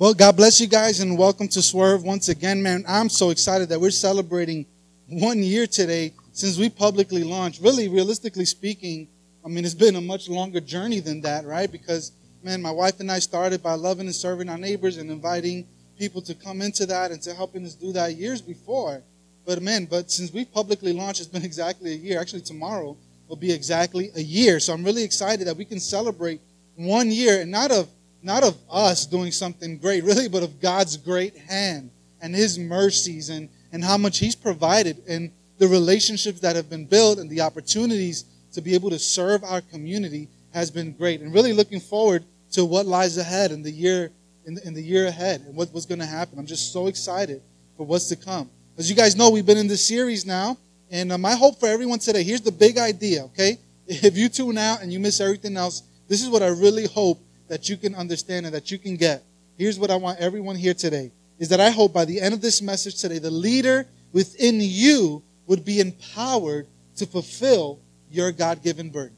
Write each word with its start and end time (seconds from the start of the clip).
Well, 0.00 0.14
God 0.14 0.34
bless 0.34 0.58
you 0.62 0.66
guys 0.66 1.00
and 1.00 1.18
welcome 1.18 1.46
to 1.48 1.60
Swerve 1.60 2.04
once 2.04 2.30
again, 2.30 2.62
man. 2.62 2.86
I'm 2.88 3.10
so 3.10 3.28
excited 3.28 3.68
that 3.68 3.82
we're 3.82 3.90
celebrating 3.90 4.64
one 5.06 5.42
year 5.42 5.66
today 5.66 6.14
since 6.32 6.56
we 6.56 6.70
publicly 6.70 7.22
launched. 7.22 7.60
Really, 7.60 7.86
realistically 7.86 8.46
speaking, 8.46 9.08
I 9.44 9.48
mean, 9.48 9.62
it's 9.62 9.74
been 9.74 9.96
a 9.96 10.00
much 10.00 10.26
longer 10.26 10.58
journey 10.58 11.00
than 11.00 11.20
that, 11.20 11.44
right? 11.44 11.70
Because, 11.70 12.12
man, 12.42 12.62
my 12.62 12.70
wife 12.70 12.98
and 13.00 13.12
I 13.12 13.18
started 13.18 13.62
by 13.62 13.74
loving 13.74 14.06
and 14.06 14.14
serving 14.14 14.48
our 14.48 14.56
neighbors 14.56 14.96
and 14.96 15.10
inviting 15.10 15.66
people 15.98 16.22
to 16.22 16.34
come 16.34 16.62
into 16.62 16.86
that 16.86 17.10
and 17.10 17.20
to 17.20 17.34
helping 17.34 17.66
us 17.66 17.74
do 17.74 17.92
that 17.92 18.16
years 18.16 18.40
before. 18.40 19.02
But, 19.44 19.60
man, 19.60 19.84
but 19.84 20.10
since 20.10 20.32
we 20.32 20.46
publicly 20.46 20.94
launched, 20.94 21.20
it's 21.20 21.28
been 21.28 21.44
exactly 21.44 21.92
a 21.92 21.96
year. 21.96 22.18
Actually, 22.18 22.40
tomorrow 22.40 22.96
will 23.28 23.36
be 23.36 23.52
exactly 23.52 24.12
a 24.16 24.22
year. 24.22 24.60
So 24.60 24.72
I'm 24.72 24.82
really 24.82 25.04
excited 25.04 25.46
that 25.46 25.58
we 25.58 25.66
can 25.66 25.78
celebrate 25.78 26.40
one 26.74 27.10
year 27.10 27.42
and 27.42 27.50
not 27.50 27.70
of 27.70 27.86
not 28.22 28.42
of 28.42 28.56
us 28.70 29.06
doing 29.06 29.32
something 29.32 29.78
great, 29.78 30.04
really, 30.04 30.28
but 30.28 30.42
of 30.42 30.60
God's 30.60 30.96
great 30.96 31.36
hand 31.36 31.90
and 32.20 32.34
His 32.34 32.58
mercies 32.58 33.28
and, 33.28 33.48
and 33.72 33.82
how 33.84 33.96
much 33.96 34.18
He's 34.18 34.34
provided 34.34 35.02
and 35.08 35.30
the 35.58 35.68
relationships 35.68 36.40
that 36.40 36.56
have 36.56 36.70
been 36.70 36.86
built 36.86 37.18
and 37.18 37.28
the 37.28 37.42
opportunities 37.42 38.24
to 38.52 38.60
be 38.62 38.74
able 38.74 38.90
to 38.90 38.98
serve 38.98 39.44
our 39.44 39.60
community 39.60 40.28
has 40.52 40.70
been 40.70 40.92
great. 40.92 41.20
And 41.20 41.32
really 41.32 41.52
looking 41.52 41.80
forward 41.80 42.24
to 42.52 42.64
what 42.64 42.86
lies 42.86 43.18
ahead 43.18 43.52
in 43.52 43.62
the 43.62 43.70
year 43.70 44.10
in 44.46 44.54
the, 44.54 44.66
in 44.66 44.74
the 44.74 44.82
year 44.82 45.06
ahead 45.06 45.42
and 45.42 45.54
what, 45.54 45.68
what's 45.72 45.86
going 45.86 46.00
to 46.00 46.06
happen. 46.06 46.38
I'm 46.38 46.46
just 46.46 46.72
so 46.72 46.86
excited 46.86 47.42
for 47.76 47.86
what's 47.86 48.08
to 48.08 48.16
come. 48.16 48.50
As 48.78 48.88
you 48.88 48.96
guys 48.96 49.14
know, 49.14 49.30
we've 49.30 49.46
been 49.46 49.58
in 49.58 49.68
this 49.68 49.86
series 49.86 50.24
now, 50.24 50.56
and 50.90 51.12
uh, 51.12 51.18
my 51.18 51.34
hope 51.34 51.60
for 51.60 51.66
everyone 51.68 51.98
today. 51.98 52.22
Here's 52.22 52.40
the 52.40 52.52
big 52.52 52.78
idea, 52.78 53.24
okay? 53.24 53.58
If 53.86 54.16
you 54.16 54.28
tune 54.28 54.56
out 54.56 54.82
and 54.82 54.92
you 54.92 55.00
miss 55.00 55.20
everything 55.20 55.56
else, 55.56 55.82
this 56.08 56.22
is 56.22 56.28
what 56.28 56.42
I 56.42 56.48
really 56.48 56.86
hope 56.86 57.20
that 57.50 57.68
you 57.68 57.76
can 57.76 57.96
understand 57.96 58.46
and 58.46 58.54
that 58.54 58.70
you 58.70 58.78
can 58.78 58.96
get. 58.96 59.24
Here's 59.58 59.78
what 59.78 59.90
I 59.90 59.96
want 59.96 60.20
everyone 60.20 60.54
here 60.54 60.72
today 60.72 61.10
is 61.40 61.48
that 61.48 61.58
I 61.58 61.70
hope 61.70 61.92
by 61.92 62.04
the 62.04 62.20
end 62.20 62.32
of 62.32 62.40
this 62.40 62.62
message 62.62 63.00
today, 63.00 63.18
the 63.18 63.30
leader 63.30 63.86
within 64.12 64.60
you 64.60 65.22
would 65.48 65.64
be 65.64 65.80
empowered 65.80 66.68
to 66.96 67.06
fulfill 67.06 67.80
your 68.08 68.30
God 68.30 68.62
given 68.62 68.88
burden. 68.88 69.16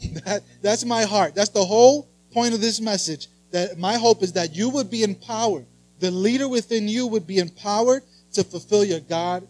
That, 0.24 0.42
that's 0.62 0.84
my 0.84 1.04
heart. 1.04 1.34
That's 1.34 1.50
the 1.50 1.64
whole 1.64 2.08
point 2.32 2.54
of 2.54 2.60
this 2.60 2.80
message. 2.80 3.28
That 3.50 3.78
my 3.78 3.96
hope 3.96 4.22
is 4.22 4.34
that 4.34 4.54
you 4.54 4.68
would 4.68 4.90
be 4.90 5.02
empowered. 5.02 5.66
The 5.98 6.10
leader 6.10 6.48
within 6.48 6.86
you 6.88 7.06
would 7.06 7.26
be 7.26 7.38
empowered 7.38 8.02
to 8.34 8.44
fulfill 8.44 8.84
your 8.84 9.00
God 9.00 9.48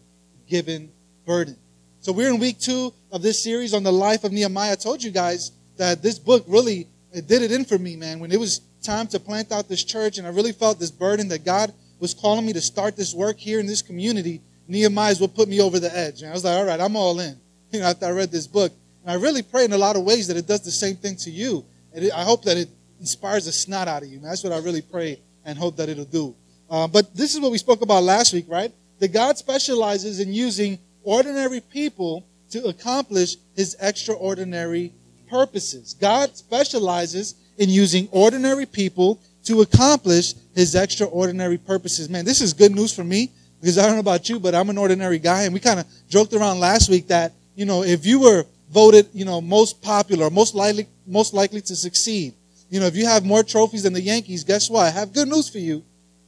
given 0.49 0.89
burden. 1.25 1.57
So 1.99 2.13
we're 2.13 2.29
in 2.29 2.39
week 2.39 2.59
two 2.59 2.93
of 3.11 3.21
this 3.21 3.43
series 3.43 3.73
on 3.73 3.83
the 3.83 3.91
life 3.91 4.23
of 4.23 4.31
Nehemiah. 4.31 4.71
I 4.71 4.75
told 4.75 5.03
you 5.03 5.11
guys 5.11 5.51
that 5.75 6.01
this 6.01 6.17
book 6.17 6.45
really 6.47 6.87
it 7.17 7.27
did 7.27 7.41
it 7.41 7.51
in 7.51 7.65
for 7.65 7.77
me, 7.77 7.95
man. 7.95 8.19
When 8.19 8.31
it 8.31 8.39
was 8.39 8.61
time 8.83 9.07
to 9.07 9.19
plant 9.19 9.51
out 9.51 9.67
this 9.67 9.83
church, 9.83 10.17
and 10.17 10.27
I 10.27 10.29
really 10.29 10.51
felt 10.51 10.79
this 10.79 10.91
burden 10.91 11.27
that 11.29 11.43
God 11.43 11.73
was 11.99 12.13
calling 12.13 12.45
me 12.45 12.53
to 12.53 12.61
start 12.61 12.95
this 12.95 13.13
work 13.13 13.37
here 13.37 13.59
in 13.59 13.65
this 13.65 13.81
community, 13.81 14.41
Nehemiah 14.67 15.11
is 15.11 15.19
what 15.19 15.35
put 15.35 15.47
me 15.47 15.61
over 15.61 15.79
the 15.79 15.95
edge. 15.95 16.21
And 16.21 16.29
I 16.29 16.33
was 16.33 16.43
like, 16.43 16.57
all 16.57 16.65
right, 16.65 16.79
I'm 16.79 16.95
all 16.95 17.19
in. 17.19 17.37
You 17.69 17.81
know, 17.81 17.87
after 17.87 18.05
I 18.05 18.11
read 18.11 18.31
this 18.31 18.47
book, 18.47 18.71
and 19.03 19.11
I 19.11 19.15
really 19.15 19.41
pray 19.41 19.65
in 19.65 19.73
a 19.73 19.77
lot 19.77 19.97
of 19.97 20.03
ways 20.03 20.27
that 20.29 20.37
it 20.37 20.47
does 20.47 20.61
the 20.61 20.71
same 20.71 20.95
thing 20.95 21.17
to 21.17 21.29
you. 21.29 21.65
And 21.93 22.05
it, 22.05 22.13
I 22.13 22.23
hope 22.23 22.43
that 22.43 22.55
it 22.55 22.69
inspires 23.01 23.43
the 23.43 23.51
snot 23.51 23.89
out 23.89 24.03
of 24.03 24.09
you. 24.09 24.19
Man. 24.19 24.29
That's 24.29 24.43
what 24.43 24.53
I 24.53 24.59
really 24.59 24.81
pray 24.81 25.19
and 25.43 25.57
hope 25.57 25.75
that 25.77 25.89
it'll 25.89 26.05
do. 26.05 26.33
Uh, 26.69 26.87
but 26.87 27.13
this 27.13 27.35
is 27.35 27.41
what 27.41 27.51
we 27.51 27.57
spoke 27.57 27.81
about 27.81 28.03
last 28.03 28.33
week, 28.33 28.45
right? 28.47 28.71
That 28.99 29.11
God 29.11 29.37
specializes 29.37 30.21
in 30.21 30.33
using 30.33 30.79
ordinary 31.03 31.59
people 31.59 32.25
to 32.51 32.65
accomplish 32.65 33.35
His 33.55 33.75
extraordinary 33.81 34.93
purposes. 35.29 35.93
God 35.93 36.35
specializes 36.35 37.35
in 37.57 37.69
using 37.69 38.07
ordinary 38.11 38.65
people 38.65 39.19
to 39.45 39.61
accomplish 39.61 40.33
his 40.53 40.75
extraordinary 40.75 41.57
purposes. 41.57 42.09
Man, 42.09 42.25
this 42.25 42.41
is 42.41 42.53
good 42.53 42.73
news 42.73 42.93
for 42.93 43.03
me 43.03 43.31
because 43.61 43.77
I 43.77 43.85
don't 43.85 43.95
know 43.95 43.99
about 43.99 44.29
you, 44.29 44.39
but 44.39 44.53
I'm 44.53 44.69
an 44.69 44.77
ordinary 44.77 45.19
guy. 45.19 45.43
And 45.43 45.53
we 45.53 45.59
kind 45.59 45.79
of 45.79 45.85
joked 46.09 46.33
around 46.33 46.59
last 46.59 46.89
week 46.89 47.07
that, 47.07 47.33
you 47.55 47.65
know, 47.65 47.83
if 47.83 48.05
you 48.05 48.19
were 48.19 48.45
voted, 48.69 49.07
you 49.13 49.25
know, 49.25 49.39
most 49.41 49.81
popular, 49.81 50.29
most 50.29 50.53
likely, 50.53 50.87
most 51.05 51.33
likely 51.33 51.61
to 51.61 51.75
succeed, 51.75 52.33
you 52.69 52.79
know, 52.79 52.85
if 52.85 52.95
you 52.95 53.05
have 53.05 53.25
more 53.25 53.43
trophies 53.43 53.83
than 53.83 53.93
the 53.93 54.01
Yankees, 54.01 54.43
guess 54.43 54.69
what? 54.69 54.85
I 54.85 54.89
have 54.89 55.13
good 55.13 55.27
news 55.27 55.49
for 55.49 55.59
you. 55.59 55.83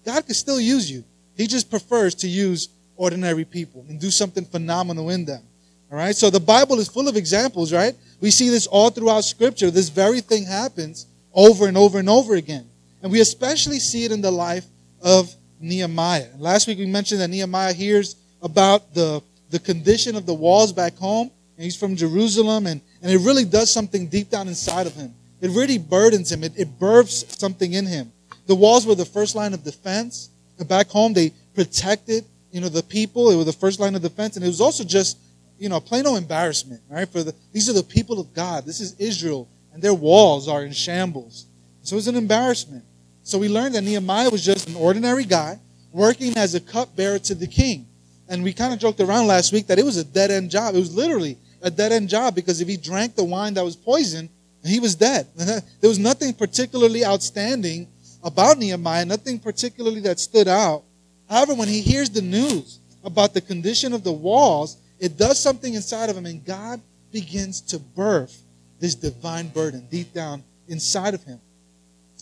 God 0.06 0.26
can 0.26 0.34
still 0.34 0.60
use 0.60 0.90
you. 0.90 1.04
He 1.36 1.48
just 1.48 1.70
prefers 1.70 2.16
to 2.16 2.28
use 2.28 2.70
ordinary 2.96 3.46
people 3.46 3.86
and 3.90 4.00
do 4.00 4.10
something 4.10 4.46
phenomenal 4.46 5.10
in 5.10 5.26
them. 5.26 5.44
All 5.92 5.98
right. 5.98 6.16
So 6.16 6.30
the 6.30 6.40
Bible 6.40 6.80
is 6.80 6.88
full 6.88 7.08
of 7.08 7.18
examples, 7.18 7.74
right? 7.74 7.96
We 8.22 8.32
see 8.32 8.50
this 8.50 8.68
all 8.68 8.90
throughout 8.90 9.24
Scripture. 9.24 9.72
This 9.72 9.90
very 9.90 10.22
thing 10.22 10.46
happens 10.46 11.08
over 11.34 11.68
and 11.68 11.78
over 11.78 12.00
and 12.00 12.10
over 12.10 12.36
again. 12.36 12.70
And 13.02 13.12
we 13.12 13.22
especially 13.22 13.80
see 13.80 14.04
it 14.04 14.12
in 14.12 14.22
the 14.22 14.32
life 14.32 14.66
of 15.02 15.34
Nehemiah. 15.60 16.28
Last 16.38 16.68
week 16.68 16.80
we 16.80 16.86
mentioned 16.86 17.22
that 17.22 17.30
Nehemiah 17.30 17.74
hears 17.74 18.16
about 18.42 18.94
the, 18.94 19.22
the 19.50 19.60
condition 19.60 20.16
of 20.16 20.26
the 20.26 20.34
walls 20.34 20.74
back 20.74 20.98
home. 20.98 21.32
And 21.56 21.66
he's 21.66 21.76
from 21.76 21.98
Jerusalem, 21.98 22.68
and, 22.68 22.80
and 23.02 23.12
it 23.12 23.18
really 23.18 23.44
does 23.44 23.70
something 23.70 24.08
deep 24.08 24.30
down 24.30 24.48
inside 24.48 24.88
of 24.88 24.94
him. 24.94 25.14
It 25.42 25.50
really 25.52 25.78
burdens 25.78 26.32
him, 26.32 26.42
it, 26.44 26.54
it 26.58 26.80
births 26.80 27.26
something 27.38 27.74
in 27.74 27.86
him. 27.86 28.14
The 28.48 28.56
walls 28.56 28.88
were 28.88 28.96
the 28.96 29.06
first 29.06 29.36
line 29.36 29.54
of 29.54 29.64
defense. 29.64 30.30
Back 30.68 30.88
home, 30.88 31.12
they 31.12 31.32
protected 31.56 32.24
you 32.52 32.62
know, 32.62 32.70
the 32.70 32.84
people. 32.84 33.30
It 33.30 33.36
was 33.36 33.46
the 33.46 33.54
first 33.54 33.80
line 33.80 33.94
of 33.96 34.02
defense. 34.02 34.36
And 34.36 34.46
it 34.46 34.48
was 34.48 34.62
also 34.62 34.84
just 34.84 35.18
you 35.60 35.70
know, 35.70 35.80
plain 35.80 36.04
no 36.04 36.16
embarrassment, 36.16 36.82
right? 36.90 37.08
For 37.08 37.22
the, 37.22 37.36
these 37.52 37.70
are 37.70 37.74
the 37.74 37.84
people 37.84 38.20
of 38.20 38.34
God. 38.34 38.66
This 38.66 38.80
is 38.80 38.96
Israel, 38.98 39.48
and 39.74 39.82
their 39.82 39.94
walls 39.94 40.48
are 40.48 40.64
in 40.64 40.72
shambles. 40.72 41.46
So 41.84 41.98
it's 41.98 42.08
an 42.08 42.16
embarrassment. 42.16 42.84
So 43.24 43.38
we 43.38 43.50
learned 43.50 43.76
that 43.76 43.84
Nehemiah 43.84 44.30
was 44.30 44.44
just 44.44 44.70
an 44.70 44.76
ordinary 44.76 45.26
guy 45.26 45.60
working 45.92 46.38
as 46.38 46.56
a 46.56 46.60
cupbearer 46.60 47.20
to 47.20 47.36
the 47.36 47.48
king. 47.48 47.88
And 48.28 48.44
we 48.44 48.54
kind 48.54 48.74
of 48.74 48.80
joked 48.80 49.00
around 49.00 49.28
last 49.28 49.52
week 49.52 49.68
that 49.68 49.80
it 49.80 49.86
was 49.86 49.98
a 49.98 50.04
dead 50.04 50.32
end 50.32 50.50
job. 50.52 50.76
It 50.76 50.80
was 50.80 50.96
literally 50.96 51.38
a 51.62 51.70
dead 51.70 51.92
end 51.92 52.10
job 52.10 52.36
because 52.36 52.62
if 52.62 52.68
he 52.68 52.78
drank 52.78 53.16
the 53.16 53.24
wine 53.24 53.54
that 53.56 53.64
was 53.64 53.76
poison, 53.76 54.30
he 54.64 54.80
was 54.80 54.96
dead. 54.96 55.28
there 55.36 55.62
was 55.90 56.00
nothing 56.00 56.34
particularly 56.34 57.06
outstanding 57.06 57.88
about 58.24 58.58
Nehemiah, 58.58 59.06
nothing 59.06 59.40
particularly 59.40 60.02
that 60.02 60.20
stood 60.20 60.48
out. 60.48 60.84
However, 61.30 61.54
when 61.54 61.68
he 61.68 61.82
hears 61.82 62.10
the 62.10 62.22
news 62.22 62.80
about 63.04 63.34
the 63.34 63.42
condition 63.42 63.94
of 63.94 64.04
the 64.04 64.12
walls, 64.12 64.78
it 65.00 65.18
does 65.18 65.40
something 65.40 65.74
inside 65.74 66.10
of 66.10 66.18
him, 66.18 66.26
and 66.26 66.44
God 66.46 66.82
begins 67.12 67.62
to 67.62 67.80
birth 67.80 68.44
this 68.80 68.96
divine 68.96 69.48
burden 69.50 69.88
deep 69.90 70.14
down 70.14 70.44
inside 70.68 71.14
of 71.14 71.24
him. 71.24 71.40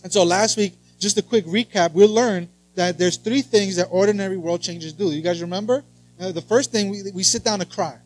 And 0.02 0.12
so 0.12 0.22
last 0.24 0.56
week, 0.56 0.74
just 0.98 1.18
a 1.18 1.22
quick 1.22 1.44
recap, 1.46 1.92
we 1.92 2.06
learned 2.06 2.48
that 2.74 2.98
there's 2.98 3.16
three 3.16 3.42
things 3.42 3.76
that 3.76 3.86
ordinary 3.90 4.36
world 4.36 4.62
changers 4.62 4.92
do. 4.92 5.10
You 5.10 5.22
guys 5.22 5.40
remember? 5.40 5.84
Uh, 6.20 6.32
the 6.32 6.42
first 6.42 6.72
thing, 6.72 6.90
we, 6.90 7.02
we 7.12 7.22
sit 7.22 7.44
down 7.44 7.58
to 7.58 7.66
cry. 7.66 7.96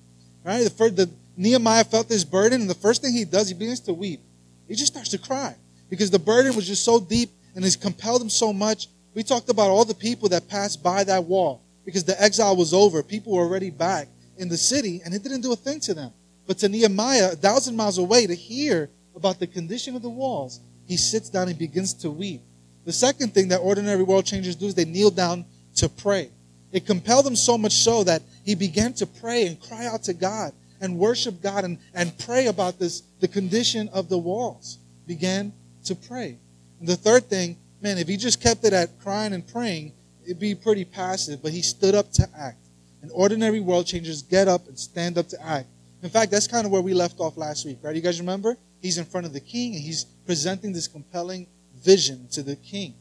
Right? 0.45 0.65
The 0.65 0.71
first, 0.71 0.97
the, 0.97 1.11
Nehemiah 1.37 1.85
felt 1.85 2.09
this 2.09 2.25
burden, 2.25 2.63
and 2.63 2.71
the 2.71 2.75
first 2.75 3.03
thing 3.03 3.13
he 3.13 3.25
does, 3.25 3.49
he 3.49 3.55
begins 3.55 3.81
to 3.81 3.93
weep. 3.93 4.21
He 4.69 4.75
just 4.75 4.93
starts 4.93 5.11
to 5.11 5.19
cry 5.19 5.55
because 5.91 6.11
the 6.11 6.19
burden 6.19 6.55
was 6.57 6.67
just 6.67 6.85
so 6.85 6.99
deep 6.99 7.31
and 7.55 7.65
has 7.65 7.77
compelled 7.77 8.23
him 8.23 8.31
so 8.31 8.53
much. 8.53 8.89
We 9.15 9.23
talked 9.23 9.51
about 9.51 9.69
all 9.69 9.85
the 9.85 9.95
people 9.95 10.31
that 10.31 10.49
passed 10.49 10.83
by 10.83 11.05
that 11.05 11.25
wall 11.25 11.63
because 11.85 12.05
the 12.05 12.21
exile 12.23 12.57
was 12.57 12.73
over. 12.73 13.03
People 13.03 13.35
were 13.35 13.43
already 13.43 13.71
back 13.71 14.09
in 14.37 14.49
the 14.49 14.57
city, 14.57 15.01
and 15.05 15.15
it 15.15 15.23
didn't 15.23 15.43
do 15.43 15.53
a 15.53 15.57
thing 15.57 15.81
to 15.81 15.95
them. 15.95 16.13
But 16.47 16.59
to 16.59 16.69
Nehemiah, 16.69 17.33
a 17.33 17.37
thousand 17.37 17.77
miles 17.77 17.99
away, 17.99 18.27
to 18.27 18.35
hear 18.35 18.91
about 19.15 19.39
the 19.39 19.47
condition 19.47 19.95
of 19.95 20.03
the 20.03 20.11
walls, 20.11 20.61
he 20.87 20.97
sits 20.97 21.29
down 21.29 21.49
and 21.49 21.59
begins 21.59 21.95
to 21.95 22.11
weep. 22.11 22.43
The 22.85 22.93
second 22.93 23.33
thing 23.33 23.49
that 23.49 23.59
ordinary 23.59 24.03
world 24.03 24.27
changers 24.27 24.57
do 24.57 24.67
is 24.67 24.75
they 24.75 24.85
kneel 24.85 25.11
down 25.11 25.45
to 25.77 25.89
pray. 25.89 26.31
It 26.73 26.87
compelled 26.87 27.27
him 27.27 27.37
so 27.37 27.57
much 27.57 27.75
so 27.75 28.03
that 28.05 28.23
he 28.45 28.55
began 28.55 28.95
to 28.95 29.07
pray 29.07 29.47
and 29.47 29.61
cry 29.61 29.87
out 29.87 30.03
to 30.05 30.15
God 30.15 30.53
and 30.81 30.99
worship 30.99 31.41
God 31.41 31.65
and, 31.65 31.79
and 31.95 32.19
pray 32.19 32.47
about 32.47 32.79
this, 32.79 33.03
the 33.21 33.29
condition 33.29 33.89
of 33.91 34.09
the 34.09 34.19
walls. 34.19 34.79
Began 35.07 35.53
to 35.85 35.95
pray. 35.95 36.39
And 36.81 36.89
the 36.89 36.97
third 36.97 37.29
thing, 37.29 37.57
man, 37.81 37.99
if 37.99 38.09
he 38.09 38.17
just 38.17 38.41
kept 38.41 38.65
it 38.65 38.73
at 38.73 38.99
crying 39.01 39.33
and 39.33 39.47
praying, 39.47 39.93
it'd 40.25 40.41
be 40.41 40.55
pretty 40.55 40.85
passive, 40.85 41.43
but 41.43 41.53
he 41.53 41.63
stood 41.63 41.95
up 41.95 42.11
to 42.13 42.29
act. 42.37 42.62
And 43.03 43.11
ordinary 43.13 43.61
world 43.61 43.87
changers 43.87 44.23
get 44.23 44.49
up 44.49 44.67
and 44.69 44.79
stand 44.79 45.19
up 45.19 45.29
to 45.29 45.45
act. 45.45 45.67
In 46.03 46.11
fact, 46.11 46.31
that's 46.31 46.47
kind 46.47 46.65
of 46.65 46.73
where 46.73 46.81
we 46.81 46.95
left 46.95 47.21
off 47.21 47.37
last 47.37 47.67
week, 47.67 47.79
right? 47.83 47.95
You 47.95 48.01
guys 48.01 48.21
remember? 48.21 48.57
He's 48.81 48.99
in 48.99 49.05
front 49.05 49.27
of 49.27 49.33
the 49.33 49.41
king 49.41 49.75
and 49.75 49.83
he's 49.83 50.05
presenting 50.27 50.73
this 50.73 50.89
compelling 50.89 51.47
vision 51.77 52.29
to 52.33 52.43
the 52.43 52.57
king. 52.57 52.95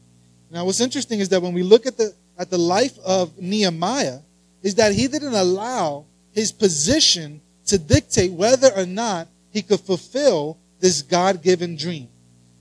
Now, 0.50 0.66
what's 0.66 0.80
interesting 0.80 1.20
is 1.20 1.28
that 1.30 1.40
when 1.40 1.54
we 1.54 1.62
look 1.62 1.86
at 1.86 1.96
the 1.96 2.14
at 2.38 2.50
the 2.50 2.58
life 2.58 2.98
of 3.04 3.38
Nehemiah, 3.38 4.20
is 4.62 4.74
that 4.76 4.92
he 4.92 5.06
didn't 5.08 5.34
allow 5.34 6.06
his 6.32 6.52
position 6.52 7.40
to 7.66 7.78
dictate 7.78 8.32
whether 8.32 8.70
or 8.74 8.86
not 8.86 9.28
he 9.50 9.62
could 9.62 9.80
fulfill 9.80 10.58
this 10.80 11.02
God-given 11.02 11.76
dream, 11.76 12.08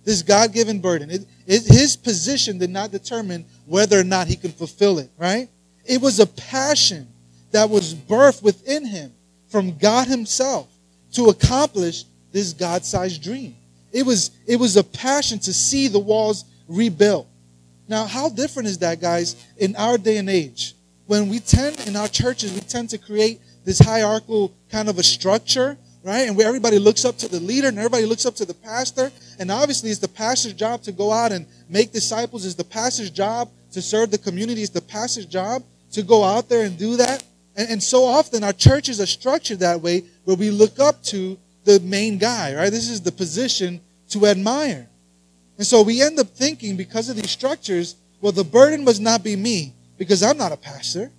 this 0.04 0.22
God-given 0.22 0.80
burden. 0.80 1.10
It, 1.10 1.26
it, 1.48 1.64
his 1.64 1.96
position 1.96 2.58
did 2.58 2.70
not 2.70 2.92
determine 2.92 3.46
whether 3.66 4.00
or 4.00 4.04
not 4.04 4.28
he 4.28 4.36
could 4.36 4.54
fulfill 4.54 5.00
it. 5.00 5.10
Right? 5.18 5.50
It 5.86 6.02
was 6.02 6.20
a 6.20 6.28
passion 6.28 7.08
that 7.52 7.70
was 7.70 7.94
birthed 7.94 8.42
within 8.42 8.86
him 8.86 9.14
from 9.50 9.78
God 9.78 10.08
himself 10.08 10.68
to 11.14 11.26
accomplish 11.26 12.06
this 12.32 12.54
God-sized 12.54 13.22
dream. 13.22 13.56
It 13.92 14.06
was, 14.06 14.32
it 14.48 14.56
was 14.56 14.78
a 14.78 14.84
passion 14.84 15.40
to 15.40 15.54
see 15.54 15.88
the 15.88 16.00
walls 16.00 16.46
rebuilt. 16.68 17.28
Now, 17.88 18.06
how 18.06 18.30
different 18.30 18.70
is 18.70 18.78
that, 18.80 19.02
guys, 19.02 19.36
in 19.58 19.76
our 19.76 19.98
day 19.98 20.18
and 20.18 20.30
age? 20.30 20.76
When 21.08 21.28
we 21.28 21.40
tend, 21.40 21.88
in 21.88 21.98
our 21.98 22.08
churches, 22.08 22.54
we 22.54 22.62
tend 22.62 22.90
to 22.92 22.98
create 22.98 23.42
this 23.66 23.80
hierarchical 23.80 24.54
kind 24.70 24.88
of 24.88 24.98
a 24.98 25.04
structure, 25.04 25.78
right? 26.04 26.28
And 26.28 26.38
where 26.38 26.48
everybody 26.48 26.80
looks 26.80 27.04
up 27.04 27.18
to 27.18 27.28
the 27.28 27.42
leader 27.42 27.68
and 27.68 27.78
everybody 27.78 28.06
looks 28.06 28.26
up 28.26 28.36
to 28.36 28.46
the 28.46 28.54
pastor. 28.54 29.12
And 29.40 29.52
obviously, 29.52 29.90
it's 29.90 30.00
the 30.00 30.08
pastor's 30.08 30.54
job 30.54 30.84
to 30.84 30.94
go 30.94 31.12
out 31.12 31.34
and 31.34 31.46
make 31.68 31.92
disciples. 31.92 32.46
It's 32.46 32.56
the 32.56 32.64
pastor's 32.64 33.10
job 33.10 33.50
to 33.74 33.82
serve 33.82 34.10
the 34.12 34.18
community. 34.18 34.62
It's 34.62 34.72
the 34.72 34.82
pastor's 34.82 35.26
job 35.26 35.64
to 35.92 36.02
go 36.02 36.24
out 36.24 36.48
there 36.48 36.66
and 36.66 36.78
do 36.78 36.96
that. 36.96 37.24
And, 37.56 37.70
and 37.70 37.84
so 37.84 38.06
often, 38.06 38.44
our 38.44 38.54
churches 38.54 39.00
are 39.00 39.06
structured 39.06 39.60
that 39.60 39.82
way 39.82 40.04
where 40.26 40.38
we 40.38 40.52
look 40.52 40.80
up 40.80 41.04
to 41.04 41.38
the 41.64 41.80
main 41.82 42.18
guy, 42.18 42.56
right? 42.56 42.72
This 42.72 42.90
is 42.90 43.02
the 43.02 43.12
position 43.12 43.82
to 44.10 44.26
admire. 44.26 44.88
And 45.58 45.68
so 45.68 45.82
we 45.84 46.02
end 46.02 46.20
up 46.20 46.28
thinking 46.30 46.76
because 46.76 47.10
of 47.10 47.16
these 47.16 47.30
structures, 47.30 47.96
well, 48.20 48.32
the 48.32 48.44
burden 48.44 48.84
must 48.84 49.02
not 49.02 49.24
be 49.24 49.36
me 49.36 49.74
because 49.98 50.24
I'm 50.24 50.38
not 50.38 50.52
a 50.52 50.58
pastor. 50.58 51.12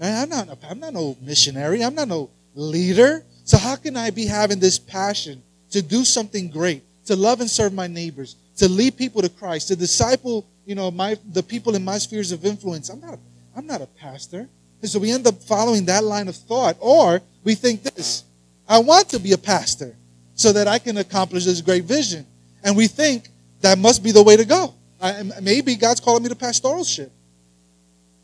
I'm 0.00 0.28
not, 0.28 0.48
I'm 0.68 0.80
not 0.80 0.94
no 0.94 1.16
missionary. 1.20 1.84
I'm 1.84 1.94
not 1.94 2.08
no 2.08 2.30
leader. 2.54 3.24
So 3.44 3.58
how 3.58 3.76
can 3.76 3.96
I 3.96 4.10
be 4.10 4.26
having 4.26 4.58
this 4.58 4.78
passion 4.78 5.42
to 5.70 5.82
do 5.82 6.04
something 6.04 6.50
great, 6.50 6.82
to 7.06 7.16
love 7.16 7.40
and 7.40 7.50
serve 7.50 7.72
my 7.72 7.86
neighbors, 7.86 8.36
to 8.56 8.68
lead 8.68 8.96
people 8.96 9.22
to 9.22 9.28
Christ, 9.28 9.68
to 9.68 9.76
disciple, 9.76 10.46
you 10.64 10.74
know, 10.74 10.90
my 10.90 11.16
the 11.32 11.42
people 11.42 11.74
in 11.74 11.84
my 11.84 11.98
spheres 11.98 12.32
of 12.32 12.44
influence? 12.44 12.88
I'm 12.88 13.00
not, 13.00 13.18
I'm 13.56 13.66
not 13.66 13.80
a 13.80 13.86
pastor. 13.86 14.48
And 14.82 14.90
so 14.90 14.98
we 14.98 15.12
end 15.12 15.26
up 15.26 15.40
following 15.42 15.86
that 15.86 16.04
line 16.04 16.28
of 16.28 16.36
thought. 16.36 16.76
Or 16.80 17.22
we 17.44 17.54
think 17.54 17.84
this, 17.84 18.24
I 18.68 18.78
want 18.80 19.08
to 19.10 19.20
be 19.20 19.32
a 19.32 19.38
pastor 19.38 19.96
so 20.34 20.52
that 20.52 20.66
I 20.68 20.78
can 20.78 20.98
accomplish 20.98 21.44
this 21.44 21.60
great 21.60 21.84
vision. 21.84 22.26
And 22.64 22.76
we 22.76 22.88
think 22.88 23.28
that 23.60 23.78
must 23.78 24.02
be 24.02 24.10
the 24.10 24.22
way 24.22 24.36
to 24.36 24.44
go. 24.44 24.74
I, 25.00 25.22
maybe 25.40 25.76
God's 25.76 26.00
calling 26.00 26.22
me 26.22 26.28
to 26.28 26.34
pastoralship. 26.34 27.10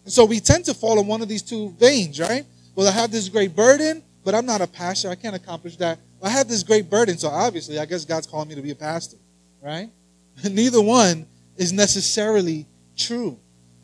And 0.04 0.12
so 0.12 0.24
we 0.24 0.40
tend 0.40 0.64
to 0.66 0.74
fall 0.74 0.98
in 1.00 1.06
one 1.06 1.22
of 1.22 1.28
these 1.28 1.42
two 1.42 1.70
veins, 1.78 2.18
right? 2.18 2.44
Well, 2.74 2.88
I 2.88 2.92
have 2.92 3.10
this 3.10 3.28
great 3.28 3.54
burden, 3.54 4.02
but 4.24 4.34
I'm 4.34 4.46
not 4.46 4.60
a 4.60 4.66
pastor. 4.66 5.10
I 5.10 5.14
can't 5.14 5.36
accomplish 5.36 5.76
that. 5.76 5.98
I 6.22 6.30
have 6.30 6.48
this 6.48 6.62
great 6.62 6.90
burden, 6.90 7.18
so 7.18 7.28
obviously 7.28 7.78
I 7.78 7.84
guess 7.84 8.04
God's 8.04 8.26
calling 8.26 8.48
me 8.48 8.54
to 8.56 8.62
be 8.62 8.70
a 8.70 8.74
pastor, 8.74 9.16
right? 9.62 9.90
Neither 10.50 10.80
one 10.80 11.26
is 11.56 11.72
necessarily 11.72 12.66
true. 12.96 13.38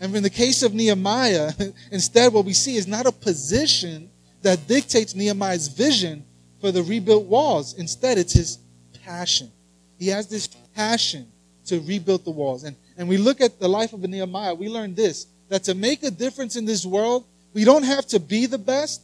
And 0.05 0.15
in 0.15 0.23
the 0.23 0.29
case 0.29 0.63
of 0.63 0.75
Nehemiah, 0.75 1.51
instead, 1.91 2.31
what 2.31 2.45
we 2.45 2.53
see 2.53 2.77
is 2.77 2.87
not 2.87 3.07
a 3.07 3.13
position 3.13 4.11
that 4.43 4.69
dictates 4.69 5.15
Nehemiah's 5.15 5.67
vision 5.67 6.27
for 6.61 6.71
the 6.71 6.83
rebuilt 6.83 7.25
walls. 7.25 7.73
Instead, 7.79 8.19
it's 8.19 8.35
his 8.35 8.59
passion. 9.03 9.51
He 9.99 10.09
has 10.09 10.29
this 10.29 10.47
passion 10.75 11.27
to 11.69 11.81
rebuild 11.81 12.27
the 12.27 12.33
walls. 12.33 12.65
And, 12.65 12.77
and 12.99 13.09
we 13.09 13.17
look 13.17 13.41
at 13.41 13.59
the 13.59 13.67
life 13.67 13.95
of 13.95 14.01
Nehemiah, 14.03 14.55
we 14.55 14.69
learn 14.69 14.95
this 14.95 15.27
that 15.49 15.65
to 15.65 15.75
make 15.75 16.03
a 16.03 16.11
difference 16.11 16.57
in 16.57 16.67
this 16.67 16.85
world, 16.85 17.25
we 17.55 17.65
don't 17.65 17.85
have 17.85 18.05
to 18.09 18.21
be 18.21 18.45
the 18.45 18.59
best, 18.59 19.01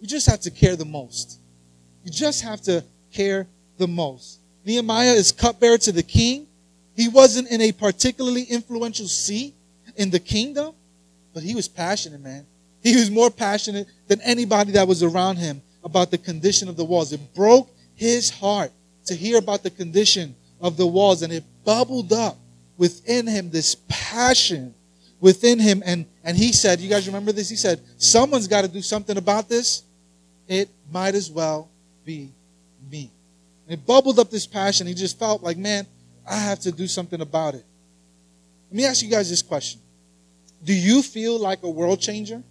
we 0.00 0.08
just 0.08 0.26
have 0.26 0.40
to 0.40 0.50
care 0.50 0.74
the 0.74 0.84
most. 0.84 1.38
You 2.04 2.10
just 2.10 2.42
have 2.42 2.60
to 2.62 2.84
care 3.12 3.46
the 3.78 3.86
most. 3.86 4.40
Nehemiah 4.64 5.12
is 5.12 5.30
cupbearer 5.30 5.78
to 5.78 5.92
the 5.92 6.02
king. 6.02 6.48
He 6.96 7.08
wasn't 7.08 7.50
in 7.50 7.60
a 7.60 7.70
particularly 7.70 8.42
influential 8.42 9.06
seat 9.06 9.54
in 10.00 10.08
the 10.08 10.18
kingdom, 10.18 10.74
but 11.34 11.42
he 11.42 11.54
was 11.54 11.68
passionate, 11.68 12.22
man. 12.22 12.46
He 12.82 12.96
was 12.96 13.10
more 13.10 13.30
passionate 13.30 13.86
than 14.08 14.18
anybody 14.22 14.72
that 14.72 14.88
was 14.88 15.02
around 15.02 15.36
him 15.36 15.60
about 15.84 16.10
the 16.10 16.16
condition 16.16 16.70
of 16.70 16.76
the 16.78 16.84
walls. 16.84 17.12
It 17.12 17.34
broke 17.34 17.68
his 17.94 18.30
heart 18.30 18.72
to 19.04 19.14
hear 19.14 19.36
about 19.36 19.62
the 19.62 19.70
condition 19.70 20.34
of 20.58 20.78
the 20.78 20.86
walls, 20.86 21.20
and 21.20 21.30
it 21.30 21.44
bubbled 21.66 22.14
up 22.14 22.38
within 22.78 23.26
him 23.26 23.50
this 23.50 23.76
passion 23.88 24.74
within 25.20 25.58
him. 25.58 25.82
And, 25.84 26.06
and 26.24 26.34
he 26.34 26.54
said, 26.54 26.80
You 26.80 26.88
guys 26.88 27.06
remember 27.06 27.32
this? 27.32 27.50
He 27.50 27.56
said, 27.56 27.78
Someone's 27.98 28.48
got 28.48 28.62
to 28.62 28.68
do 28.68 28.80
something 28.80 29.18
about 29.18 29.50
this. 29.50 29.82
It 30.48 30.70
might 30.90 31.14
as 31.14 31.30
well 31.30 31.68
be 32.06 32.32
me. 32.90 33.10
And 33.66 33.78
it 33.78 33.84
bubbled 33.84 34.18
up 34.18 34.30
this 34.30 34.46
passion. 34.46 34.86
He 34.86 34.94
just 34.94 35.18
felt 35.18 35.42
like, 35.42 35.58
Man, 35.58 35.86
I 36.26 36.36
have 36.36 36.60
to 36.60 36.72
do 36.72 36.86
something 36.86 37.20
about 37.20 37.54
it. 37.54 37.66
Let 38.70 38.76
me 38.76 38.86
ask 38.86 39.02
you 39.02 39.10
guys 39.10 39.28
this 39.28 39.42
question 39.42 39.82
Do 40.62 40.74
you 40.74 41.02
feel 41.02 41.38
like 41.38 41.62
a 41.62 41.70
world 41.70 42.00
changer? 42.00 42.42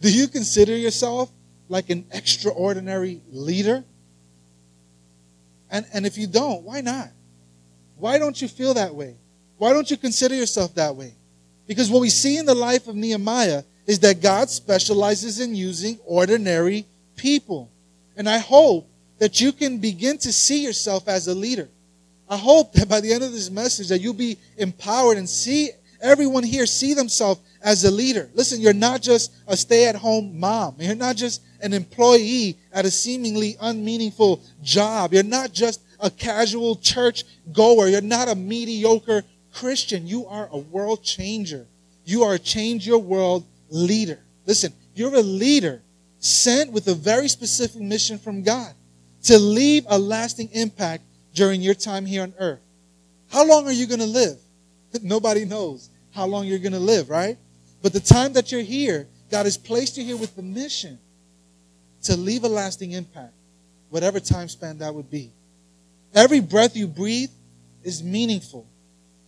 Do 0.00 0.12
you 0.12 0.28
consider 0.28 0.76
yourself 0.76 1.30
like 1.68 1.90
an 1.90 2.06
extraordinary 2.12 3.22
leader? 3.30 3.84
And, 5.70 5.86
and 5.92 6.06
if 6.06 6.18
you 6.18 6.26
don't, 6.26 6.62
why 6.62 6.80
not? 6.80 7.10
Why 7.96 8.18
don't 8.18 8.40
you 8.40 8.48
feel 8.48 8.74
that 8.74 8.94
way? 8.94 9.16
Why 9.58 9.72
don't 9.72 9.90
you 9.90 9.96
consider 9.96 10.34
yourself 10.34 10.74
that 10.74 10.94
way? 10.94 11.14
Because 11.66 11.90
what 11.90 12.00
we 12.00 12.10
see 12.10 12.36
in 12.36 12.46
the 12.46 12.54
life 12.54 12.88
of 12.88 12.94
Nehemiah 12.94 13.62
is 13.86 13.98
that 14.00 14.20
God 14.20 14.50
specializes 14.50 15.40
in 15.40 15.54
using 15.54 15.98
ordinary 16.04 16.86
people. 17.16 17.70
And 18.16 18.28
I 18.28 18.38
hope 18.38 18.88
that 19.18 19.40
you 19.40 19.52
can 19.52 19.78
begin 19.78 20.18
to 20.18 20.32
see 20.32 20.62
yourself 20.62 21.08
as 21.08 21.26
a 21.26 21.34
leader. 21.34 21.68
I 22.28 22.36
hope 22.36 22.72
that 22.74 22.88
by 22.88 23.00
the 23.00 23.12
end 23.12 23.22
of 23.22 23.32
this 23.32 23.50
message 23.50 23.88
that 23.88 24.00
you'll 24.00 24.12
be 24.12 24.36
empowered 24.58 25.16
and 25.16 25.28
see 25.28 25.70
everyone 26.00 26.44
here 26.44 26.66
see 26.66 26.94
themselves 26.94 27.40
as 27.62 27.84
a 27.84 27.90
leader. 27.90 28.28
Listen, 28.34 28.60
you're 28.60 28.72
not 28.72 29.02
just 29.02 29.32
a 29.46 29.56
stay-at-home 29.56 30.38
mom. 30.38 30.76
You're 30.78 30.94
not 30.94 31.16
just 31.16 31.42
an 31.60 31.72
employee 31.72 32.56
at 32.72 32.84
a 32.84 32.90
seemingly 32.90 33.56
unmeaningful 33.60 34.42
job. 34.62 35.12
You're 35.12 35.22
not 35.22 35.52
just 35.52 35.80
a 36.00 36.10
casual 36.10 36.76
church 36.76 37.24
goer. 37.52 37.88
You're 37.88 38.00
not 38.00 38.28
a 38.28 38.34
mediocre 38.34 39.24
Christian. 39.52 40.06
You 40.06 40.26
are 40.26 40.48
a 40.52 40.58
world 40.58 41.02
changer. 41.02 41.66
You 42.04 42.22
are 42.24 42.34
a 42.34 42.38
change 42.38 42.86
your 42.86 42.98
world 42.98 43.44
leader. 43.70 44.20
Listen, 44.44 44.72
you're 44.94 45.14
a 45.14 45.22
leader 45.22 45.82
sent 46.18 46.72
with 46.72 46.86
a 46.88 46.94
very 46.94 47.28
specific 47.28 47.80
mission 47.80 48.18
from 48.18 48.42
God 48.42 48.72
to 49.24 49.38
leave 49.38 49.84
a 49.88 49.98
lasting 49.98 50.50
impact 50.52 51.02
during 51.34 51.60
your 51.60 51.74
time 51.74 52.06
here 52.06 52.22
on 52.22 52.34
earth. 52.38 52.60
How 53.28 53.46
long 53.46 53.66
are 53.66 53.72
you 53.72 53.86
going 53.86 54.00
to 54.00 54.06
live? 54.06 54.38
Nobody 55.02 55.44
knows 55.44 55.90
how 56.12 56.26
long 56.26 56.46
you're 56.46 56.58
going 56.58 56.72
to 56.72 56.78
live, 56.78 57.10
right? 57.10 57.36
But 57.82 57.92
the 57.92 58.00
time 58.00 58.32
that 58.34 58.50
you're 58.50 58.62
here, 58.62 59.06
God 59.30 59.44
has 59.44 59.56
placed 59.56 59.96
you 59.96 60.04
here 60.04 60.16
with 60.16 60.34
the 60.36 60.42
mission 60.42 60.98
to 62.04 62.16
leave 62.16 62.44
a 62.44 62.48
lasting 62.48 62.92
impact, 62.92 63.34
whatever 63.90 64.20
time 64.20 64.48
span 64.48 64.78
that 64.78 64.94
would 64.94 65.10
be. 65.10 65.30
Every 66.14 66.40
breath 66.40 66.76
you 66.76 66.86
breathe 66.86 67.30
is 67.82 68.02
meaningful. 68.02 68.66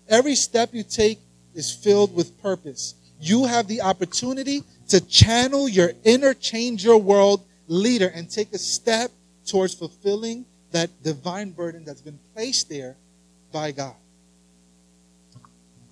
Every 0.09 0.35
step 0.35 0.71
you 0.73 0.83
take 0.83 1.19
is 1.55 1.73
filled 1.73 2.15
with 2.15 2.41
purpose. 2.41 2.95
You 3.21 3.45
have 3.45 3.67
the 3.67 3.83
opportunity 3.83 4.63
to 4.89 5.01
channel 5.01 5.69
your 5.69 5.93
inner 6.05 6.35
change 6.35 6.85
your 6.85 6.99
world 6.99 7.45
leader 7.67 8.11
and 8.15 8.31
take 8.31 8.53
a 8.53 8.59
step 8.59 9.11
towards 9.47 9.75
fulfilling 9.75 10.47
that 10.71 11.03
divine 11.03 11.51
burden 11.51 11.85
that's 11.85 12.01
been 12.01 12.19
placed 12.35 12.69
there 12.69 12.97
by 13.53 13.73
God. 13.73 13.95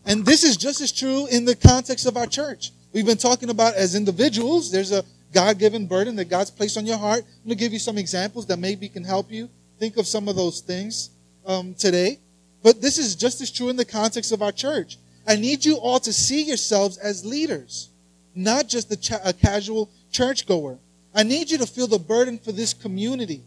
And 0.07 0.25
this 0.25 0.45
is 0.45 0.57
just 0.57 0.81
as 0.81 0.93
true 0.93 1.27
in 1.27 1.45
the 1.45 1.57
context 1.57 2.07
of 2.07 2.17
our 2.17 2.27
church. 2.27 2.71
We've 2.93 3.05
been 3.05 3.19
talking 3.19 3.51
about 3.51 3.75
as 3.75 3.95
individuals, 3.95 4.71
there's 4.71 4.93
a 4.93 5.05
God 5.35 5.59
given 5.59 5.87
burden 5.87 6.17
that 6.17 6.27
God's 6.27 6.51
placed 6.51 6.79
on 6.79 6.87
your 6.87 6.97
heart. 6.97 7.25
I'm 7.27 7.49
going 7.49 7.59
to 7.59 7.65
give 7.65 7.73
you 7.73 7.81
some 7.81 7.99
examples 7.99 8.47
that 8.47 8.59
maybe 8.59 8.89
can 8.89 9.05
help 9.05 9.31
you 9.31 9.51
think 9.79 9.97
of 9.97 10.07
some 10.07 10.29
of 10.29 10.37
those 10.37 10.61
things 10.61 11.11
um, 11.45 11.75
today. 11.75 12.21
But 12.63 12.81
this 12.81 12.97
is 12.99 13.15
just 13.15 13.41
as 13.41 13.51
true 13.51 13.69
in 13.69 13.77
the 13.77 13.85
context 13.85 14.33
of 14.33 14.41
our 14.43 14.53
church. 14.53 14.97
I 15.27 15.37
need 15.37 15.65
you 15.65 15.77
all 15.77 15.99
to 16.01 16.13
see 16.13 16.43
yourselves 16.43 16.97
as 16.99 17.27
leaders, 17.27 17.91
not 18.35 18.69
just 18.69 18.91
a, 18.93 18.97
cha- 18.97 19.21
a 19.25 19.33
casual 19.33 19.91
churchgoer. 20.13 20.79
I 21.15 21.25
need 21.25 21.51
you 21.51 21.59
to 21.59 21.67
feel 21.67 21.89
the 21.89 21.99
burden 21.99 22.39
for 22.39 22.53
this 22.53 22.73
community. 22.73 23.43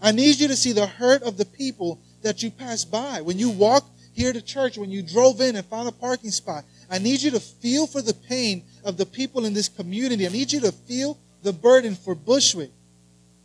I 0.00 0.12
need 0.12 0.38
you 0.38 0.48
to 0.48 0.56
see 0.56 0.72
the 0.72 0.86
hurt 0.86 1.22
of 1.22 1.36
the 1.36 1.44
people 1.44 1.98
that 2.22 2.42
you 2.42 2.50
pass 2.50 2.84
by. 2.84 3.20
When 3.20 3.38
you 3.38 3.50
walk 3.50 3.84
here 4.14 4.32
to 4.32 4.40
church, 4.40 4.78
when 4.78 4.90
you 4.90 5.02
drove 5.02 5.40
in 5.40 5.56
and 5.56 5.66
found 5.66 5.88
a 5.88 5.92
parking 5.92 6.30
spot, 6.30 6.64
I 6.88 6.98
need 6.98 7.20
you 7.20 7.30
to 7.32 7.40
feel 7.40 7.86
for 7.86 8.00
the 8.00 8.14
pain 8.14 8.62
of 8.84 8.96
the 8.96 9.06
people 9.06 9.44
in 9.44 9.52
this 9.52 9.68
community. 9.68 10.26
I 10.26 10.30
need 10.30 10.52
you 10.52 10.60
to 10.60 10.72
feel 10.72 11.18
the 11.42 11.52
burden 11.52 11.94
for 11.94 12.14
Bushwick. 12.14 12.70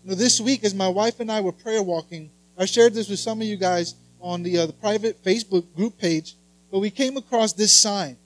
You 0.04 0.12
know, 0.12 0.16
this 0.16 0.40
week, 0.40 0.64
as 0.64 0.74
my 0.74 0.88
wife 0.88 1.20
and 1.20 1.32
I 1.32 1.42
were 1.42 1.52
prayer 1.52 1.82
walking, 1.82 2.30
I 2.58 2.66
shared 2.66 2.94
this 2.94 3.10
with 3.10 3.20
some 3.20 3.42
of 3.42 3.48
you 3.48 3.58
guys 3.58 3.96
on 4.22 4.44
the, 4.44 4.60
uh, 4.60 4.66
the 4.68 4.74
private 4.74 5.24
Facebook 5.24 5.66
group 5.76 5.98
page, 5.98 6.36
but 6.72 6.80
we 6.80 6.92
came 6.92 7.18
across 7.18 7.54
this 7.54 7.74
sign. 7.74 8.18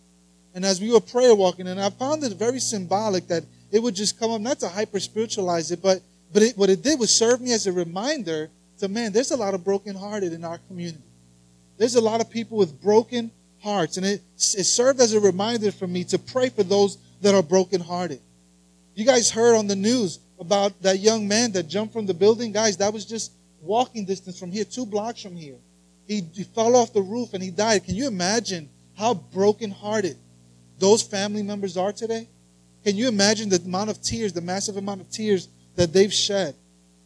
And 0.53 0.65
as 0.65 0.81
we 0.81 0.91
were 0.91 0.99
prayer 0.99 1.33
walking, 1.33 1.67
and 1.67 1.79
I 1.79 1.89
found 1.89 2.23
it 2.23 2.33
very 2.33 2.59
symbolic 2.59 3.27
that 3.27 3.43
it 3.71 3.81
would 3.81 3.95
just 3.95 4.19
come 4.19 4.31
up, 4.31 4.41
not 4.41 4.59
to 4.59 4.67
hyper 4.67 4.99
spiritualize 4.99 5.71
it, 5.71 5.81
but, 5.81 6.01
but 6.31 6.43
it, 6.43 6.57
what 6.57 6.69
it 6.69 6.83
did 6.83 6.99
was 6.99 7.13
serve 7.13 7.41
me 7.41 7.53
as 7.53 7.65
a 7.67 7.71
reminder 7.71 8.49
to, 8.79 8.87
man, 8.87 9.13
there's 9.13 9.31
a 9.31 9.37
lot 9.37 9.53
of 9.53 9.63
brokenhearted 9.63 10.33
in 10.33 10.43
our 10.43 10.59
community. 10.67 11.03
There's 11.77 11.95
a 11.95 12.01
lot 12.01 12.21
of 12.21 12.29
people 12.29 12.57
with 12.57 12.81
broken 12.81 13.31
hearts. 13.63 13.97
And 13.97 14.05
it, 14.05 14.21
it 14.35 14.65
served 14.65 14.99
as 14.99 15.13
a 15.13 15.19
reminder 15.19 15.71
for 15.71 15.87
me 15.87 16.03
to 16.05 16.19
pray 16.19 16.49
for 16.49 16.63
those 16.63 16.97
that 17.21 17.33
are 17.33 17.41
brokenhearted. 17.41 18.19
You 18.95 19.05
guys 19.05 19.31
heard 19.31 19.55
on 19.55 19.67
the 19.67 19.75
news 19.75 20.19
about 20.39 20.79
that 20.81 20.99
young 20.99 21.27
man 21.27 21.51
that 21.53 21.63
jumped 21.63 21.93
from 21.93 22.05
the 22.05 22.13
building. 22.13 22.51
Guys, 22.51 22.77
that 22.77 22.93
was 22.93 23.05
just 23.05 23.31
walking 23.61 24.05
distance 24.05 24.37
from 24.37 24.51
here, 24.51 24.65
two 24.65 24.85
blocks 24.85 25.21
from 25.21 25.35
here. 25.35 25.55
He, 26.05 26.21
he 26.33 26.43
fell 26.43 26.75
off 26.75 26.93
the 26.93 27.01
roof 27.01 27.33
and 27.33 27.41
he 27.41 27.49
died. 27.49 27.85
Can 27.85 27.95
you 27.95 28.07
imagine 28.07 28.69
how 28.97 29.13
brokenhearted 29.13 30.17
those 30.77 31.01
family 31.01 31.41
members 31.41 31.77
are 31.77 31.93
today? 31.93 32.27
Can 32.83 32.97
you 32.97 33.07
imagine 33.07 33.47
the 33.47 33.61
amount 33.61 33.89
of 33.89 34.01
tears, 34.01 34.33
the 34.33 34.41
massive 34.41 34.75
amount 34.75 34.99
of 34.99 35.09
tears 35.09 35.47
that 35.75 35.93
they've 35.93 36.13
shed? 36.13 36.55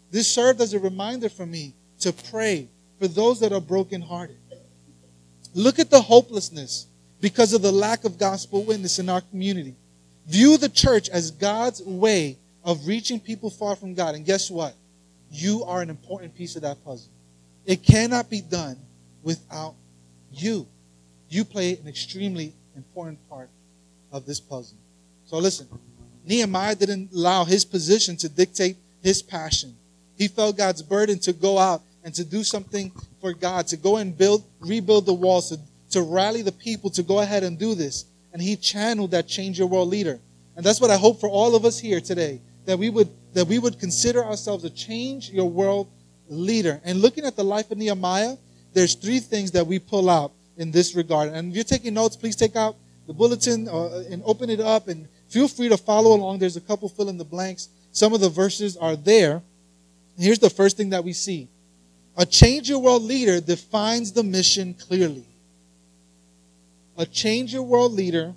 This 0.09 0.27
served 0.27 0.59
as 0.59 0.74
a 0.74 0.79
reminder 0.79 1.29
for 1.29 1.45
me 1.45 1.75
to 2.00 2.12
pray 2.12 2.67
for 3.00 3.07
those 3.07 3.39
that 3.41 3.53
are 3.53 3.62
brokenhearted. 3.62 4.38
Look 5.57 5.79
at 5.79 5.89
the 5.89 6.01
hopelessness 6.01 6.85
because 7.19 7.51
of 7.51 7.63
the 7.63 7.71
lack 7.71 8.03
of 8.03 8.19
gospel 8.19 8.63
witness 8.63 8.99
in 8.99 9.09
our 9.09 9.21
community. 9.21 9.73
View 10.27 10.55
the 10.55 10.69
church 10.69 11.09
as 11.09 11.31
God's 11.31 11.81
way 11.81 12.37
of 12.63 12.85
reaching 12.85 13.19
people 13.19 13.49
far 13.49 13.75
from 13.75 13.95
God. 13.95 14.13
And 14.13 14.23
guess 14.23 14.51
what? 14.51 14.75
You 15.31 15.63
are 15.63 15.81
an 15.81 15.89
important 15.89 16.35
piece 16.35 16.55
of 16.55 16.61
that 16.61 16.85
puzzle. 16.85 17.09
It 17.65 17.81
cannot 17.81 18.29
be 18.29 18.39
done 18.39 18.77
without 19.23 19.73
you. 20.31 20.67
You 21.27 21.43
play 21.43 21.75
an 21.75 21.87
extremely 21.87 22.53
important 22.75 23.17
part 23.27 23.49
of 24.11 24.27
this 24.27 24.39
puzzle. 24.39 24.77
So 25.25 25.39
listen, 25.39 25.67
Nehemiah 26.23 26.75
didn't 26.75 27.13
allow 27.13 27.45
his 27.45 27.65
position 27.65 28.15
to 28.17 28.29
dictate 28.29 28.77
his 29.01 29.23
passion. 29.23 29.75
He 30.19 30.27
felt 30.27 30.55
God's 30.55 30.83
burden 30.83 31.17
to 31.21 31.33
go 31.33 31.57
out 31.57 31.81
and 32.07 32.15
to 32.15 32.23
do 32.23 32.41
something 32.41 32.89
for 33.19 33.33
God, 33.33 33.67
to 33.67 33.75
go 33.75 33.97
and 33.97 34.17
build, 34.17 34.45
rebuild 34.61 35.05
the 35.05 35.13
walls, 35.13 35.49
to, 35.49 35.59
to 35.91 36.01
rally 36.01 36.41
the 36.41 36.53
people 36.53 36.89
to 36.91 37.03
go 37.03 37.19
ahead 37.19 37.43
and 37.43 37.59
do 37.59 37.75
this. 37.75 38.05
And 38.31 38.41
he 38.41 38.55
channeled 38.55 39.11
that 39.11 39.27
change 39.27 39.59
your 39.59 39.67
world 39.67 39.89
leader. 39.89 40.17
And 40.55 40.65
that's 40.65 40.79
what 40.79 40.89
I 40.89 40.95
hope 40.95 41.19
for 41.19 41.27
all 41.27 41.53
of 41.53 41.65
us 41.65 41.77
here 41.77 41.99
today, 41.99 42.39
that 42.63 42.79
we 42.79 42.89
would, 42.89 43.09
that 43.33 43.45
we 43.45 43.59
would 43.59 43.77
consider 43.77 44.23
ourselves 44.23 44.63
a 44.63 44.69
change 44.69 45.31
your 45.31 45.49
world 45.49 45.89
leader. 46.29 46.79
And 46.85 47.01
looking 47.01 47.25
at 47.25 47.35
the 47.35 47.43
life 47.43 47.71
of 47.71 47.77
Nehemiah, 47.77 48.37
there's 48.71 48.95
three 48.95 49.19
things 49.19 49.51
that 49.51 49.67
we 49.67 49.77
pull 49.77 50.09
out 50.09 50.31
in 50.55 50.71
this 50.71 50.95
regard. 50.95 51.33
And 51.33 51.49
if 51.49 51.55
you're 51.55 51.65
taking 51.65 51.93
notes, 51.93 52.15
please 52.15 52.37
take 52.37 52.55
out 52.55 52.77
the 53.05 53.13
bulletin 53.13 53.67
uh, 53.67 54.03
and 54.09 54.23
open 54.23 54.49
it 54.49 54.61
up 54.61 54.87
and 54.87 55.09
feel 55.27 55.49
free 55.49 55.67
to 55.67 55.75
follow 55.75 56.15
along. 56.15 56.39
There's 56.39 56.55
a 56.55 56.61
couple 56.61 56.87
fill 56.87 57.09
in 57.09 57.17
the 57.17 57.25
blanks. 57.25 57.67
Some 57.91 58.13
of 58.13 58.21
the 58.21 58.29
verses 58.29 58.77
are 58.77 58.95
there. 58.95 59.41
Here's 60.17 60.39
the 60.39 60.49
first 60.49 60.77
thing 60.77 60.91
that 60.91 61.03
we 61.03 61.11
see. 61.11 61.49
A 62.17 62.25
change 62.25 62.67
your 62.67 62.79
world 62.79 63.03
leader 63.03 63.39
defines 63.39 64.12
the 64.12 64.24
mission 64.24 64.74
clearly. 64.74 65.25
A 66.97 67.05
change 67.05 67.53
your 67.53 67.62
world 67.62 67.93
leader 67.93 68.33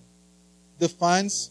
defines 0.78 1.50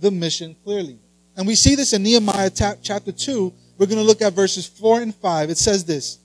the 0.00 0.10
mission 0.10 0.56
clearly. 0.64 0.98
And 1.36 1.46
we 1.46 1.54
see 1.54 1.76
this 1.76 1.92
in 1.92 2.02
Nehemiah 2.02 2.50
chapter 2.50 3.12
2. 3.12 3.52
We're 3.78 3.86
going 3.86 3.98
to 3.98 4.04
look 4.04 4.22
at 4.22 4.32
verses 4.32 4.66
4 4.66 5.02
and 5.02 5.14
5. 5.14 5.50
It 5.50 5.58
says 5.58 5.84
this 5.84 6.18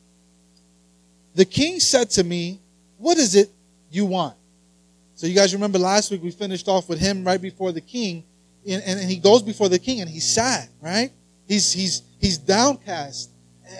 The 1.36 1.46
king 1.46 1.80
said 1.80 2.10
to 2.12 2.24
me, 2.24 2.60
What 2.98 3.18
is 3.18 3.36
it 3.36 3.52
you 3.92 4.06
want? 4.06 4.36
So 5.14 5.28
you 5.28 5.36
guys 5.36 5.54
remember 5.54 5.78
last 5.78 6.10
week 6.10 6.24
we 6.24 6.32
finished 6.32 6.68
off 6.68 6.90
with 6.90 7.00
him 7.00 7.24
right 7.24 7.40
before 7.40 7.72
the 7.72 7.82
king, 7.82 8.24
and, 8.68 8.82
and, 8.84 9.00
and 9.00 9.10
he 9.10 9.18
goes 9.18 9.44
before 9.44 9.70
the 9.70 9.78
king 9.78 10.02
and 10.02 10.10
he's 10.10 10.28
sad, 10.28 10.68
right? 10.82 11.12
He's 11.48 11.72
he's 11.72 12.02
he's 12.20 12.40
downcast, 12.40 13.30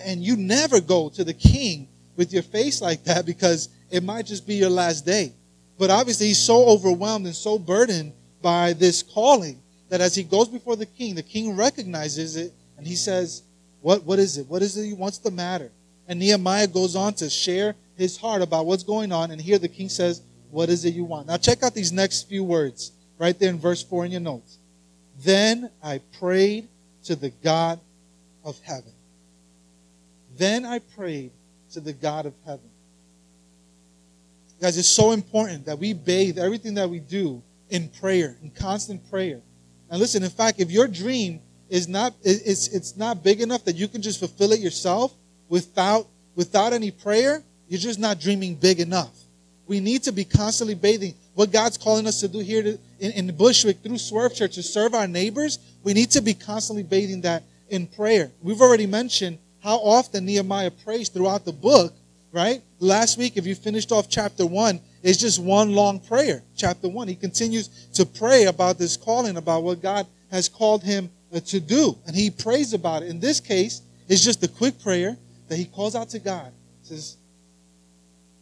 and 0.04 0.22
you 0.22 0.36
never 0.36 0.80
go 0.80 1.08
to 1.10 1.24
the 1.24 1.34
king 1.34 1.88
with 2.16 2.32
your 2.32 2.42
face 2.42 2.80
like 2.80 3.04
that 3.04 3.26
because 3.26 3.68
it 3.90 4.02
might 4.02 4.26
just 4.26 4.46
be 4.46 4.54
your 4.54 4.70
last 4.70 5.04
day. 5.04 5.32
But 5.78 5.90
obviously 5.90 6.28
he's 6.28 6.38
so 6.38 6.66
overwhelmed 6.66 7.26
and 7.26 7.34
so 7.34 7.58
burdened 7.58 8.12
by 8.42 8.72
this 8.74 9.02
calling 9.02 9.60
that 9.88 10.00
as 10.00 10.14
he 10.14 10.22
goes 10.22 10.48
before 10.48 10.76
the 10.76 10.86
king, 10.86 11.14
the 11.14 11.22
king 11.22 11.56
recognizes 11.56 12.36
it 12.36 12.52
and 12.76 12.86
he 12.86 12.94
says, 12.94 13.42
"What 13.80 14.04
what 14.04 14.18
is 14.18 14.38
it? 14.38 14.46
What 14.48 14.62
is 14.62 14.76
it? 14.76 14.96
What's 14.96 15.18
the 15.18 15.30
matter?" 15.30 15.70
And 16.06 16.18
Nehemiah 16.18 16.66
goes 16.66 16.96
on 16.96 17.14
to 17.14 17.30
share 17.30 17.74
his 17.96 18.16
heart 18.16 18.42
about 18.42 18.66
what's 18.66 18.82
going 18.82 19.12
on, 19.12 19.30
and 19.30 19.40
here 19.40 19.58
the 19.58 19.68
king 19.68 19.88
says, 19.88 20.20
what 20.54 20.68
is 20.68 20.84
it 20.84 20.94
you 20.94 21.04
want? 21.04 21.26
Now, 21.26 21.36
check 21.36 21.64
out 21.64 21.74
these 21.74 21.90
next 21.90 22.28
few 22.28 22.44
words 22.44 22.92
right 23.18 23.36
there 23.36 23.50
in 23.50 23.58
verse 23.58 23.82
4 23.82 24.04
in 24.04 24.12
your 24.12 24.20
notes. 24.20 24.58
Then 25.18 25.68
I 25.82 26.00
prayed 26.20 26.68
to 27.06 27.16
the 27.16 27.30
God 27.30 27.80
of 28.44 28.60
heaven. 28.60 28.92
Then 30.36 30.64
I 30.64 30.78
prayed 30.78 31.32
to 31.72 31.80
the 31.80 31.92
God 31.92 32.26
of 32.26 32.34
heaven. 32.44 32.70
Guys, 34.60 34.78
it's 34.78 34.88
so 34.88 35.12
important 35.12 35.66
that 35.66 35.78
we 35.78 35.92
bathe 35.92 36.38
everything 36.38 36.74
that 36.74 36.88
we 36.88 37.00
do 37.00 37.42
in 37.70 37.88
prayer, 37.88 38.36
in 38.42 38.50
constant 38.50 39.08
prayer. 39.10 39.40
And 39.90 40.00
listen, 40.00 40.22
in 40.22 40.30
fact, 40.30 40.60
if 40.60 40.70
your 40.70 40.88
dream 40.88 41.40
is 41.68 41.88
not 41.88 42.14
it's 42.22 42.68
it's 42.68 42.96
not 42.96 43.22
big 43.22 43.40
enough 43.40 43.64
that 43.64 43.76
you 43.76 43.88
can 43.88 44.02
just 44.02 44.18
fulfill 44.18 44.52
it 44.52 44.60
yourself 44.60 45.12
without 45.48 46.06
without 46.34 46.72
any 46.72 46.90
prayer, 46.90 47.42
you're 47.68 47.80
just 47.80 47.98
not 47.98 48.20
dreaming 48.20 48.54
big 48.54 48.80
enough. 48.80 49.14
We 49.66 49.80
need 49.80 50.02
to 50.04 50.12
be 50.12 50.24
constantly 50.24 50.74
bathing. 50.74 51.14
What 51.34 51.50
God's 51.50 51.78
calling 51.78 52.06
us 52.06 52.20
to 52.20 52.28
do 52.28 52.38
here 52.38 52.62
to, 52.62 52.78
in, 53.00 53.12
in 53.12 53.36
Bushwick 53.36 53.82
through 53.82 53.98
Swerve 53.98 54.34
Church 54.34 54.54
to 54.54 54.62
serve 54.62 54.94
our 54.94 55.08
neighbors, 55.08 55.58
we 55.82 55.94
need 55.94 56.10
to 56.12 56.20
be 56.20 56.34
constantly 56.34 56.82
bathing 56.82 57.22
that 57.22 57.42
in 57.70 57.86
prayer. 57.86 58.30
We've 58.42 58.60
already 58.60 58.86
mentioned 58.86 59.38
how 59.64 59.78
often 59.78 60.26
Nehemiah 60.26 60.70
prays 60.70 61.08
throughout 61.08 61.46
the 61.46 61.52
book, 61.52 61.94
right? 62.32 62.62
Last 62.80 63.16
week, 63.16 63.38
if 63.38 63.46
you 63.46 63.54
finished 63.54 63.92
off 63.92 64.10
chapter 64.10 64.44
one, 64.44 64.78
it's 65.02 65.18
just 65.18 65.42
one 65.42 65.72
long 65.72 66.00
prayer. 66.00 66.42
Chapter 66.54 66.86
one, 66.86 67.08
he 67.08 67.14
continues 67.14 67.68
to 67.94 68.04
pray 68.04 68.44
about 68.44 68.76
this 68.76 68.98
calling, 68.98 69.38
about 69.38 69.62
what 69.62 69.80
God 69.80 70.06
has 70.30 70.50
called 70.50 70.82
him 70.82 71.10
uh, 71.34 71.40
to 71.40 71.60
do. 71.60 71.96
And 72.06 72.14
he 72.14 72.30
prays 72.30 72.74
about 72.74 73.04
it. 73.04 73.08
In 73.08 73.20
this 73.20 73.40
case, 73.40 73.80
it's 74.06 74.22
just 74.22 74.44
a 74.44 74.48
quick 74.48 74.78
prayer 74.82 75.16
that 75.48 75.56
he 75.56 75.64
calls 75.64 75.94
out 75.94 76.10
to 76.10 76.18
God. 76.18 76.52
says, 76.82 77.16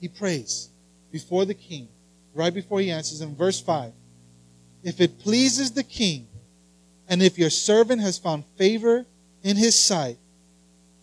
he 0.01 0.09
prays 0.09 0.71
before 1.13 1.45
the 1.45 1.55
king, 1.55 1.87
right 2.35 2.53
before 2.53 2.81
he 2.81 2.91
answers 2.91 3.21
in 3.21 3.37
verse 3.37 3.61
5. 3.61 3.93
If 4.83 5.01
it 5.01 5.21
pleases 5.21 5.71
the 5.71 5.85
king, 5.85 6.27
and 7.09 7.23
if 7.23 7.39
your 7.39 7.51
servant 7.51 8.01
has 8.01 8.19
found 8.19 8.43
favor 8.57 9.07
in 9.45 9.57
his 9.57 9.79
sight, 9.79 10.17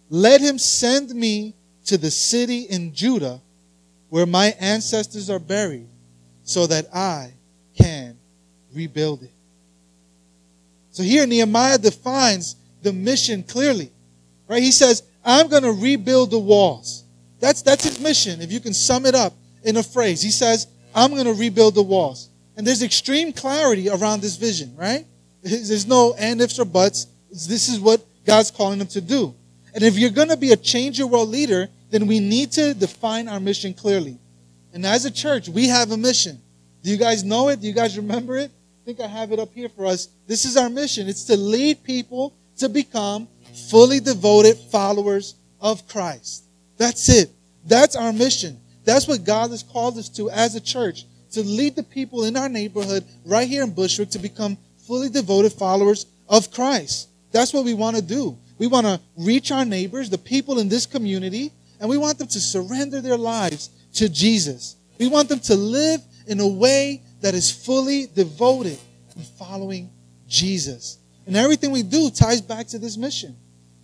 let 0.10 0.42
him 0.42 0.58
send 0.58 1.14
me 1.14 1.56
to 1.86 1.98
the 1.98 2.12
city 2.12 2.62
in 2.62 2.94
Judah 2.94 3.42
where 4.10 4.26
my 4.26 4.56
ancestors 4.60 5.30
are 5.30 5.40
buried, 5.40 5.88
so 6.44 6.66
that 6.66 6.88
I 6.94 7.32
can 7.78 8.18
rebuild 8.74 9.22
it. 9.22 9.32
So 10.90 11.04
here 11.04 11.28
Nehemiah 11.28 11.78
defines 11.78 12.56
the 12.82 12.92
mission 12.92 13.44
clearly. 13.44 13.92
Right? 14.48 14.64
He 14.64 14.72
says, 14.72 15.04
I'm 15.24 15.48
going 15.48 15.62
to 15.62 15.72
rebuild 15.72 16.32
the 16.32 16.40
walls. 16.40 17.04
That's, 17.40 17.62
that's 17.62 17.84
his 17.84 18.00
mission. 18.00 18.42
If 18.42 18.52
you 18.52 18.60
can 18.60 18.74
sum 18.74 19.06
it 19.06 19.14
up, 19.14 19.34
in 19.64 19.78
a 19.78 19.84
phrase. 19.84 20.22
He 20.22 20.32
says, 20.32 20.68
I'm 20.94 21.12
going 21.12 21.26
to 21.26 21.34
rebuild 21.34 21.76
the 21.76 21.84
walls. 21.84 22.30
And 22.56 22.66
there's 22.66 22.84
extreme 22.84 23.32
clarity 23.32 23.90
around 23.90 24.22
this 24.22 24.36
vision, 24.36 24.76
right? 24.76 25.06
There's 25.42 25.88
no 25.88 26.16
and 26.18 26.42
ifs 26.42 26.60
or 26.60 26.66
buts. 26.66 27.08
This 27.30 27.70
is 27.70 27.80
what 27.80 28.06
God's 28.26 28.52
calling 28.52 28.80
him 28.80 28.88
to 28.88 29.02
do. 29.02 29.34
And 29.80 29.86
if 29.86 29.98
you're 29.98 30.10
going 30.10 30.28
to 30.28 30.36
be 30.36 30.52
a 30.52 30.58
change 30.58 31.00
your 31.00 31.08
world 31.08 31.30
leader, 31.30 31.70
then 31.90 32.06
we 32.06 32.20
need 32.20 32.52
to 32.52 32.74
define 32.74 33.30
our 33.30 33.40
mission 33.40 33.74
clearly. 33.74 34.20
And 34.74 34.86
as 34.86 35.06
a 35.06 35.10
church, 35.10 35.48
we 35.48 35.70
have 35.70 35.92
a 35.92 35.98
mission. 35.98 36.38
Do 36.84 36.90
you 36.90 36.98
guys 36.98 37.24
know 37.24 37.48
it? 37.48 37.62
Do 37.62 37.68
you 37.68 37.72
guys 37.72 37.96
remember 37.96 38.36
it? 38.36 38.52
I 38.52 38.86
think 38.86 39.00
I 39.00 39.08
have 39.08 39.32
it 39.32 39.40
up 39.40 39.54
here 39.54 39.70
for 39.70 39.86
us. 39.86 40.10
This 40.28 40.44
is 40.44 40.58
our 40.58 40.70
mission. 40.70 41.08
It's 41.08 41.24
to 41.28 41.38
lead 41.38 41.82
people 41.86 42.34
to 42.58 42.68
become 42.68 43.30
fully 43.70 44.02
devoted 44.02 44.58
followers 44.58 45.36
of 45.62 45.88
Christ. 45.88 46.44
That's 46.78 47.08
it. 47.08 47.32
That's 47.66 47.96
our 47.96 48.12
mission. 48.12 48.60
That's 48.84 49.08
what 49.08 49.24
God 49.24 49.52
has 49.52 49.64
called 49.64 49.98
us 49.98 50.10
to 50.10 50.30
as 50.30 50.56
a 50.56 50.60
church 50.60 51.06
to 51.32 51.42
lead 51.42 51.78
the 51.78 51.84
people 51.84 52.26
in 52.26 52.36
our 52.36 52.50
neighborhood 52.50 53.06
right 53.24 53.48
here 53.48 53.64
in 53.64 53.72
Bushwick 53.72 54.10
to 54.10 54.20
become 54.20 54.58
fully 54.86 55.08
devoted 55.08 55.54
followers 55.54 56.06
of 56.28 56.52
Christ. 56.52 57.08
That's 57.32 57.54
what 57.54 57.64
we 57.64 57.74
want 57.74 57.96
to 57.96 58.02
do. 58.02 58.38
We 58.60 58.68
want 58.68 58.86
to 58.86 59.00
reach 59.18 59.52
our 59.52 59.66
neighbors, 59.66 60.10
the 60.10 60.18
people 60.18 60.60
in 60.60 60.70
this 60.70 60.86
community, 60.86 61.52
and 61.80 61.90
we 61.90 61.98
want 61.98 62.18
them 62.18 62.28
to 62.28 62.40
surrender 62.40 63.02
their 63.02 63.18
lives 63.18 63.70
to 63.94 64.10
Jesus. 64.10 64.76
We 65.00 65.08
want 65.08 65.30
them 65.30 65.40
to 65.40 65.56
live 65.56 66.02
in 66.28 66.40
a 66.42 66.48
way 66.48 67.02
that 67.22 67.34
is 67.34 67.50
fully 67.50 68.08
devoted 68.14 68.78
and 69.16 69.26
following 69.26 69.90
Jesus. 70.28 71.00
And 71.26 71.36
everything 71.38 71.72
we 71.72 71.84
do 71.84 72.10
ties 72.10 72.42
back 72.42 72.68
to 72.68 72.80
this 72.80 72.98
mission, 72.98 73.36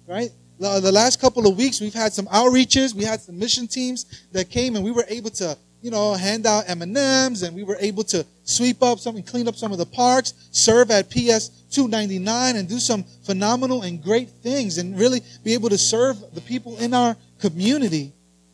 right? 0.08 0.30
the 0.58 0.92
last 0.92 1.20
couple 1.20 1.48
of 1.48 1.58
weeks, 1.58 1.82
we've 1.82 1.94
had 1.94 2.14
some 2.14 2.28
outreaches. 2.28 2.94
We 2.94 3.04
had 3.04 3.22
some 3.22 3.38
mission 3.38 3.68
teams 3.68 4.26
that 4.32 4.50
came, 4.50 4.76
and 4.76 4.86
we 4.86 4.92
were 4.92 5.06
able 5.08 5.30
to, 5.32 5.58
you 5.82 5.92
know, 5.92 6.14
hand 6.14 6.46
out 6.46 6.64
M 6.68 6.82
and 6.82 6.96
M's, 6.96 7.44
and 7.44 7.56
we 7.56 7.64
were 7.64 7.78
able 7.80 8.04
to 8.06 8.26
sweep 8.44 8.82
up 8.82 9.00
some 9.00 9.16
and 9.16 9.26
clean 9.26 9.48
up 9.48 9.56
some 9.56 9.72
of 9.72 9.78
the 9.78 9.86
parks, 9.86 10.34
serve 10.52 10.92
at 10.92 11.10
PS 11.10 11.50
299, 11.76 12.56
and 12.56 12.68
do 12.68 12.80
some 12.80 13.04
phenomenal 13.26 13.84
and 13.84 14.02
great 14.02 14.30
things, 14.42 14.78
and 14.78 14.98
really 14.98 15.22
be 15.44 15.54
able 15.54 15.70
to 15.70 15.78
serve 15.78 16.18
the 16.34 16.42
people 16.42 16.78
in 16.78 16.94
our 16.94 17.16
community. 17.40 18.14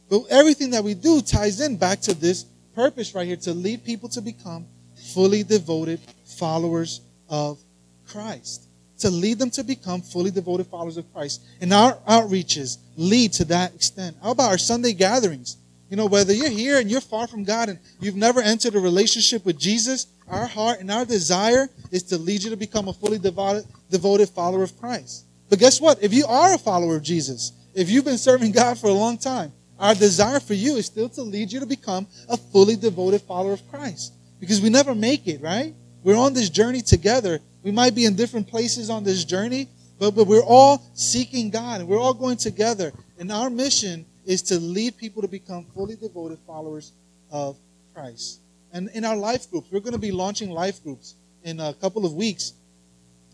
But 0.10 0.24
everything 0.30 0.72
that 0.72 0.84
we 0.84 0.94
do 0.94 1.22
ties 1.22 1.62
in 1.62 1.78
back 1.78 2.02
to 2.02 2.14
this 2.14 2.46
purpose 2.76 3.16
right 3.16 3.28
here 3.28 3.38
to 3.38 3.54
lead 3.54 3.84
people 3.84 4.10
to 4.10 4.22
become 4.22 4.66
fully 5.14 5.44
devoted 5.44 6.00
followers 6.26 7.02
of 7.30 7.60
Christ 8.08 8.68
to 9.02 9.10
lead 9.10 9.40
them 9.40 9.50
to 9.52 9.64
become 9.64 10.02
fully 10.02 10.32
devoted 10.32 10.68
followers 10.68 10.98
of 10.98 11.12
Christ. 11.14 11.44
And 11.60 11.74
our 11.74 11.96
outreaches 12.08 12.78
lead 12.96 13.34
to 13.34 13.46
that 13.46 13.74
extent. 13.76 14.18
How 14.22 14.32
about 14.32 14.52
our 14.52 14.58
Sunday 14.58 14.94
gatherings? 14.94 15.58
You 15.90 15.98
know, 15.98 16.06
whether 16.06 16.34
you're 16.34 16.50
here 16.50 16.80
and 16.80 16.90
you're 16.90 17.02
far 17.02 17.28
from 17.28 17.44
God 17.44 17.68
and 17.68 17.80
you've 18.00 18.16
never 18.16 18.42
entered 18.42 18.76
a 18.76 18.80
relationship 18.80 19.44
with 19.44 19.60
Jesus, 19.60 20.08
our 20.32 20.48
heart 20.48 20.80
and 20.80 20.90
our 20.90 21.06
desire 21.06 21.68
is 21.92 22.04
to 22.04 22.18
lead 22.18 22.42
you 22.42 22.50
to 22.50 22.58
become 22.58 22.88
a 22.88 22.94
fully 22.94 23.20
devoted, 23.20 23.66
devoted 23.90 24.30
follower 24.30 24.64
of 24.64 24.80
Christ. 24.80 25.26
But 25.50 25.60
guess 25.60 25.82
what? 25.82 26.02
If 26.02 26.14
you 26.14 26.26
are 26.26 26.56
a 26.56 26.58
follower 26.58 26.96
of 26.96 27.04
Jesus, 27.04 27.52
if 27.76 27.90
you've 27.90 28.06
been 28.06 28.18
serving 28.18 28.54
God 28.54 28.78
for 28.78 28.88
a 28.88 28.94
long 28.94 29.18
time, 29.18 29.52
our 29.78 29.94
desire 29.94 30.40
for 30.40 30.54
you 30.54 30.78
is 30.78 30.86
still 30.86 31.10
to 31.10 31.22
lead 31.22 31.52
you 31.52 31.60
to 31.60 31.66
become 31.66 32.08
a 32.30 32.38
fully 32.38 32.76
devoted 32.76 33.22
follower 33.22 33.54
of 33.54 33.70
Christ. 33.70 34.14
Because 34.40 34.62
we 34.62 34.70
never 34.70 34.96
make 34.96 35.28
it, 35.28 35.42
right? 35.42 35.74
We're 36.04 36.18
on 36.18 36.34
this 36.34 36.50
journey 36.50 36.82
together. 36.82 37.40
We 37.64 37.72
might 37.72 37.94
be 37.94 38.06
in 38.06 38.16
different 38.16 38.48
places 38.48 38.90
on 38.90 39.04
this 39.04 39.26
journey, 39.26 39.68
but, 40.00 40.16
but 40.16 40.28
we're 40.28 40.44
all 40.44 40.82
seeking 40.94 41.50
God 41.50 41.82
and 41.82 41.90
we're 41.90 42.00
all 42.00 42.14
going 42.14 42.38
together. 42.38 42.92
And 43.20 43.32
our 43.32 43.50
mission 43.50 44.06
is 44.26 44.42
to 44.44 44.60
lead 44.60 44.98
people 44.98 45.22
to 45.22 45.28
become 45.28 45.66
fully 45.74 45.96
devoted 45.96 46.40
followers 46.48 46.92
of 47.32 47.58
Christ. 47.94 48.41
And 48.74 48.90
in 48.94 49.06
our 49.06 49.18
life 49.18 49.50
groups, 49.50 49.70
we're 49.72 49.80
going 49.80 49.94
to 49.94 50.00
be 50.00 50.12
launching 50.12 50.50
life 50.50 50.84
groups 50.84 51.16
in 51.44 51.60
a 51.60 51.74
couple 51.74 52.06
of 52.06 52.14
weeks. 52.14 52.54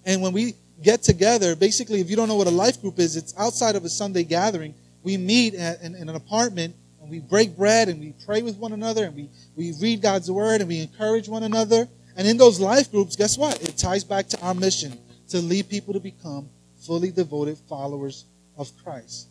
And 0.05 0.21
when 0.21 0.33
we 0.33 0.55
get 0.81 1.03
together, 1.03 1.55
basically, 1.55 2.01
if 2.01 2.09
you 2.09 2.15
don't 2.15 2.27
know 2.27 2.35
what 2.35 2.47
a 2.47 2.51
life 2.51 2.81
group 2.81 2.99
is, 2.99 3.15
it's 3.15 3.33
outside 3.37 3.75
of 3.75 3.85
a 3.85 3.89
Sunday 3.89 4.23
gathering. 4.23 4.73
We 5.03 5.17
meet 5.17 5.55
at, 5.55 5.81
in, 5.81 5.95
in 5.95 6.09
an 6.09 6.15
apartment 6.15 6.75
and 7.01 7.09
we 7.09 7.19
break 7.19 7.55
bread 7.55 7.89
and 7.89 7.99
we 7.99 8.13
pray 8.25 8.41
with 8.41 8.57
one 8.57 8.73
another 8.73 9.05
and 9.05 9.15
we, 9.15 9.29
we 9.55 9.73
read 9.81 10.01
God's 10.01 10.29
word 10.29 10.61
and 10.61 10.67
we 10.67 10.79
encourage 10.79 11.29
one 11.29 11.43
another. 11.43 11.87
And 12.15 12.27
in 12.27 12.37
those 12.37 12.59
life 12.59 12.91
groups, 12.91 13.15
guess 13.15 13.37
what? 13.37 13.61
It 13.61 13.77
ties 13.77 14.03
back 14.03 14.27
to 14.29 14.41
our 14.41 14.53
mission 14.53 14.97
to 15.29 15.39
lead 15.39 15.69
people 15.69 15.93
to 15.93 15.99
become 15.99 16.49
fully 16.79 17.11
devoted 17.11 17.57
followers 17.69 18.25
of 18.57 18.71
Christ. 18.83 19.27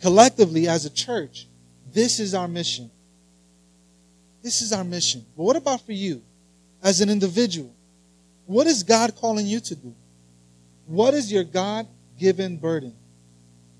Collectively, 0.00 0.68
as 0.68 0.84
a 0.84 0.90
church, 0.90 1.46
this 1.92 2.18
is 2.18 2.34
our 2.34 2.48
mission. 2.48 2.90
This 4.42 4.60
is 4.60 4.72
our 4.72 4.84
mission. 4.84 5.24
But 5.36 5.44
what 5.44 5.56
about 5.56 5.80
for 5.86 5.92
you 5.92 6.22
as 6.82 7.00
an 7.00 7.08
individual? 7.08 7.72
What 8.46 8.66
is 8.66 8.82
God 8.82 9.14
calling 9.16 9.46
you 9.46 9.60
to 9.60 9.74
do? 9.74 9.94
What 10.86 11.14
is 11.14 11.32
your 11.32 11.44
God 11.44 11.86
given 12.18 12.56
burden? 12.56 12.92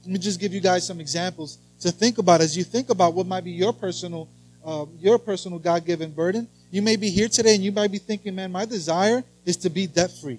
Let 0.02 0.10
me 0.12 0.18
just 0.18 0.40
give 0.40 0.52
you 0.52 0.60
guys 0.60 0.86
some 0.86 1.00
examples 1.00 1.58
to 1.80 1.90
think 1.90 2.18
about 2.18 2.40
as 2.40 2.56
you 2.56 2.64
think 2.64 2.90
about 2.90 3.14
what 3.14 3.26
might 3.26 3.44
be 3.44 3.50
your 3.50 3.72
personal, 3.72 4.28
uh, 4.64 4.86
your 4.98 5.18
personal 5.18 5.58
God 5.58 5.84
given 5.84 6.12
burden. 6.12 6.48
You 6.70 6.80
may 6.80 6.96
be 6.96 7.10
here 7.10 7.28
today 7.28 7.54
and 7.54 7.64
you 7.64 7.72
might 7.72 7.90
be 7.90 7.98
thinking, 7.98 8.34
man, 8.34 8.52
my 8.52 8.64
desire 8.64 9.24
is 9.44 9.56
to 9.58 9.70
be 9.70 9.86
debt 9.86 10.10
free. 10.22 10.38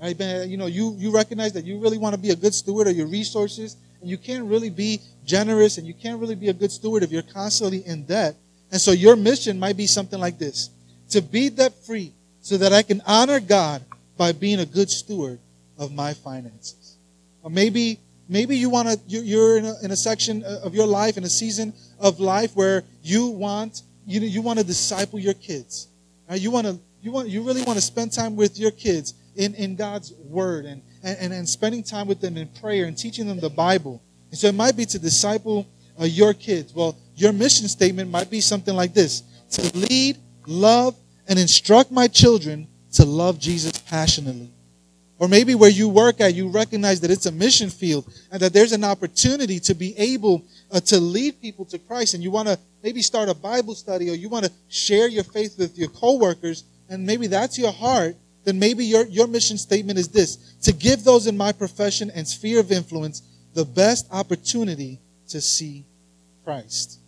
Right? 0.00 0.18
You 0.48 0.56
know, 0.56 0.66
you, 0.66 0.96
you 0.98 1.12
recognize 1.12 1.52
that 1.52 1.64
you 1.64 1.78
really 1.78 1.98
want 1.98 2.14
to 2.14 2.20
be 2.20 2.30
a 2.30 2.36
good 2.36 2.52
steward 2.52 2.88
of 2.88 2.96
your 2.96 3.06
resources 3.06 3.76
and 4.00 4.10
you 4.10 4.18
can't 4.18 4.44
really 4.44 4.70
be 4.70 5.00
generous 5.24 5.78
and 5.78 5.86
you 5.86 5.94
can't 5.94 6.20
really 6.20 6.34
be 6.34 6.48
a 6.48 6.52
good 6.52 6.72
steward 6.72 7.04
if 7.04 7.12
you're 7.12 7.22
constantly 7.22 7.86
in 7.86 8.04
debt. 8.04 8.34
And 8.72 8.80
so 8.80 8.90
your 8.90 9.16
mission 9.16 9.60
might 9.60 9.76
be 9.76 9.86
something 9.86 10.18
like 10.18 10.38
this 10.38 10.70
to 11.10 11.20
be 11.20 11.50
debt 11.50 11.74
free 11.86 12.12
so 12.40 12.56
that 12.56 12.72
I 12.72 12.82
can 12.82 13.02
honor 13.06 13.38
God 13.38 13.82
by 14.16 14.32
being 14.32 14.60
a 14.60 14.66
good 14.66 14.90
steward 14.90 15.38
of 15.78 15.92
my 15.92 16.14
finances. 16.14 16.96
Or 17.42 17.50
maybe 17.50 18.00
maybe 18.28 18.56
you 18.56 18.70
want 18.70 18.88
to 18.88 18.98
you're 19.06 19.58
in 19.58 19.66
a, 19.66 19.74
in 19.82 19.90
a 19.90 19.96
section 19.96 20.42
of 20.42 20.74
your 20.74 20.86
life 20.86 21.16
in 21.16 21.24
a 21.24 21.28
season 21.28 21.74
of 22.00 22.18
life 22.18 22.56
where 22.56 22.82
you 23.02 23.26
want 23.26 23.82
you 24.06 24.20
know, 24.20 24.26
you 24.26 24.42
want 24.42 24.58
to 24.58 24.64
disciple 24.64 25.18
your 25.18 25.34
kids. 25.34 25.88
Right? 26.28 26.40
You 26.40 26.50
want 26.50 26.66
to 26.66 26.78
you 27.02 27.12
want 27.12 27.28
you 27.28 27.42
really 27.42 27.62
want 27.62 27.76
to 27.76 27.84
spend 27.84 28.12
time 28.12 28.36
with 28.36 28.58
your 28.58 28.70
kids 28.70 29.14
in, 29.36 29.54
in 29.54 29.76
God's 29.76 30.12
word 30.12 30.64
and, 30.64 30.82
and, 31.02 31.32
and 31.32 31.48
spending 31.48 31.82
time 31.82 32.06
with 32.06 32.20
them 32.20 32.36
in 32.36 32.48
prayer 32.48 32.86
and 32.86 32.96
teaching 32.96 33.26
them 33.26 33.38
the 33.40 33.50
Bible. 33.50 34.02
And 34.30 34.38
so 34.38 34.48
it 34.48 34.54
might 34.54 34.76
be 34.76 34.86
to 34.86 34.98
disciple 34.98 35.66
uh, 36.00 36.04
your 36.04 36.34
kids. 36.34 36.74
Well, 36.74 36.96
your 37.16 37.32
mission 37.32 37.68
statement 37.68 38.10
might 38.10 38.30
be 38.30 38.40
something 38.40 38.74
like 38.74 38.94
this 38.94 39.22
to 39.50 39.76
lead, 39.76 40.16
love, 40.46 40.96
and 41.28 41.38
instruct 41.38 41.90
my 41.90 42.08
children 42.08 42.66
to 42.92 43.04
love 43.04 43.38
Jesus 43.38 43.78
passionately. 43.78 44.50
Or 45.18 45.28
maybe 45.28 45.54
where 45.54 45.70
you 45.70 45.88
work 45.88 46.20
at, 46.20 46.34
you 46.34 46.48
recognize 46.48 47.00
that 47.00 47.10
it's 47.10 47.26
a 47.26 47.32
mission 47.32 47.70
field 47.70 48.12
and 48.32 48.42
that 48.42 48.52
there's 48.52 48.72
an 48.72 48.82
opportunity 48.82 49.60
to 49.60 49.74
be 49.74 49.96
able 49.96 50.42
uh, 50.72 50.80
to 50.80 50.98
lead 50.98 51.40
people 51.40 51.64
to 51.66 51.78
Christ. 51.78 52.14
And 52.14 52.24
you 52.24 52.32
want 52.32 52.48
to 52.48 52.58
maybe 52.82 53.02
start 53.02 53.28
a 53.28 53.34
Bible 53.34 53.76
study 53.76 54.10
or 54.10 54.14
you 54.14 54.28
want 54.28 54.46
to 54.46 54.52
share 54.68 55.06
your 55.06 55.22
faith 55.22 55.56
with 55.58 55.78
your 55.78 55.90
coworkers. 55.90 56.64
And 56.88 57.06
maybe 57.06 57.28
that's 57.28 57.56
your 57.56 57.70
heart. 57.70 58.16
Then 58.42 58.58
maybe 58.58 58.84
your, 58.84 59.06
your 59.06 59.28
mission 59.28 59.58
statement 59.58 59.96
is 59.96 60.08
this 60.08 60.56
to 60.62 60.72
give 60.72 61.04
those 61.04 61.28
in 61.28 61.36
my 61.36 61.52
profession 61.52 62.10
and 62.12 62.26
sphere 62.26 62.58
of 62.58 62.72
influence 62.72 63.22
the 63.54 63.64
best 63.64 64.08
opportunity 64.10 64.98
to 65.28 65.40
see 65.40 65.84
Christ. 66.44 66.98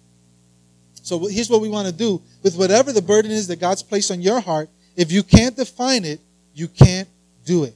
So 1.05 1.27
here's 1.27 1.51
what 1.51 1.61
we 1.61 1.69
want 1.69 1.87
to 1.87 1.93
do 1.93 2.23
with 2.43 2.57
whatever 2.57 2.91
the 2.91 3.03
burden 3.03 3.31
is 3.31 3.47
that 3.49 3.61
God's 3.61 3.83
placed 3.83 4.11
on 4.11 4.23
your 4.23 4.41
heart. 4.41 4.71
If 4.97 5.13
you 5.13 5.23
can't 5.23 5.55
define 5.55 6.07
it, 6.07 6.19
you 6.55 6.67
can't 6.67 7.07
do 7.45 7.65
it. 7.65 7.75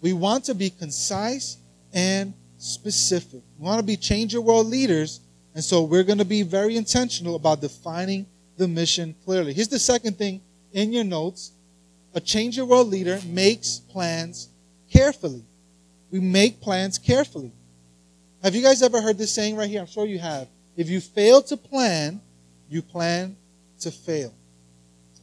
We 0.00 0.12
want 0.12 0.44
to 0.44 0.54
be 0.54 0.70
concise 0.70 1.56
and 1.92 2.32
specific. 2.56 3.42
We 3.58 3.64
want 3.64 3.80
to 3.80 3.84
be 3.84 3.96
change 3.96 4.32
your 4.32 4.42
world 4.42 4.68
leaders. 4.68 5.18
And 5.56 5.64
so 5.64 5.82
we're 5.82 6.04
going 6.04 6.18
to 6.18 6.24
be 6.24 6.42
very 6.42 6.76
intentional 6.76 7.34
about 7.34 7.60
defining 7.60 8.26
the 8.56 8.68
mission 8.68 9.16
clearly. 9.24 9.52
Here's 9.54 9.66
the 9.66 9.80
second 9.80 10.16
thing 10.16 10.40
in 10.72 10.92
your 10.92 11.02
notes. 11.02 11.50
A 12.14 12.20
change 12.20 12.56
your 12.56 12.66
world 12.66 12.86
leader 12.86 13.18
makes 13.26 13.78
plans 13.90 14.50
carefully. 14.92 15.42
We 16.12 16.20
make 16.20 16.60
plans 16.60 16.96
carefully. 16.96 17.50
Have 18.44 18.54
you 18.54 18.62
guys 18.62 18.82
ever 18.82 19.00
heard 19.00 19.18
this 19.18 19.34
saying 19.34 19.56
right 19.56 19.68
here? 19.68 19.80
I'm 19.80 19.88
sure 19.88 20.06
you 20.06 20.20
have. 20.20 20.46
If 20.76 20.88
you 20.88 21.00
fail 21.00 21.42
to 21.42 21.56
plan, 21.56 22.20
you 22.68 22.82
plan 22.82 23.36
to 23.80 23.90
fail. 23.90 24.32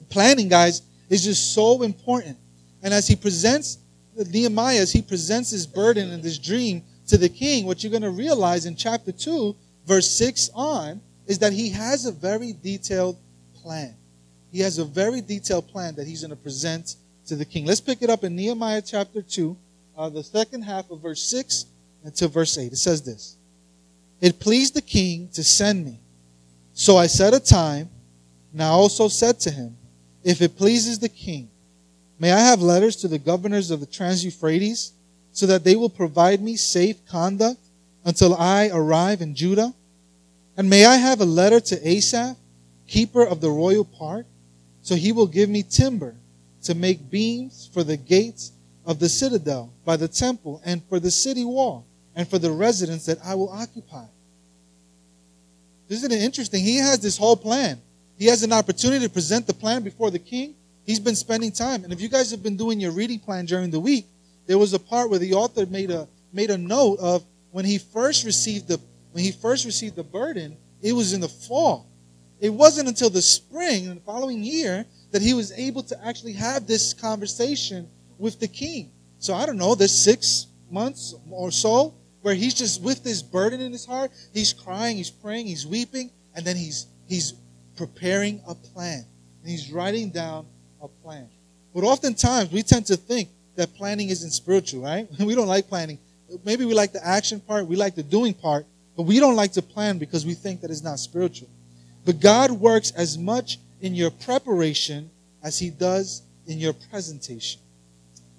Planning, 0.09 0.49
guys, 0.49 0.81
is 1.09 1.23
just 1.23 1.53
so 1.53 1.83
important. 1.83 2.37
And 2.83 2.93
as 2.93 3.07
he 3.07 3.15
presents 3.15 3.79
Nehemiah, 4.15 4.79
as 4.79 4.91
he 4.91 5.01
presents 5.01 5.49
his 5.49 5.67
burden 5.67 6.11
and 6.11 6.23
this 6.23 6.37
dream 6.37 6.83
to 7.07 7.17
the 7.17 7.29
king, 7.29 7.65
what 7.65 7.83
you're 7.83 7.91
going 7.91 8.01
to 8.01 8.11
realize 8.11 8.65
in 8.65 8.75
chapter 8.75 9.11
2, 9.11 9.55
verse 9.85 10.09
6 10.11 10.49
on, 10.53 11.01
is 11.27 11.39
that 11.39 11.53
he 11.53 11.69
has 11.69 12.05
a 12.05 12.11
very 12.11 12.53
detailed 12.53 13.17
plan. 13.55 13.95
He 14.51 14.59
has 14.59 14.77
a 14.77 14.85
very 14.85 15.21
detailed 15.21 15.67
plan 15.67 15.95
that 15.95 16.07
he's 16.07 16.21
going 16.21 16.29
to 16.29 16.35
present 16.35 16.95
to 17.27 17.35
the 17.35 17.45
king. 17.45 17.65
Let's 17.65 17.81
pick 17.81 18.01
it 18.01 18.09
up 18.09 18.23
in 18.23 18.35
Nehemiah 18.35 18.81
chapter 18.81 19.21
2, 19.21 19.57
uh, 19.97 20.09
the 20.09 20.23
second 20.23 20.61
half 20.61 20.89
of 20.91 21.01
verse 21.01 21.21
6 21.23 21.65
until 22.03 22.29
verse 22.29 22.57
8. 22.57 22.71
It 22.71 22.77
says 22.77 23.01
this 23.01 23.37
It 24.21 24.39
pleased 24.39 24.75
the 24.75 24.81
king 24.81 25.29
to 25.33 25.43
send 25.43 25.83
me 25.83 25.99
so 26.77 26.97
I 26.97 27.07
set 27.07 27.33
a 27.33 27.39
time, 27.39 27.89
and 28.51 28.61
I 28.61 28.67
also 28.67 29.07
said 29.07 29.39
to 29.39 29.49
him, 29.49 29.77
If 30.25 30.41
it 30.41 30.57
pleases 30.57 30.99
the 30.99 31.07
king, 31.07 31.49
may 32.19 32.33
I 32.33 32.39
have 32.39 32.61
letters 32.61 32.97
to 32.97 33.07
the 33.07 33.17
governors 33.17 33.71
of 33.71 33.79
the 33.79 33.85
Trans 33.85 34.25
Euphrates, 34.25 34.91
so 35.31 35.45
that 35.45 35.63
they 35.63 35.77
will 35.77 35.89
provide 35.89 36.41
me 36.41 36.57
safe 36.57 36.97
conduct 37.07 37.61
until 38.03 38.35
I 38.35 38.69
arrive 38.73 39.21
in 39.21 39.35
Judah? 39.35 39.73
And 40.57 40.69
may 40.69 40.83
I 40.83 40.97
have 40.97 41.21
a 41.21 41.25
letter 41.25 41.61
to 41.61 41.87
Asaph, 41.87 42.35
keeper 42.87 43.25
of 43.25 43.39
the 43.39 43.49
royal 43.49 43.85
park, 43.85 44.25
so 44.81 44.95
he 44.95 45.13
will 45.13 45.27
give 45.27 45.49
me 45.49 45.63
timber 45.63 46.15
to 46.63 46.75
make 46.75 47.09
beams 47.09 47.69
for 47.73 47.85
the 47.85 47.95
gates 47.95 48.51
of 48.85 48.99
the 48.99 49.07
citadel 49.07 49.71
by 49.85 49.95
the 49.95 50.09
temple 50.09 50.61
and 50.65 50.83
for 50.89 50.99
the 50.99 51.11
city 51.11 51.45
wall 51.45 51.85
and 52.17 52.27
for 52.27 52.37
the 52.37 52.51
residence 52.51 53.05
that 53.05 53.19
I 53.23 53.35
will 53.35 53.49
occupy. 53.49 54.07
Isn't 55.89 56.11
it 56.11 56.21
interesting? 56.21 56.63
He 56.63 56.77
has 56.77 56.99
this 56.99 57.17
whole 57.17 57.35
plan. 57.35 57.81
He 58.17 58.25
has 58.27 58.43
an 58.43 58.53
opportunity 58.53 59.05
to 59.05 59.11
present 59.11 59.45
the 59.45 59.53
plan 59.53 59.83
before 59.83 60.09
the 60.09 60.19
king. 60.19 60.55
He's 60.85 60.99
been 60.99 61.15
spending 61.15 61.51
time. 61.51 61.83
And 61.83 61.91
if 61.91 62.01
you 62.01 62.09
guys 62.09 62.31
have 62.31 62.43
been 62.43 62.57
doing 62.57 62.79
your 62.79 62.91
reading 62.91 63.19
plan 63.19 63.45
during 63.45 63.71
the 63.71 63.79
week, 63.79 64.05
there 64.47 64.57
was 64.57 64.73
a 64.73 64.79
part 64.79 65.09
where 65.09 65.19
the 65.19 65.33
author 65.33 65.65
made 65.65 65.91
a 65.91 66.07
made 66.31 66.51
a 66.51 66.57
note 66.57 66.99
of 66.99 67.23
when 67.51 67.65
he 67.65 67.77
first 67.77 68.23
received 68.23 68.67
the 68.67 68.79
when 69.11 69.23
he 69.23 69.31
first 69.31 69.65
received 69.65 69.95
the 69.95 70.03
burden, 70.03 70.57
it 70.81 70.93
was 70.93 71.13
in 71.13 71.21
the 71.21 71.29
fall. 71.29 71.87
It 72.39 72.49
wasn't 72.49 72.87
until 72.87 73.09
the 73.09 73.21
spring 73.21 73.87
and 73.87 73.97
the 73.97 74.03
following 74.03 74.43
year 74.43 74.85
that 75.11 75.21
he 75.21 75.33
was 75.33 75.51
able 75.53 75.83
to 75.83 76.05
actually 76.05 76.33
have 76.33 76.67
this 76.67 76.93
conversation 76.93 77.89
with 78.17 78.39
the 78.39 78.47
king. 78.47 78.91
So 79.19 79.33
I 79.33 79.45
don't 79.45 79.57
know, 79.57 79.73
there's 79.73 79.91
six 79.91 80.47
months 80.69 81.15
or 81.31 81.51
so 81.51 81.93
where 82.25 82.33
he's 82.33 82.55
just 82.55 82.81
with 82.81 83.03
this 83.03 83.21
burden 83.21 83.61
in 83.61 83.71
his 83.71 83.85
heart. 83.85 84.09
He's 84.33 84.51
crying, 84.51 84.97
he's 84.97 85.11
praying, 85.11 85.45
he's 85.45 85.67
weeping, 85.67 86.09
and 86.33 86.43
then 86.43 86.55
he's 86.55 86.87
he's 87.07 87.35
preparing 87.77 88.41
a 88.47 88.55
plan. 88.55 89.05
And 89.43 89.51
he's 89.51 89.71
writing 89.71 90.09
down 90.09 90.47
a 90.81 90.87
plan. 90.87 91.29
But 91.71 91.83
oftentimes 91.83 92.51
we 92.51 92.63
tend 92.63 92.87
to 92.87 92.97
think 92.97 93.29
that 93.57 93.75
planning 93.75 94.09
isn't 94.09 94.31
spiritual, 94.31 94.81
right? 94.81 95.07
We 95.19 95.35
don't 95.35 95.45
like 95.45 95.69
planning. 95.69 95.99
Maybe 96.43 96.65
we 96.65 96.73
like 96.73 96.93
the 96.93 97.05
action 97.05 97.39
part, 97.41 97.67
we 97.67 97.75
like 97.75 97.93
the 97.93 98.01
doing 98.01 98.33
part, 98.33 98.65
but 98.97 99.03
we 99.03 99.19
don't 99.19 99.35
like 99.35 99.51
to 99.51 99.61
plan 99.61 99.99
because 99.99 100.25
we 100.25 100.33
think 100.33 100.61
that 100.61 100.71
it's 100.71 100.81
not 100.81 100.97
spiritual. 100.97 101.49
But 102.05 102.19
God 102.21 102.49
works 102.49 102.89
as 102.97 103.19
much 103.19 103.59
in 103.81 103.93
your 103.93 104.09
preparation 104.09 105.11
as 105.43 105.59
he 105.59 105.69
does 105.69 106.23
in 106.47 106.57
your 106.57 106.73
presentation. 106.73 107.61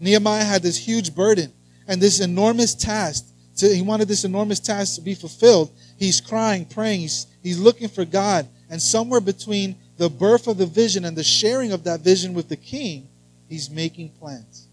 Nehemiah 0.01 0.43
had 0.43 0.65
this 0.65 0.77
huge 0.77 1.15
burden 1.15 1.53
and 1.87 2.03
this 2.03 2.19
enormous 2.19 2.75
task 2.75 3.27
to, 3.57 3.75
he 3.75 3.83
wanted 3.83 4.09
this 4.09 4.25
enormous 4.25 4.61
task 4.61 4.97
to 4.97 5.01
be 5.01 5.15
fulfilled. 5.15 5.71
He's 5.99 6.21
crying, 6.21 6.65
praying, 6.65 7.01
he's, 7.01 7.27
he's 7.43 7.59
looking 7.59 7.89
for 7.89 8.05
God. 8.05 8.47
And 8.69 8.81
somewhere 8.81 9.21
between 9.21 9.77
the 9.97 10.11
birth 10.11 10.47
of 10.47 10.59
the 10.59 10.67
vision 10.67 11.05
and 11.05 11.17
the 11.17 11.25
sharing 11.25 11.73
of 11.73 11.85
that 11.85 12.01
vision 12.01 12.35
with 12.35 12.49
the 12.49 12.57
king, 12.57 13.09
he's 13.49 13.71
making 13.71 14.11
plans. 14.21 14.69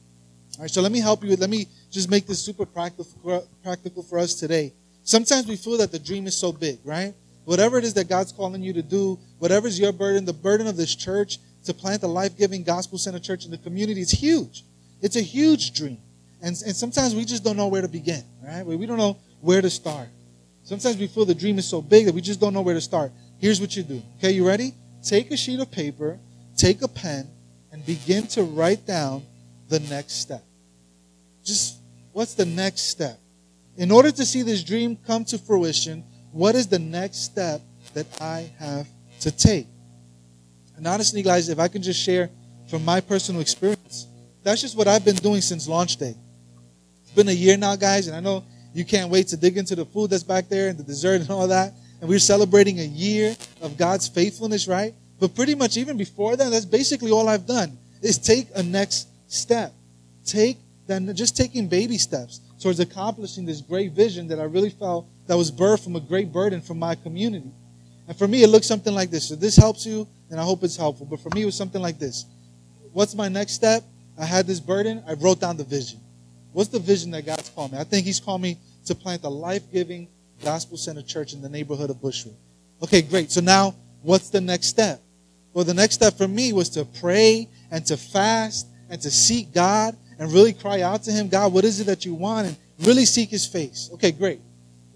All 0.58 0.64
right, 0.64 0.72
so 0.72 0.82
let 0.82 0.92
me 0.92 1.00
help 1.00 1.24
you. 1.24 1.36
Let 1.36 1.50
me 1.50 1.68
just 1.90 2.10
make 2.10 2.28
this 2.28 2.44
super 2.44 2.66
practical, 2.66 3.48
practical 3.64 4.04
for 4.04 4.20
us 4.20 4.36
today. 4.36 4.74
Sometimes 5.04 5.48
we 5.48 5.56
feel 5.56 5.78
that 5.78 5.92
the 5.92 6.00
dream 6.00 6.28
is 6.28 6.36
so 6.36 6.52
big, 6.52 6.80
right? 6.84 7.14
Whatever 7.46 7.78
it 7.78 7.84
is 7.84 7.94
that 7.96 8.08
God's 8.08 8.32
calling 8.32 8.62
you 8.62 8.74
to 8.74 8.82
do, 8.82 9.20
whatever 9.40 9.68
is 9.68 9.80
your 9.80 9.92
burden, 9.92 10.26
the 10.26 10.34
burden 10.34 10.68
of 10.68 10.78
this 10.78 10.96
church 10.96 11.40
to 11.66 11.74
plant 11.74 12.04
a 12.04 12.08
life 12.08 12.38
giving 12.38 12.64
gospel 12.64 12.98
centered 12.98 13.24
church 13.24 13.46
in 13.46 13.52
the 13.52 13.58
community 13.58 14.02
is 14.02 14.12
huge. 14.12 14.64
It's 15.02 15.16
a 15.16 15.22
huge 15.22 15.74
dream. 15.74 16.00
And, 16.44 16.62
and 16.66 16.76
sometimes 16.76 17.16
we 17.16 17.24
just 17.24 17.42
don't 17.42 17.56
know 17.56 17.70
where 17.70 17.82
to 17.82 17.88
begin, 17.88 18.22
right? 18.46 18.66
We 18.66 18.86
don't 18.86 18.98
know 18.98 19.18
where 19.40 19.62
to 19.62 19.70
start. 19.70 20.10
Sometimes 20.64 20.98
we 20.98 21.08
feel 21.08 21.24
the 21.24 21.34
dream 21.34 21.58
is 21.58 21.66
so 21.66 21.82
big 21.82 22.06
that 22.06 22.14
we 22.14 22.20
just 22.20 22.42
don't 22.42 22.54
know 22.54 22.62
where 22.62 22.76
to 22.76 22.82
start. 22.82 23.14
Here's 23.40 23.62
what 23.62 23.76
you 23.78 23.84
do. 23.84 24.02
Okay, 24.18 24.32
you 24.32 24.46
ready? 24.46 24.74
Take 25.02 25.32
a 25.32 25.38
sheet 25.38 25.62
of 25.62 25.72
paper, 25.72 26.20
take 26.58 26.82
a 26.82 26.88
pen, 26.90 27.30
and 27.72 27.86
begin 27.86 28.28
to 28.28 28.44
write 28.44 28.86
down 28.86 29.24
the 29.70 29.80
next 29.80 30.16
step. 30.16 30.44
Just 31.46 31.78
what's 32.12 32.34
the 32.34 32.46
next 32.46 32.90
step? 32.90 33.18
In 33.78 33.90
order 33.90 34.12
to 34.12 34.26
see 34.26 34.42
this 34.42 34.64
dream 34.66 34.98
come 35.08 35.24
to 35.26 35.38
fruition, 35.38 36.04
what 36.34 36.56
is 36.56 36.68
the 36.68 36.80
next 36.80 37.20
step 37.20 37.62
that 37.94 38.06
I 38.22 38.52
have 38.60 38.88
to 39.22 39.32
take? 39.32 39.68
And 40.76 40.86
honestly, 40.88 41.22
guys, 41.22 41.48
if 41.48 41.58
I 41.58 41.70
can 41.70 41.82
just 41.82 42.02
share 42.02 42.30
from 42.68 42.84
my 42.84 43.00
personal 43.00 43.40
experience, 43.40 44.08
that's 44.44 44.60
just 44.60 44.78
what 44.78 44.90
I've 44.90 45.06
been 45.06 45.16
doing 45.16 45.40
since 45.40 45.70
launch 45.70 45.96
day. 45.96 46.16
It's 47.14 47.22
been 47.22 47.30
a 47.30 47.32
year 47.32 47.58
now, 47.58 47.76
guys, 47.76 48.08
and 48.08 48.16
I 48.16 48.22
know 48.22 48.44
you 48.74 48.84
can't 48.84 49.12
wait 49.12 49.28
to 49.28 49.38
dig 49.38 49.56
into 49.56 49.76
the 49.76 49.86
food 49.86 50.10
that's 50.10 50.24
back 50.24 50.50
there 50.50 50.70
and 50.70 50.80
the 50.80 50.84
dessert 50.84 51.22
and 51.22 51.30
all 51.30 51.48
that. 51.48 51.72
And 52.02 52.10
we're 52.10 52.18
celebrating 52.18 52.80
a 52.80 52.86
year 52.86 53.36
of 53.62 53.78
God's 53.78 54.08
faithfulness, 54.08 54.68
right? 54.68 54.96
But 55.20 55.36
pretty 55.36 55.54
much 55.54 55.78
even 55.78 55.96
before 55.96 56.36
that, 56.36 56.50
that's 56.50 56.66
basically 56.66 57.12
all 57.12 57.30
I've 57.30 57.46
done 57.46 57.78
is 58.02 58.18
take 58.18 58.48
a 58.56 58.64
next 58.64 59.10
step. 59.28 59.74
Take 60.26 60.58
then 60.88 61.16
just 61.16 61.38
taking 61.38 61.68
baby 61.68 62.00
steps 62.00 62.42
towards 62.60 62.80
accomplishing 62.80 63.46
this 63.46 63.62
great 63.62 63.92
vision 63.92 64.28
that 64.30 64.40
I 64.40 64.46
really 64.46 64.72
felt 64.72 65.06
that 65.28 65.38
was 65.38 65.52
birthed 65.52 65.84
from 65.84 65.96
a 65.96 66.00
great 66.00 66.34
burden 66.34 66.62
from 66.62 66.80
my 66.80 66.96
community. 66.96 67.52
And 68.08 68.18
for 68.18 68.28
me, 68.28 68.42
it 68.42 68.48
looks 68.48 68.66
something 68.66 68.96
like 68.96 69.12
this. 69.12 69.30
So 69.30 69.36
this 69.36 69.56
helps 69.56 69.86
you, 69.86 70.08
and 70.32 70.40
I 70.40 70.44
hope 70.44 70.64
it's 70.64 70.78
helpful. 70.78 71.06
But 71.06 71.20
for 71.20 71.30
me, 71.36 71.44
it 71.44 71.46
was 71.46 71.54
something 71.54 71.80
like 71.80 72.00
this. 72.00 72.26
What's 72.92 73.14
my 73.14 73.28
next 73.28 73.54
step? 73.54 73.84
I 74.20 74.26
had 74.26 74.48
this 74.48 74.60
burden. 74.60 75.04
I 75.08 75.14
wrote 75.14 75.40
down 75.40 75.58
the 75.58 75.64
vision. 75.64 76.00
What's 76.54 76.70
the 76.70 76.80
vision 76.80 77.12
that 77.12 77.26
God's 77.26 77.50
called 77.50 77.74
me? 77.74 77.80
I 77.80 77.84
think 77.84 78.06
He's 78.06 78.20
called 78.20 78.42
me 78.42 78.58
to 78.86 78.96
plant 78.96 79.24
a 79.24 79.30
life 79.30 79.64
giving, 79.72 80.08
gospel 80.44 80.78
centered 80.78 81.08
church 81.08 81.34
in 81.34 81.42
the 81.42 81.50
neighborhood 81.50 81.90
of 81.90 82.02
Bushwick. 82.02 82.36
Okay, 82.82 83.02
great. 83.02 83.32
So 83.32 83.42
now, 83.42 83.76
what's 84.02 84.30
the 84.30 84.42
next 84.42 84.68
step? 84.68 85.02
Well, 85.54 85.66
the 85.66 85.74
next 85.74 85.96
step 85.96 86.18
for 86.18 86.28
me 86.28 86.54
was 86.54 86.70
to 86.72 86.86
pray 86.86 87.48
and 87.72 87.86
to 87.88 87.98
fast 87.98 88.68
and 88.90 89.02
to 89.02 89.12
seek 89.12 89.54
God 89.54 89.96
and 90.20 90.32
really 90.32 90.54
cry 90.54 90.82
out 90.82 91.04
to 91.04 91.12
Him 91.12 91.28
God, 91.28 91.54
what 91.54 91.66
is 91.66 91.80
it 91.80 91.86
that 91.86 92.06
you 92.06 92.14
want? 92.14 92.48
And 92.48 92.58
really 92.80 93.06
seek 93.06 93.30
His 93.30 93.46
face. 93.46 93.90
Okay, 93.94 94.12
great. 94.12 94.40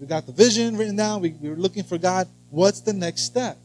We 0.00 0.06
got 0.06 0.26
the 0.26 0.32
vision 0.32 0.76
written 0.76 0.96
down. 0.96 1.20
We, 1.20 1.30
we 1.30 1.48
were 1.48 1.56
looking 1.56 1.82
for 1.82 1.98
God. 1.98 2.28
What's 2.50 2.80
the 2.80 2.92
next 2.92 3.22
step? 3.22 3.58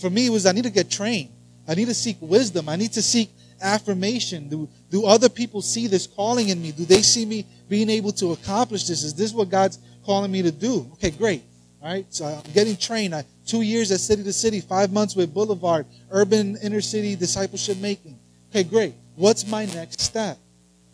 For 0.00 0.10
me, 0.10 0.26
it 0.26 0.30
was 0.30 0.44
I 0.44 0.52
need 0.52 0.64
to 0.64 0.70
get 0.70 0.90
trained. 0.90 1.30
I 1.66 1.74
need 1.74 1.86
to 1.86 1.94
seek 1.94 2.16
wisdom. 2.20 2.68
I 2.68 2.76
need 2.76 2.92
to 2.92 3.02
seek 3.02 3.30
affirmation? 3.60 4.48
Do, 4.48 4.68
do 4.90 5.04
other 5.04 5.28
people 5.28 5.62
see 5.62 5.86
this 5.86 6.06
calling 6.06 6.48
in 6.48 6.60
me? 6.60 6.72
Do 6.72 6.84
they 6.84 7.02
see 7.02 7.24
me 7.24 7.46
being 7.68 7.90
able 7.90 8.12
to 8.12 8.32
accomplish 8.32 8.86
this? 8.86 9.02
Is 9.02 9.14
this 9.14 9.32
what 9.32 9.50
God's 9.50 9.78
calling 10.04 10.30
me 10.30 10.42
to 10.42 10.50
do? 10.50 10.88
Okay, 10.94 11.10
great. 11.10 11.42
All 11.82 11.88
right, 11.88 12.06
so 12.10 12.26
I'm 12.26 12.52
getting 12.52 12.76
trained. 12.76 13.14
I, 13.14 13.24
two 13.46 13.62
years 13.62 13.92
at 13.92 14.00
City 14.00 14.24
to 14.24 14.32
City, 14.32 14.60
five 14.60 14.92
months 14.92 15.14
with 15.14 15.32
Boulevard, 15.32 15.86
urban 16.10 16.56
inner 16.62 16.80
city 16.80 17.14
discipleship 17.14 17.78
making. 17.78 18.18
Okay, 18.50 18.64
great. 18.64 18.94
What's 19.14 19.46
my 19.46 19.66
next 19.66 20.00
step? 20.00 20.38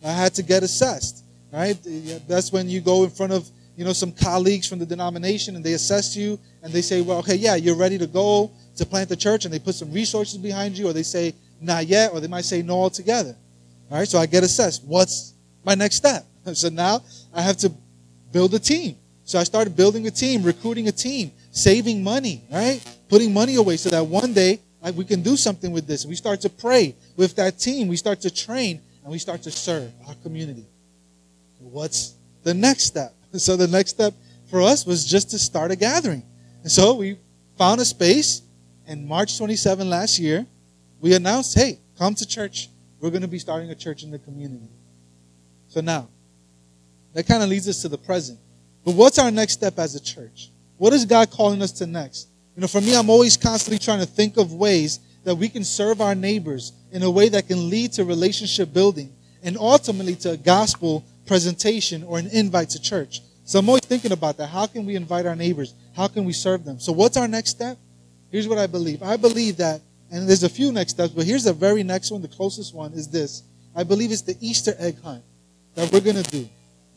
I 0.03 0.11
had 0.11 0.35
to 0.35 0.43
get 0.43 0.61
assessed. 0.61 1.23
Right, 1.51 1.77
that's 2.27 2.51
when 2.51 2.69
you 2.69 2.81
go 2.81 3.05
in 3.05 3.09
front 3.09 3.31
of 3.31 3.49
you 3.77 3.85
know 3.85 3.93
some 3.93 4.11
colleagues 4.11 4.67
from 4.67 4.79
the 4.79 4.85
denomination 4.85 5.55
and 5.55 5.63
they 5.63 5.73
assess 5.73 6.15
you 6.15 6.37
and 6.61 6.73
they 6.73 6.81
say, 6.81 7.01
well, 7.01 7.19
okay, 7.19 7.35
yeah, 7.35 7.55
you're 7.55 7.77
ready 7.77 7.97
to 7.97 8.07
go 8.07 8.51
to 8.75 8.85
plant 8.85 9.07
the 9.07 9.15
church, 9.15 9.45
and 9.45 9.53
they 9.53 9.59
put 9.59 9.75
some 9.75 9.91
resources 9.91 10.37
behind 10.37 10.77
you, 10.77 10.87
or 10.87 10.93
they 10.93 11.03
say, 11.03 11.33
not 11.61 11.87
yet, 11.87 12.11
or 12.11 12.19
they 12.19 12.27
might 12.27 12.45
say 12.45 12.61
no 12.61 12.75
altogether. 12.75 13.35
All 13.89 13.97
right, 13.97 14.07
so 14.07 14.19
I 14.19 14.25
get 14.25 14.43
assessed. 14.43 14.83
What's 14.83 15.33
my 15.63 15.75
next 15.75 15.97
step? 15.97 16.25
So 16.53 16.69
now 16.69 17.01
I 17.33 17.41
have 17.41 17.57
to 17.57 17.71
build 18.31 18.53
a 18.53 18.59
team. 18.59 18.97
So 19.23 19.39
I 19.39 19.43
started 19.43 19.75
building 19.75 20.05
a 20.05 20.11
team, 20.11 20.43
recruiting 20.43 20.87
a 20.87 20.91
team, 20.91 21.31
saving 21.49 22.03
money, 22.03 22.43
right? 22.51 22.79
Putting 23.09 23.33
money 23.33 23.55
away 23.55 23.77
so 23.77 23.89
that 23.89 24.05
one 24.05 24.33
day 24.33 24.59
like, 24.85 24.95
we 24.95 25.03
can 25.03 25.23
do 25.23 25.35
something 25.35 25.71
with 25.71 25.87
this. 25.87 26.05
We 26.05 26.13
start 26.13 26.41
to 26.41 26.49
pray 26.49 26.95
with 27.17 27.35
that 27.37 27.57
team. 27.57 27.87
We 27.87 27.95
start 27.95 28.21
to 28.21 28.29
train 28.29 28.81
and 29.01 29.11
we 29.11 29.17
start 29.17 29.41
to 29.43 29.51
serve 29.51 29.91
our 30.07 30.13
community. 30.21 30.67
What's 31.59 32.13
the 32.43 32.53
next 32.53 32.83
step? 32.83 33.11
So 33.35 33.57
the 33.57 33.67
next 33.67 33.89
step 33.89 34.13
for 34.49 34.61
us 34.61 34.85
was 34.85 35.03
just 35.03 35.31
to 35.31 35.39
start 35.39 35.71
a 35.71 35.75
gathering. 35.75 36.23
And 36.61 36.71
so 36.71 36.93
we 36.93 37.17
found 37.57 37.81
a 37.81 37.85
space 37.85 38.43
in 38.87 39.05
March 39.05 39.37
27 39.37 39.89
last 39.89 40.19
year 40.19 40.45
we 41.01 41.13
announced, 41.13 41.57
hey, 41.57 41.79
come 41.97 42.15
to 42.15 42.25
church. 42.25 42.69
We're 42.99 43.09
going 43.09 43.21
to 43.21 43.27
be 43.27 43.39
starting 43.39 43.69
a 43.69 43.75
church 43.75 44.03
in 44.03 44.11
the 44.11 44.19
community. 44.19 44.69
So 45.67 45.81
now, 45.81 46.07
that 47.13 47.27
kind 47.27 47.43
of 47.43 47.49
leads 47.49 47.67
us 47.67 47.81
to 47.81 47.87
the 47.89 47.97
present. 47.97 48.39
But 48.83 48.95
what's 48.95 49.19
our 49.19 49.31
next 49.31 49.53
step 49.53 49.79
as 49.79 49.95
a 49.95 49.99
church? 50.01 50.51
What 50.77 50.93
is 50.93 51.05
God 51.05 51.31
calling 51.31 51.61
us 51.61 51.71
to 51.73 51.85
next? 51.85 52.27
You 52.55 52.61
know, 52.61 52.67
for 52.67 52.81
me, 52.81 52.95
I'm 52.95 53.09
always 53.09 53.37
constantly 53.37 53.79
trying 53.79 53.99
to 53.99 54.05
think 54.05 54.37
of 54.37 54.53
ways 54.53 54.99
that 55.23 55.35
we 55.35 55.49
can 55.49 55.63
serve 55.63 56.01
our 56.01 56.15
neighbors 56.15 56.71
in 56.91 57.03
a 57.03 57.09
way 57.09 57.29
that 57.29 57.47
can 57.47 57.69
lead 57.69 57.93
to 57.93 58.05
relationship 58.05 58.73
building 58.73 59.13
and 59.43 59.57
ultimately 59.57 60.15
to 60.15 60.31
a 60.31 60.37
gospel 60.37 61.03
presentation 61.25 62.03
or 62.03 62.19
an 62.19 62.27
invite 62.27 62.69
to 62.69 62.81
church. 62.81 63.21
So 63.43 63.59
I'm 63.59 63.67
always 63.69 63.85
thinking 63.85 64.11
about 64.11 64.37
that. 64.37 64.47
How 64.47 64.67
can 64.67 64.85
we 64.85 64.95
invite 64.95 65.25
our 65.25 65.35
neighbors? 65.35 65.73
How 65.95 66.07
can 66.07 66.25
we 66.25 66.33
serve 66.33 66.65
them? 66.65 66.79
So 66.79 66.91
what's 66.91 67.17
our 67.17 67.27
next 67.27 67.51
step? 67.51 67.77
Here's 68.31 68.47
what 68.47 68.57
I 68.57 68.67
believe. 68.67 69.03
I 69.03 69.17
believe 69.17 69.57
that 69.57 69.81
and 70.11 70.27
there's 70.27 70.43
a 70.43 70.49
few 70.49 70.71
next 70.71 70.93
steps, 70.93 71.13
but 71.13 71.25
here's 71.25 71.43
the 71.43 71.53
very 71.53 71.83
next 71.83 72.11
one, 72.11 72.21
the 72.21 72.27
closest 72.27 72.73
one 72.73 72.93
is 72.93 73.09
this. 73.09 73.43
I 73.75 73.83
believe 73.83 74.11
it's 74.11 74.21
the 74.21 74.37
Easter 74.39 74.73
egg 74.77 75.01
hunt 75.01 75.23
that 75.75 75.91
we're 75.91 76.01
going 76.01 76.21
to 76.21 76.31
do. 76.31 76.47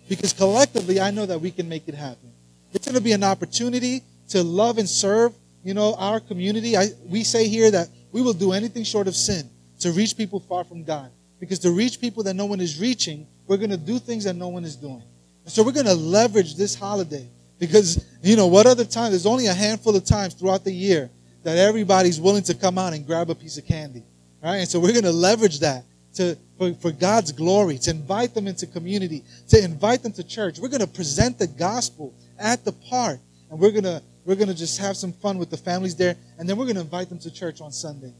Because 0.08 0.32
collectively, 0.32 1.00
I 1.00 1.10
know 1.10 1.26
that 1.26 1.40
we 1.40 1.50
can 1.50 1.68
make 1.68 1.88
it 1.88 1.94
happen. 1.94 2.32
It's 2.72 2.86
going 2.86 2.96
to 2.96 3.02
be 3.02 3.12
an 3.12 3.24
opportunity 3.24 4.02
to 4.30 4.42
love 4.42 4.78
and 4.78 4.88
serve, 4.88 5.34
you 5.64 5.74
know, 5.74 5.94
our 5.98 6.20
community. 6.20 6.76
I, 6.76 6.86
we 7.06 7.24
say 7.24 7.48
here 7.48 7.70
that 7.70 7.88
we 8.12 8.22
will 8.22 8.32
do 8.32 8.52
anything 8.52 8.84
short 8.84 9.08
of 9.08 9.14
sin 9.14 9.48
to 9.80 9.92
reach 9.92 10.16
people 10.16 10.40
far 10.40 10.64
from 10.64 10.84
God. 10.84 11.10
Because 11.40 11.58
to 11.60 11.70
reach 11.70 12.00
people 12.00 12.22
that 12.24 12.34
no 12.34 12.46
one 12.46 12.60
is 12.60 12.80
reaching, 12.80 13.26
we're 13.46 13.56
going 13.56 13.70
to 13.70 13.76
do 13.76 13.98
things 13.98 14.24
that 14.24 14.34
no 14.34 14.48
one 14.48 14.64
is 14.64 14.76
doing. 14.76 15.02
So 15.46 15.62
we're 15.62 15.72
going 15.72 15.86
to 15.86 15.94
leverage 15.94 16.56
this 16.56 16.74
holiday. 16.74 17.28
Because, 17.58 18.04
you 18.22 18.36
know, 18.36 18.46
what 18.46 18.66
other 18.66 18.84
time? 18.84 19.10
There's 19.10 19.26
only 19.26 19.46
a 19.46 19.54
handful 19.54 19.96
of 19.96 20.04
times 20.04 20.34
throughout 20.34 20.64
the 20.64 20.72
year 20.72 21.10
that 21.48 21.56
everybody's 21.56 22.20
willing 22.20 22.42
to 22.42 22.54
come 22.54 22.76
out 22.76 22.92
and 22.92 23.06
grab 23.06 23.30
a 23.30 23.34
piece 23.34 23.56
of 23.56 23.64
candy. 23.64 24.02
Right? 24.42 24.56
And 24.56 24.68
so 24.68 24.78
we're 24.78 24.92
going 24.92 25.04
to 25.04 25.12
leverage 25.12 25.60
that 25.60 25.82
to, 26.16 26.36
for, 26.58 26.74
for 26.74 26.92
God's 26.92 27.32
glory, 27.32 27.78
to 27.78 27.90
invite 27.90 28.34
them 28.34 28.46
into 28.46 28.66
community, 28.66 29.24
to 29.48 29.64
invite 29.64 30.02
them 30.02 30.12
to 30.12 30.22
church. 30.22 30.58
We're 30.58 30.68
going 30.68 30.82
to 30.82 30.86
present 30.86 31.38
the 31.38 31.46
gospel 31.46 32.12
at 32.38 32.66
the 32.66 32.72
park. 32.72 33.18
And 33.50 33.58
we're 33.58 33.70
going 33.70 33.84
to, 33.84 34.02
we're 34.26 34.34
going 34.34 34.48
to 34.48 34.54
just 34.54 34.78
have 34.78 34.94
some 34.94 35.10
fun 35.10 35.38
with 35.38 35.48
the 35.48 35.56
families 35.56 35.96
there. 35.96 36.16
And 36.38 36.46
then 36.46 36.58
we're 36.58 36.66
going 36.66 36.76
to 36.76 36.82
invite 36.82 37.08
them 37.08 37.18
to 37.20 37.30
church 37.30 37.62
on 37.62 37.72
Sunday. 37.72 38.12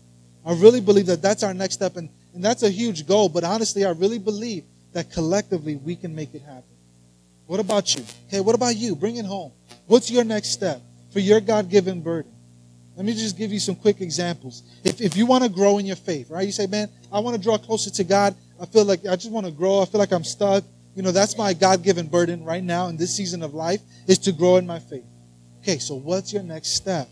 I 0.46 0.54
really 0.54 0.80
believe 0.80 1.04
that 1.06 1.20
that's 1.20 1.42
our 1.42 1.52
next 1.52 1.74
step. 1.74 1.96
And, 1.96 2.08
and 2.32 2.42
that's 2.42 2.62
a 2.62 2.70
huge 2.70 3.06
goal. 3.06 3.28
But 3.28 3.44
honestly, 3.44 3.84
I 3.84 3.90
really 3.90 4.18
believe 4.18 4.64
that 4.94 5.12
collectively 5.12 5.76
we 5.76 5.96
can 5.96 6.14
make 6.14 6.34
it 6.34 6.40
happen. 6.40 6.64
What 7.46 7.60
about 7.60 7.94
you? 7.94 8.04
Okay, 8.28 8.40
what 8.40 8.54
about 8.54 8.74
you? 8.74 8.96
Bring 8.96 9.16
it 9.16 9.26
home. 9.26 9.52
What's 9.86 10.10
your 10.10 10.24
next 10.24 10.48
step 10.48 10.80
for 11.12 11.20
your 11.20 11.40
God 11.40 11.68
given 11.68 12.00
burden? 12.00 12.32
Let 12.98 13.06
me 13.06 13.14
just 13.14 13.38
give 13.38 13.52
you 13.52 13.60
some 13.60 13.76
quick 13.76 14.00
examples. 14.00 14.64
If, 14.82 15.00
if 15.00 15.16
you 15.16 15.24
want 15.24 15.44
to 15.44 15.48
grow 15.48 15.78
in 15.78 15.86
your 15.86 15.94
faith, 15.94 16.30
right? 16.30 16.44
You 16.44 16.50
say, 16.50 16.66
man, 16.66 16.88
I 17.12 17.20
want 17.20 17.36
to 17.36 17.40
draw 17.40 17.56
closer 17.56 17.90
to 17.90 18.02
God. 18.02 18.34
I 18.60 18.66
feel 18.66 18.84
like 18.84 19.06
I 19.06 19.14
just 19.14 19.30
want 19.30 19.46
to 19.46 19.52
grow. 19.52 19.82
I 19.82 19.84
feel 19.84 20.00
like 20.00 20.10
I'm 20.10 20.24
stuck. 20.24 20.64
You 20.96 21.04
know, 21.04 21.12
that's 21.12 21.38
my 21.38 21.54
God 21.54 21.84
given 21.84 22.08
burden 22.08 22.44
right 22.44 22.62
now 22.62 22.88
in 22.88 22.96
this 22.96 23.14
season 23.14 23.44
of 23.44 23.54
life 23.54 23.80
is 24.08 24.18
to 24.18 24.32
grow 24.32 24.56
in 24.56 24.66
my 24.66 24.80
faith. 24.80 25.04
Okay, 25.62 25.78
so 25.78 25.94
what's 25.94 26.32
your 26.32 26.42
next 26.42 26.70
step? 26.70 27.08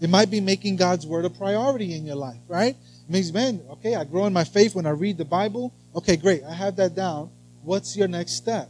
It 0.00 0.08
might 0.08 0.30
be 0.30 0.40
making 0.40 0.76
God's 0.76 1.04
word 1.04 1.24
a 1.24 1.30
priority 1.30 1.96
in 1.96 2.06
your 2.06 2.14
life, 2.14 2.38
right? 2.46 2.76
It 2.76 3.12
means, 3.12 3.32
man, 3.32 3.60
okay, 3.70 3.96
I 3.96 4.04
grow 4.04 4.26
in 4.26 4.32
my 4.32 4.44
faith 4.44 4.76
when 4.76 4.86
I 4.86 4.90
read 4.90 5.18
the 5.18 5.24
Bible. 5.24 5.74
Okay, 5.96 6.16
great. 6.16 6.44
I 6.44 6.54
have 6.54 6.76
that 6.76 6.94
down. 6.94 7.32
What's 7.64 7.96
your 7.96 8.06
next 8.06 8.34
step? 8.34 8.68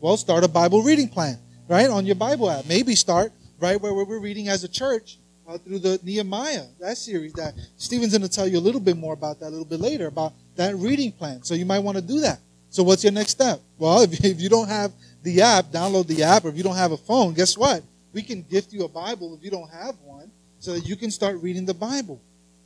Well, 0.00 0.16
start 0.16 0.44
a 0.44 0.48
Bible 0.48 0.82
reading 0.82 1.10
plan, 1.10 1.38
right? 1.68 1.90
On 1.90 2.06
your 2.06 2.16
Bible 2.16 2.50
app. 2.50 2.64
Maybe 2.64 2.94
start 2.94 3.32
right 3.60 3.78
where 3.78 3.92
we're 3.92 4.18
reading 4.18 4.48
as 4.48 4.64
a 4.64 4.68
church 4.68 5.18
uh, 5.48 5.58
through 5.58 5.78
the 5.78 6.00
Nehemiah, 6.02 6.64
that 6.80 6.96
series 6.96 7.32
that 7.34 7.54
Stephen's 7.76 8.12
going 8.12 8.22
to 8.22 8.28
tell 8.28 8.48
you 8.48 8.58
a 8.58 8.60
little 8.60 8.80
bit 8.80 8.96
more 8.96 9.14
about 9.14 9.40
that 9.40 9.48
a 9.48 9.50
little 9.50 9.64
bit 9.64 9.80
later, 9.80 10.06
about 10.06 10.32
that 10.56 10.74
reading 10.76 11.12
plan. 11.12 11.42
So 11.42 11.54
you 11.54 11.64
might 11.66 11.80
want 11.80 11.96
to 11.96 12.02
do 12.02 12.20
that. 12.20 12.40
So 12.70 12.82
what's 12.82 13.04
your 13.04 13.12
next 13.12 13.30
step? 13.30 13.60
Well, 13.78 14.02
if, 14.02 14.24
if 14.24 14.40
you 14.40 14.48
don't 14.48 14.68
have 14.68 14.92
the 15.22 15.42
app, 15.42 15.66
download 15.66 16.06
the 16.06 16.22
app, 16.22 16.44
or 16.44 16.48
if 16.48 16.56
you 16.56 16.62
don't 16.62 16.76
have 16.76 16.92
a 16.92 16.96
phone, 16.96 17.34
guess 17.34 17.56
what? 17.56 17.82
We 18.12 18.22
can 18.22 18.42
gift 18.42 18.72
you 18.72 18.84
a 18.84 18.88
Bible 18.88 19.34
if 19.34 19.44
you 19.44 19.50
don't 19.50 19.70
have 19.70 19.94
one. 20.04 20.30
so 20.58 20.72
that 20.72 20.86
you 20.86 20.96
can 20.96 21.10
start 21.10 21.40
reading 21.42 21.66
the 21.66 21.74
Bible. 21.74 22.20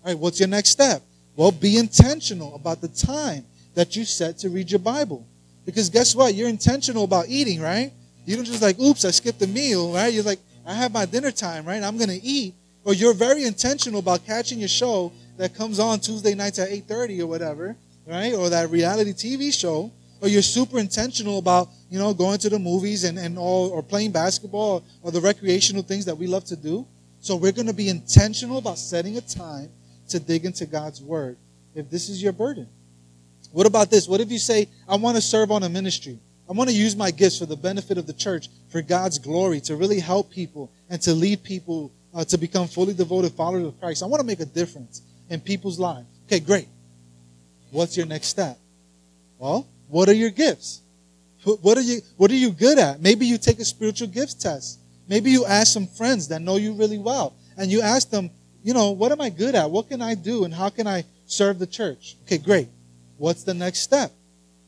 All 0.04 0.12
right, 0.12 0.18
what's 0.18 0.38
your 0.38 0.48
next 0.48 0.70
step? 0.70 1.02
Well, 1.36 1.52
be 1.52 1.76
intentional 1.76 2.54
about 2.54 2.80
the 2.80 2.88
time 2.88 3.44
that 3.74 3.96
you 3.96 4.04
set 4.04 4.38
to 4.38 4.48
read 4.48 4.70
your 4.70 4.78
Bible. 4.80 5.26
Because 5.64 5.88
guess 5.90 6.14
what? 6.14 6.34
You're 6.34 6.48
intentional 6.48 7.04
about 7.04 7.26
eating, 7.28 7.60
right? 7.60 7.92
You 8.26 8.36
don't 8.36 8.44
just 8.44 8.62
like, 8.62 8.78
oops, 8.78 9.04
I 9.04 9.10
skipped 9.10 9.42
a 9.42 9.46
meal, 9.46 9.92
right? 9.92 10.12
You're 10.12 10.24
like, 10.24 10.40
I 10.66 10.74
have 10.74 10.92
my 10.92 11.04
dinner 11.04 11.30
time, 11.30 11.64
right? 11.64 11.82
I'm 11.82 11.96
going 11.96 12.10
to 12.10 12.22
eat. 12.22 12.54
Or 12.84 12.94
you're 12.94 13.14
very 13.14 13.44
intentional 13.44 14.00
about 14.00 14.24
catching 14.26 14.58
your 14.58 14.68
show 14.68 15.12
that 15.36 15.54
comes 15.54 15.78
on 15.78 16.00
Tuesday 16.00 16.34
nights 16.34 16.58
at 16.58 16.70
8.30 16.70 17.20
or 17.20 17.26
whatever, 17.26 17.76
right? 18.06 18.34
Or 18.34 18.48
that 18.50 18.70
reality 18.70 19.12
TV 19.12 19.52
show. 19.52 19.92
Or 20.22 20.28
you're 20.28 20.42
super 20.42 20.78
intentional 20.78 21.38
about, 21.38 21.68
you 21.88 21.98
know, 21.98 22.12
going 22.12 22.38
to 22.40 22.50
the 22.50 22.58
movies 22.58 23.04
and, 23.04 23.18
and 23.18 23.38
all, 23.38 23.70
or 23.70 23.82
playing 23.82 24.12
basketball 24.12 24.84
or, 25.02 25.08
or 25.08 25.12
the 25.12 25.20
recreational 25.20 25.82
things 25.82 26.04
that 26.04 26.16
we 26.16 26.26
love 26.26 26.44
to 26.46 26.56
do. 26.56 26.86
So 27.20 27.36
we're 27.36 27.52
going 27.52 27.66
to 27.66 27.74
be 27.74 27.88
intentional 27.88 28.58
about 28.58 28.78
setting 28.78 29.16
a 29.16 29.20
time 29.20 29.70
to 30.08 30.20
dig 30.20 30.44
into 30.44 30.66
God's 30.66 31.02
Word 31.02 31.36
if 31.74 31.90
this 31.90 32.08
is 32.08 32.22
your 32.22 32.32
burden. 32.32 32.68
What 33.52 33.66
about 33.66 33.90
this? 33.90 34.08
What 34.08 34.20
if 34.20 34.30
you 34.30 34.38
say, 34.38 34.68
I 34.88 34.96
want 34.96 35.16
to 35.16 35.22
serve 35.22 35.50
on 35.50 35.62
a 35.62 35.68
ministry? 35.68 36.18
I 36.48 36.52
want 36.52 36.68
to 36.70 36.76
use 36.76 36.96
my 36.96 37.10
gifts 37.10 37.38
for 37.38 37.46
the 37.46 37.56
benefit 37.56 37.96
of 37.96 38.06
the 38.06 38.12
church, 38.12 38.48
for 38.70 38.82
God's 38.82 39.18
glory, 39.18 39.60
to 39.62 39.76
really 39.76 40.00
help 40.00 40.30
people 40.30 40.70
and 40.88 41.00
to 41.02 41.14
lead 41.14 41.42
people 41.42 41.92
uh, 42.14 42.24
to 42.24 42.38
become 42.38 42.66
fully 42.68 42.94
devoted 42.94 43.32
followers 43.32 43.66
of 43.66 43.80
Christ. 43.80 44.02
I 44.02 44.06
want 44.06 44.20
to 44.20 44.26
make 44.26 44.40
a 44.40 44.46
difference 44.46 45.02
in 45.28 45.40
people's 45.40 45.78
lives. 45.78 46.06
Okay, 46.26 46.40
great. 46.40 46.68
What's 47.70 47.96
your 47.96 48.06
next 48.06 48.28
step? 48.28 48.58
Well, 49.38 49.66
what 49.88 50.08
are 50.08 50.14
your 50.14 50.30
gifts? 50.30 50.82
What 51.44 51.78
are 51.78 51.82
you 51.82 52.00
What 52.16 52.30
are 52.30 52.34
you 52.34 52.50
good 52.50 52.78
at? 52.78 53.00
Maybe 53.00 53.26
you 53.26 53.38
take 53.38 53.58
a 53.60 53.64
spiritual 53.64 54.08
gifts 54.08 54.34
test. 54.34 54.78
Maybe 55.08 55.30
you 55.30 55.44
ask 55.44 55.72
some 55.72 55.86
friends 55.86 56.28
that 56.28 56.42
know 56.42 56.56
you 56.56 56.72
really 56.74 56.98
well, 56.98 57.34
and 57.56 57.70
you 57.70 57.82
ask 57.82 58.10
them, 58.10 58.30
you 58.62 58.74
know, 58.74 58.90
what 58.90 59.10
am 59.10 59.20
I 59.20 59.30
good 59.30 59.54
at? 59.54 59.70
What 59.70 59.88
can 59.88 60.02
I 60.02 60.14
do, 60.14 60.44
and 60.44 60.54
how 60.54 60.68
can 60.68 60.86
I 60.86 61.04
serve 61.26 61.58
the 61.58 61.66
church? 61.66 62.16
Okay, 62.24 62.38
great. 62.38 62.68
What's 63.16 63.42
the 63.42 63.54
next 63.54 63.80
step? 63.80 64.12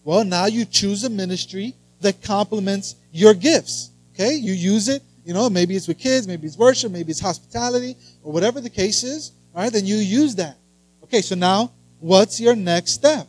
Well, 0.02 0.24
now 0.24 0.46
you 0.46 0.64
choose 0.64 1.04
a 1.04 1.10
ministry 1.10 1.74
that 2.00 2.22
complements 2.22 2.96
your 3.12 3.34
gifts. 3.34 3.90
Okay, 4.14 4.34
you 4.34 4.52
use 4.52 4.88
it. 4.88 5.02
You 5.24 5.34
know, 5.34 5.48
maybe 5.48 5.76
it's 5.76 5.86
with 5.86 5.98
kids, 5.98 6.26
maybe 6.26 6.46
it's 6.46 6.56
worship, 6.56 6.90
maybe 6.90 7.10
it's 7.10 7.20
hospitality, 7.20 7.96
or 8.22 8.32
whatever 8.32 8.60
the 8.60 8.70
case 8.70 9.02
is. 9.02 9.32
All 9.54 9.62
right, 9.62 9.72
then 9.72 9.86
you 9.86 9.96
use 9.96 10.34
that. 10.36 10.56
Okay, 11.04 11.22
so 11.22 11.34
now 11.34 11.72
what's 12.00 12.40
your 12.40 12.56
next 12.56 12.92
step? 12.92 13.28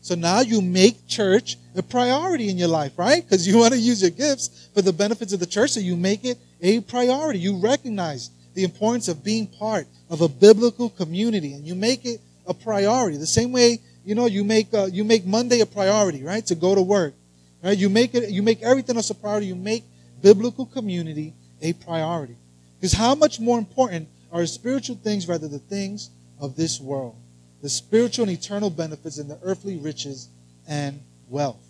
So 0.00 0.14
now 0.14 0.40
you 0.40 0.60
make 0.60 1.06
church 1.06 1.56
a 1.76 1.82
priority 1.82 2.48
in 2.48 2.58
your 2.58 2.68
life, 2.68 2.98
right? 2.98 3.22
Because 3.22 3.46
you 3.46 3.58
want 3.58 3.72
to 3.72 3.78
use 3.78 4.02
your 4.02 4.10
gifts 4.10 4.68
for 4.74 4.82
the 4.82 4.92
benefits 4.92 5.32
of 5.32 5.40
the 5.40 5.46
church, 5.46 5.70
so 5.70 5.80
you 5.80 5.96
make 5.96 6.24
it 6.24 6.38
a 6.60 6.80
priority. 6.80 7.38
You 7.38 7.56
recognize 7.56 8.30
the 8.54 8.64
importance 8.64 9.08
of 9.08 9.24
being 9.24 9.46
part 9.46 9.86
of 10.10 10.20
a 10.20 10.28
biblical 10.28 10.90
community, 10.90 11.54
and 11.54 11.66
you 11.66 11.74
make 11.74 12.04
it 12.04 12.20
a 12.46 12.54
priority. 12.54 13.16
The 13.16 13.26
same 13.26 13.52
way, 13.52 13.78
you 14.04 14.14
know, 14.14 14.26
you 14.26 14.44
make 14.44 14.74
uh, 14.74 14.86
you 14.86 15.04
make 15.04 15.24
Monday 15.24 15.60
a 15.60 15.66
priority, 15.66 16.22
right? 16.22 16.44
To 16.46 16.54
go 16.54 16.74
to 16.74 16.82
work, 16.82 17.14
right? 17.62 17.78
You 17.78 17.88
make 17.88 18.14
it. 18.14 18.30
You 18.30 18.42
make 18.42 18.60
everything 18.62 18.96
else 18.96 19.10
a 19.10 19.14
priority. 19.14 19.46
You 19.46 19.54
make 19.54 19.84
biblical 20.22 20.66
community 20.66 21.34
a 21.60 21.72
priority. 21.74 22.36
Because 22.78 22.92
how 22.92 23.14
much 23.14 23.38
more 23.38 23.58
important 23.58 24.08
are 24.32 24.44
spiritual 24.46 24.96
things 24.96 25.28
rather 25.28 25.46
than 25.46 25.52
the 25.52 25.58
things 25.58 26.10
of 26.40 26.56
this 26.56 26.80
world? 26.80 27.16
The 27.60 27.68
spiritual 27.68 28.28
and 28.28 28.32
eternal 28.36 28.70
benefits 28.70 29.18
and 29.18 29.30
the 29.30 29.38
earthly 29.42 29.76
riches 29.76 30.28
and 30.66 31.00
wealth. 31.28 31.62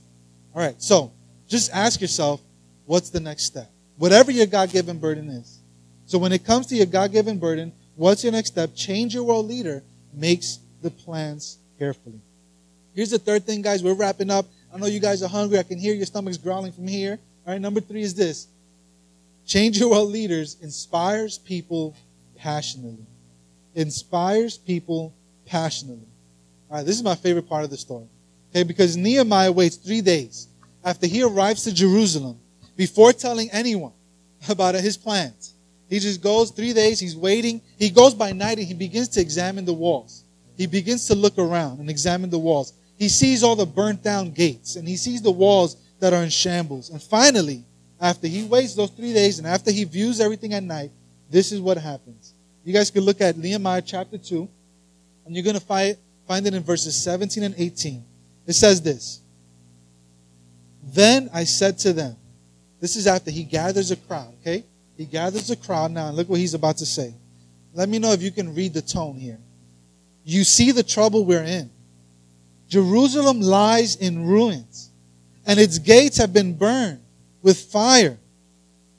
All 0.55 0.63
right, 0.63 0.81
so 0.81 1.13
just 1.49 1.71
ask 1.73 2.01
yourself, 2.01 2.41
what's 2.87 3.11
the 3.11 3.21
next 3.21 3.45
step? 3.45 3.71
Whatever 3.99 4.31
your 4.31 4.47
God 4.47 4.71
given 4.71 4.99
burden 4.99 5.29
is. 5.29 5.59
So 6.07 6.19
when 6.19 6.33
it 6.33 6.45
comes 6.45 6.67
to 6.69 6.75
your 6.75 6.87
God 6.87 7.13
given 7.13 7.39
burden, 7.39 7.73
what's 7.97 8.25
your 8.25 8.33
next 8.33 8.49
step? 8.49 8.75
Change 8.75 9.15
your 9.15 9.25
world 9.25 9.49
leader 9.49 9.83
makes 10.13 10.59
the 10.81 10.91
plans 10.91 11.59
carefully. 11.79 12.21
Here's 12.95 13.11
the 13.11 13.19
third 13.19 13.45
thing, 13.45 13.63
guys. 13.63 13.83
We're 13.83 13.95
wrapping 13.95 14.31
up. 14.31 14.47
I 14.75 14.79
know 14.79 14.87
you 14.87 15.01
guys 15.01 15.23
are 15.23 15.29
hungry. 15.29 15.59
I 15.59 15.63
can 15.63 15.79
hear 15.79 15.95
your 15.95 16.07
stomachs 16.07 16.37
growling 16.37 16.73
from 16.73 16.87
here. 16.87 17.19
All 17.47 17.53
right, 17.53 17.61
number 17.61 17.81
three 17.81 18.03
is 18.03 18.15
this 18.15 18.49
Change 19.47 19.79
your 19.79 19.91
world 19.91 20.11
leaders 20.11 20.57
inspires 20.63 21.39
people 21.39 21.97
passionately. 22.37 23.07
Inspires 23.75 24.57
people 24.57 25.13
passionately. 25.47 26.07
All 26.71 26.77
right, 26.79 26.87
this 26.87 26.97
is 26.97 27.03
my 27.03 27.15
favorite 27.15 27.49
part 27.49 27.65
of 27.65 27.71
the 27.71 27.77
story. 27.77 28.07
Okay, 28.51 28.63
because 28.63 28.97
Nehemiah 28.97 29.51
waits 29.51 29.77
three 29.77 30.01
days 30.01 30.49
after 30.85 31.07
he 31.07 31.23
arrives 31.23 31.65
to 31.65 31.75
Jerusalem 31.75 32.39
before 32.77 33.13
telling 33.13 33.51
anyone 33.51 33.93
about 34.49 34.75
his 34.75 34.97
plans. 34.97 35.55
He 35.89 35.99
just 35.99 36.23
goes 36.23 36.51
three 36.51 36.73
days, 36.73 36.99
he's 36.99 37.17
waiting. 37.17 37.61
He 37.79 37.91
goes 37.91 38.15
by 38.15 38.33
night 38.33 38.59
and 38.59 38.67
he 38.67 38.75
begins 38.75 39.09
to 39.09 39.21
examine 39.21 39.65
the 39.65 39.75
walls. 39.75 40.25
He 40.57 40.67
begins 40.67 41.07
to 41.09 41.15
look 41.15 41.39
around 41.39 41.81
and 41.81 41.91
examine 41.91 42.31
the 42.31 42.39
walls. 42.39 42.73
He 42.99 43.09
sees 43.09 43.43
all 43.43 43.57
the 43.57 43.67
burnt 43.67 44.03
down 44.03 44.31
gates 44.31 44.77
and 44.77 44.87
he 44.87 44.97
sees 44.97 45.21
the 45.21 45.31
walls 45.31 45.77
that 46.03 46.13
are 46.13 46.25
in 46.25 46.31
shambles. 46.31 46.91
And 46.91 47.01
finally, 47.01 47.65
after 48.01 48.27
he 48.27 48.43
waits 48.43 48.75
those 48.75 48.91
three 48.91 49.13
days 49.13 49.39
and 49.39 49.47
after 49.47 49.71
he 49.71 49.85
views 49.85 50.21
everything 50.21 50.53
at 50.53 50.65
night, 50.65 50.91
this 51.31 51.53
is 51.53 51.61
what 51.61 51.79
happens. 51.79 52.35
You 52.65 52.73
guys 52.73 52.91
can 52.91 53.05
look 53.05 53.21
at 53.21 53.39
Nehemiah 53.39 53.83
chapter 53.83 54.19
2, 54.19 54.49
and 55.25 55.35
you're 55.35 55.45
going 55.45 55.55
to 55.55 55.65
find, 55.65 55.97
find 56.27 56.45
it 56.45 56.55
in 56.55 56.63
verses 56.65 57.01
17 57.01 57.45
and 57.45 57.55
18. 57.57 58.05
It 58.49 58.55
says 58.55 58.83
this 58.83 59.23
Then 60.83 61.31
I 61.33 61.45
said 61.45 61.79
to 61.79 61.93
them, 61.93 62.17
This 62.81 62.97
is 62.97 63.07
after 63.07 63.31
he 63.31 63.45
gathers 63.45 63.93
a 63.93 63.97
crowd, 63.97 64.35
okay? 64.41 64.65
He 64.97 65.05
gathers 65.05 65.53
a 65.53 65.57
crowd 65.57 65.93
now, 65.93 66.09
and 66.09 66.17
look 66.17 66.29
what 66.29 66.41
he's 66.41 66.55
about 66.55 66.79
to 66.79 66.87
say. 66.87 67.15
Let 67.75 67.89
me 67.89 68.01
know 68.01 68.11
if 68.11 68.23
you 68.23 68.33
can 68.33 68.57
read 68.57 68.75
the 68.75 68.83
tone 68.83 69.15
here. 69.15 69.39
You 70.25 70.43
see 70.43 70.73
the 70.73 70.83
trouble 70.83 71.25
we're 71.25 71.45
in. 71.45 71.71
Jerusalem 72.69 73.41
lies 73.41 73.95
in 73.95 74.27
ruins, 74.27 74.91
and 75.47 75.59
its 75.59 75.79
gates 75.79 76.17
have 76.19 76.33
been 76.33 76.55
burned 76.55 77.01
with 77.43 77.59
fire. 77.59 78.19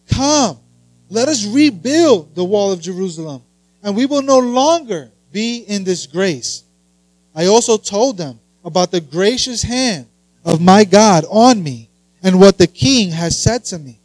Come, 0.10 0.60
let 1.10 1.28
us 1.28 1.46
rebuild 1.46 2.36
the 2.36 2.44
wall 2.44 2.72
of 2.72 2.82
Jerusalem, 2.82 3.42
and 3.82 3.96
we 3.96 4.06
will 4.06 4.22
no 4.22 4.40
longer 4.40 5.12
be 5.32 5.60
in 5.60 5.84
disgrace. 5.84 6.64
I 7.36 7.48
also 7.48 7.78
told 7.78 8.18
them 8.18 8.40
about 8.64 8.92
the 8.92 9.02
gracious 9.02 9.62
hand 9.62 10.08
of 10.46 10.62
my 10.62 10.84
God 10.84 11.26
on 11.30 11.64
me 11.64 11.90
and 12.22 12.40
what 12.40 12.58
the 12.58 12.68
king 12.68 13.12
has 13.12 13.42
said 13.42 13.66
to 13.66 13.80
me. 13.80 14.00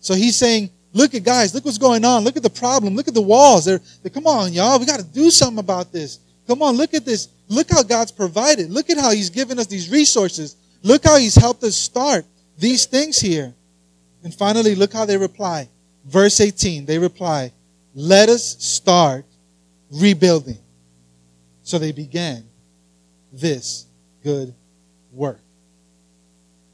So 0.00 0.14
he's 0.14 0.36
saying, 0.36 0.70
look 0.92 1.14
at 1.14 1.24
guys, 1.24 1.54
look 1.54 1.64
what's 1.64 1.78
going 1.78 2.04
on. 2.04 2.24
Look 2.24 2.36
at 2.36 2.42
the 2.42 2.50
problem. 2.50 2.94
Look 2.94 3.08
at 3.08 3.14
the 3.14 3.22
walls. 3.22 3.64
They're, 3.64 3.80
they're 4.02 4.10
come 4.10 4.26
on, 4.26 4.52
y'all. 4.52 4.78
We 4.78 4.86
got 4.86 5.00
to 5.00 5.06
do 5.06 5.30
something 5.30 5.58
about 5.58 5.92
this. 5.92 6.18
Come 6.46 6.62
on, 6.62 6.76
look 6.76 6.94
at 6.94 7.04
this. 7.04 7.28
Look 7.48 7.70
how 7.70 7.82
God's 7.82 8.12
provided. 8.12 8.70
Look 8.70 8.90
at 8.90 8.98
how 8.98 9.10
he's 9.10 9.30
given 9.30 9.58
us 9.58 9.66
these 9.66 9.90
resources. 9.90 10.56
Look 10.82 11.04
how 11.04 11.16
he's 11.16 11.36
helped 11.36 11.62
us 11.62 11.76
start 11.76 12.24
these 12.58 12.86
things 12.86 13.18
here. 13.18 13.54
And 14.24 14.34
finally, 14.34 14.74
look 14.74 14.92
how 14.92 15.04
they 15.04 15.16
reply. 15.16 15.68
Verse 16.04 16.40
18, 16.40 16.86
they 16.86 16.98
reply, 16.98 17.52
Let 17.94 18.28
us 18.28 18.56
start 18.62 19.24
rebuilding. 19.90 20.58
So 21.62 21.78
they 21.78 21.92
began 21.92 22.44
this 23.32 23.86
good 24.22 24.54
work. 25.12 25.38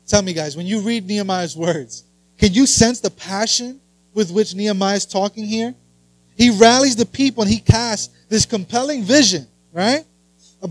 Tell 0.06 0.22
me, 0.22 0.32
guys, 0.32 0.56
when 0.56 0.66
you 0.66 0.80
read 0.80 1.06
Nehemiah's 1.06 1.56
words, 1.56 2.04
can 2.38 2.54
you 2.54 2.66
sense 2.66 3.00
the 3.00 3.10
passion 3.10 3.80
with 4.14 4.30
which 4.30 4.54
Nehemiah 4.54 4.96
is 4.96 5.04
talking 5.04 5.44
here? 5.44 5.74
He 6.36 6.50
rallies 6.50 6.96
the 6.96 7.04
people 7.04 7.42
and 7.42 7.52
he 7.52 7.58
casts 7.58 8.14
this 8.28 8.46
compelling 8.46 9.02
vision, 9.02 9.46
right? 9.72 10.04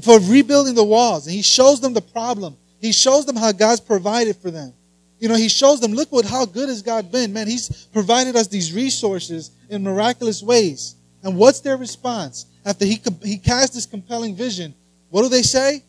For 0.02 0.20
rebuilding 0.20 0.76
the 0.76 0.84
walls. 0.84 1.28
And 1.28 1.36
he 1.36 1.42
shows 1.42 1.82
them 1.82 1.94
the 1.94 2.02
problem. 2.02 2.58
He 2.80 2.92
shows 2.92 3.26
them 3.26 3.36
how 3.36 3.52
God's 3.52 3.82
provided 3.82 4.36
for 4.38 4.52
them. 4.52 4.74
You 5.20 5.30
know, 5.30 5.36
he 5.36 5.50
shows 5.50 5.80
them, 5.80 5.94
look 5.94 6.12
what 6.12 6.26
how 6.26 6.46
good 6.46 6.70
has 6.70 6.82
God 6.82 7.12
been. 7.12 7.34
Man, 7.34 7.48
he's 7.48 7.88
provided 7.88 8.36
us 8.36 8.48
these 8.48 8.74
resources 8.74 9.52
in 9.70 9.84
miraculous 9.84 10.44
ways. 10.44 10.96
And 11.24 11.36
what's 11.36 11.60
their 11.60 11.78
response? 11.78 12.46
After 12.64 12.86
he 12.86 13.02
he 13.24 13.38
cast 13.38 13.74
this 13.74 13.86
compelling 13.86 14.36
vision, 14.36 14.76
what 15.10 15.24
do 15.24 15.30
they 15.30 15.42
say? 15.42 15.84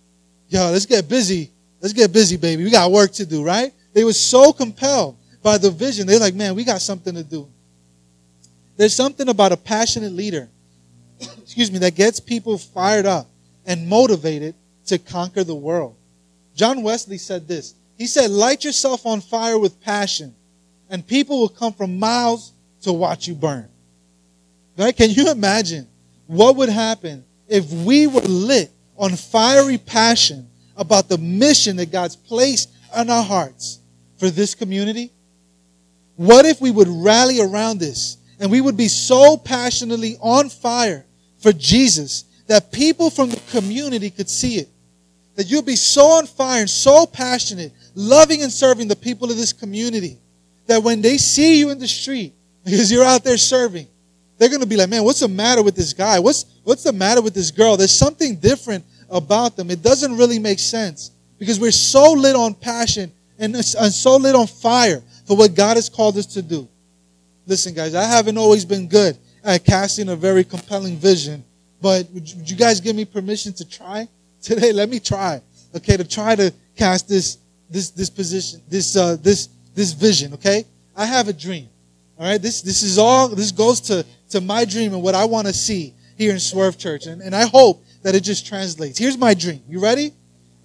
Yo, 0.48 0.70
let's 0.70 0.87
get 0.87 1.09
busy. 1.09 1.51
Let's 1.81 1.92
get 1.92 2.12
busy, 2.12 2.37
baby. 2.37 2.64
We 2.64 2.70
got 2.70 2.90
work 2.90 3.12
to 3.12 3.27
do, 3.27 3.44
right? 3.44 3.72
They 3.92 4.05
were 4.05 4.14
so 4.14 4.53
compelled 4.53 5.16
by 5.42 5.59
the 5.59 5.70
vision. 5.70 6.07
They're 6.07 6.18
like, 6.18 6.35
man, 6.35 6.55
we 6.55 6.64
got 6.64 6.81
something 6.81 7.14
to 7.14 7.22
do. 7.22 7.48
There's 8.77 8.94
something 8.94 9.29
about 9.29 9.53
a 9.53 9.57
passionate 9.57 10.12
leader, 10.12 10.48
excuse 11.42 11.70
me, 11.70 11.79
that 11.81 11.94
gets 11.94 12.20
people 12.20 12.57
fired 12.57 13.07
up 13.07 13.29
and 13.66 13.87
motivated 13.88 14.55
to 14.87 14.98
conquer 14.98 15.44
the 15.44 15.55
world. 15.55 15.97
John 16.59 16.83
Wesley 16.83 17.18
said 17.18 17.47
this 17.47 17.75
he 17.97 18.07
said, 18.07 18.31
Light 18.31 18.64
yourself 18.64 19.07
on 19.07 19.21
fire 19.21 19.59
with 19.59 19.81
passion, 19.81 20.35
and 20.90 21.07
people 21.07 21.40
will 21.40 21.49
come 21.49 21.73
from 21.73 21.99
miles 21.99 22.53
to 22.83 22.92
watch 22.92 23.27
you 23.27 23.35
burn. 23.35 23.68
Right? 24.77 24.97
Can 24.97 25.11
you 25.11 25.31
imagine 25.31 25.88
what 26.27 26.57
would 26.57 26.68
happen 26.68 27.25
if 27.49 27.71
we 27.71 28.07
were 28.07 28.21
lit 28.21 28.71
on 28.97 29.16
fiery 29.16 29.79
passion 29.79 30.49
about 30.77 31.09
the 31.09 31.18
mission 31.18 31.77
that 31.77 31.90
God's 31.90 32.16
placed 32.16 32.71
on 32.94 33.09
our 33.09 33.25
hearts 33.25 33.79
for 34.18 34.29
this 34.29 34.55
community? 34.55 35.12
What 36.16 36.44
if 36.44 36.61
we 36.61 36.71
would 36.71 36.88
rally 36.88 37.40
around 37.40 37.79
this 37.79 38.18
and 38.40 38.51
we 38.51 38.61
would 38.61 38.77
be 38.77 38.88
so 38.88 39.37
passionately 39.37 40.16
on 40.21 40.49
fire 40.49 41.05
for 41.38 41.53
Jesus 41.53 42.25
that 42.47 42.73
people 42.73 43.11
from 43.11 43.31
the 43.31 43.40
community 43.51 44.11
could 44.11 44.29
see 44.29 44.57
it. 44.57 44.68
That 45.38 45.48
you'll 45.48 45.62
be 45.62 45.77
so 45.77 46.03
on 46.03 46.27
fire 46.27 46.62
and 46.62 46.68
so 46.68 47.07
passionate, 47.07 47.70
loving 47.94 48.42
and 48.42 48.51
serving 48.53 48.88
the 48.88 48.96
people 48.96 49.31
of 49.31 49.37
this 49.37 49.53
community, 49.53 50.18
that 50.66 50.83
when 50.83 51.01
they 51.01 51.16
see 51.16 51.61
you 51.61 51.70
in 51.70 51.79
the 51.79 51.87
street, 51.87 52.33
because 52.64 52.90
you're 52.90 53.05
out 53.05 53.22
there 53.22 53.37
serving, 53.37 53.87
they're 54.37 54.48
going 54.48 54.62
to 54.62 54.66
be 54.66 54.74
like, 54.74 54.88
man, 54.88 55.05
what's 55.05 55.20
the 55.20 55.29
matter 55.29 55.62
with 55.62 55.77
this 55.77 55.92
guy? 55.92 56.18
What's, 56.18 56.44
what's 56.64 56.83
the 56.83 56.92
matter 56.92 57.22
with 57.22 57.35
this 57.35 57.53
girl? 57.53 57.77
There's 57.77 57.96
something 57.96 58.35
different 58.35 58.85
about 59.09 59.55
them. 59.55 59.70
It 59.70 59.81
doesn't 59.81 60.16
really 60.16 60.40
make 60.40 60.59
sense 60.59 61.12
because 61.38 61.61
we're 61.61 61.70
so 61.70 62.14
lit 62.14 62.35
on 62.35 62.55
passion 62.55 63.12
and, 63.38 63.55
and 63.55 63.64
so 63.64 64.16
lit 64.16 64.35
on 64.35 64.48
fire 64.48 65.05
for 65.24 65.37
what 65.37 65.55
God 65.55 65.77
has 65.77 65.88
called 65.88 66.16
us 66.16 66.27
to 66.35 66.42
do. 66.42 66.66
Listen, 67.46 67.74
guys, 67.74 67.94
I 67.94 68.03
haven't 68.03 68.38
always 68.38 68.64
been 68.64 68.88
good 68.88 69.16
at 69.44 69.64
casting 69.64 70.09
a 70.09 70.16
very 70.16 70.42
compelling 70.42 70.96
vision, 70.96 71.44
but 71.81 72.11
would 72.11 72.29
you, 72.29 72.38
would 72.38 72.51
you 72.51 72.57
guys 72.57 72.81
give 72.81 72.96
me 72.96 73.05
permission 73.05 73.53
to 73.53 73.64
try 73.64 74.09
today? 74.42 74.72
Let 74.72 74.88
me 74.88 75.01
try, 75.01 75.40
okay, 75.74 75.96
to 75.96 76.05
try 76.05 76.35
to 76.37 76.53
cast 76.77 77.09
this 77.09 77.38
this 77.70 77.90
this 77.90 78.11
position, 78.11 78.62
this 78.68 78.96
uh, 78.96 79.16
this 79.20 79.48
this 79.74 79.92
vision. 79.92 80.35
Okay, 80.35 80.64
I 80.96 81.05
have 81.05 81.29
a 81.29 81.33
dream. 81.33 81.68
All 82.18 82.27
right, 82.27 82.40
this 82.40 82.62
this 82.62 82.83
is 82.83 82.98
all. 82.98 83.29
This 83.29 83.53
goes 83.53 83.81
to 83.83 84.05
to 84.31 84.40
my 84.40 84.64
dream 84.64 84.92
and 84.94 85.03
what 85.03 85.14
I 85.14 85.24
want 85.24 85.46
to 85.46 85.53
see 85.53 85.94
here 86.16 86.33
in 86.33 86.40
Swerve 86.40 86.79
Church, 86.79 87.07
and, 87.07 87.22
and 87.22 87.35
I 87.35 87.46
hope 87.46 87.85
that 88.03 88.14
it 88.14 88.20
just 88.20 88.46
translates. 88.46 88.98
Here's 88.98 89.18
my 89.18 89.35
dream. 89.35 89.62
You 89.68 89.81
ready? 89.81 90.12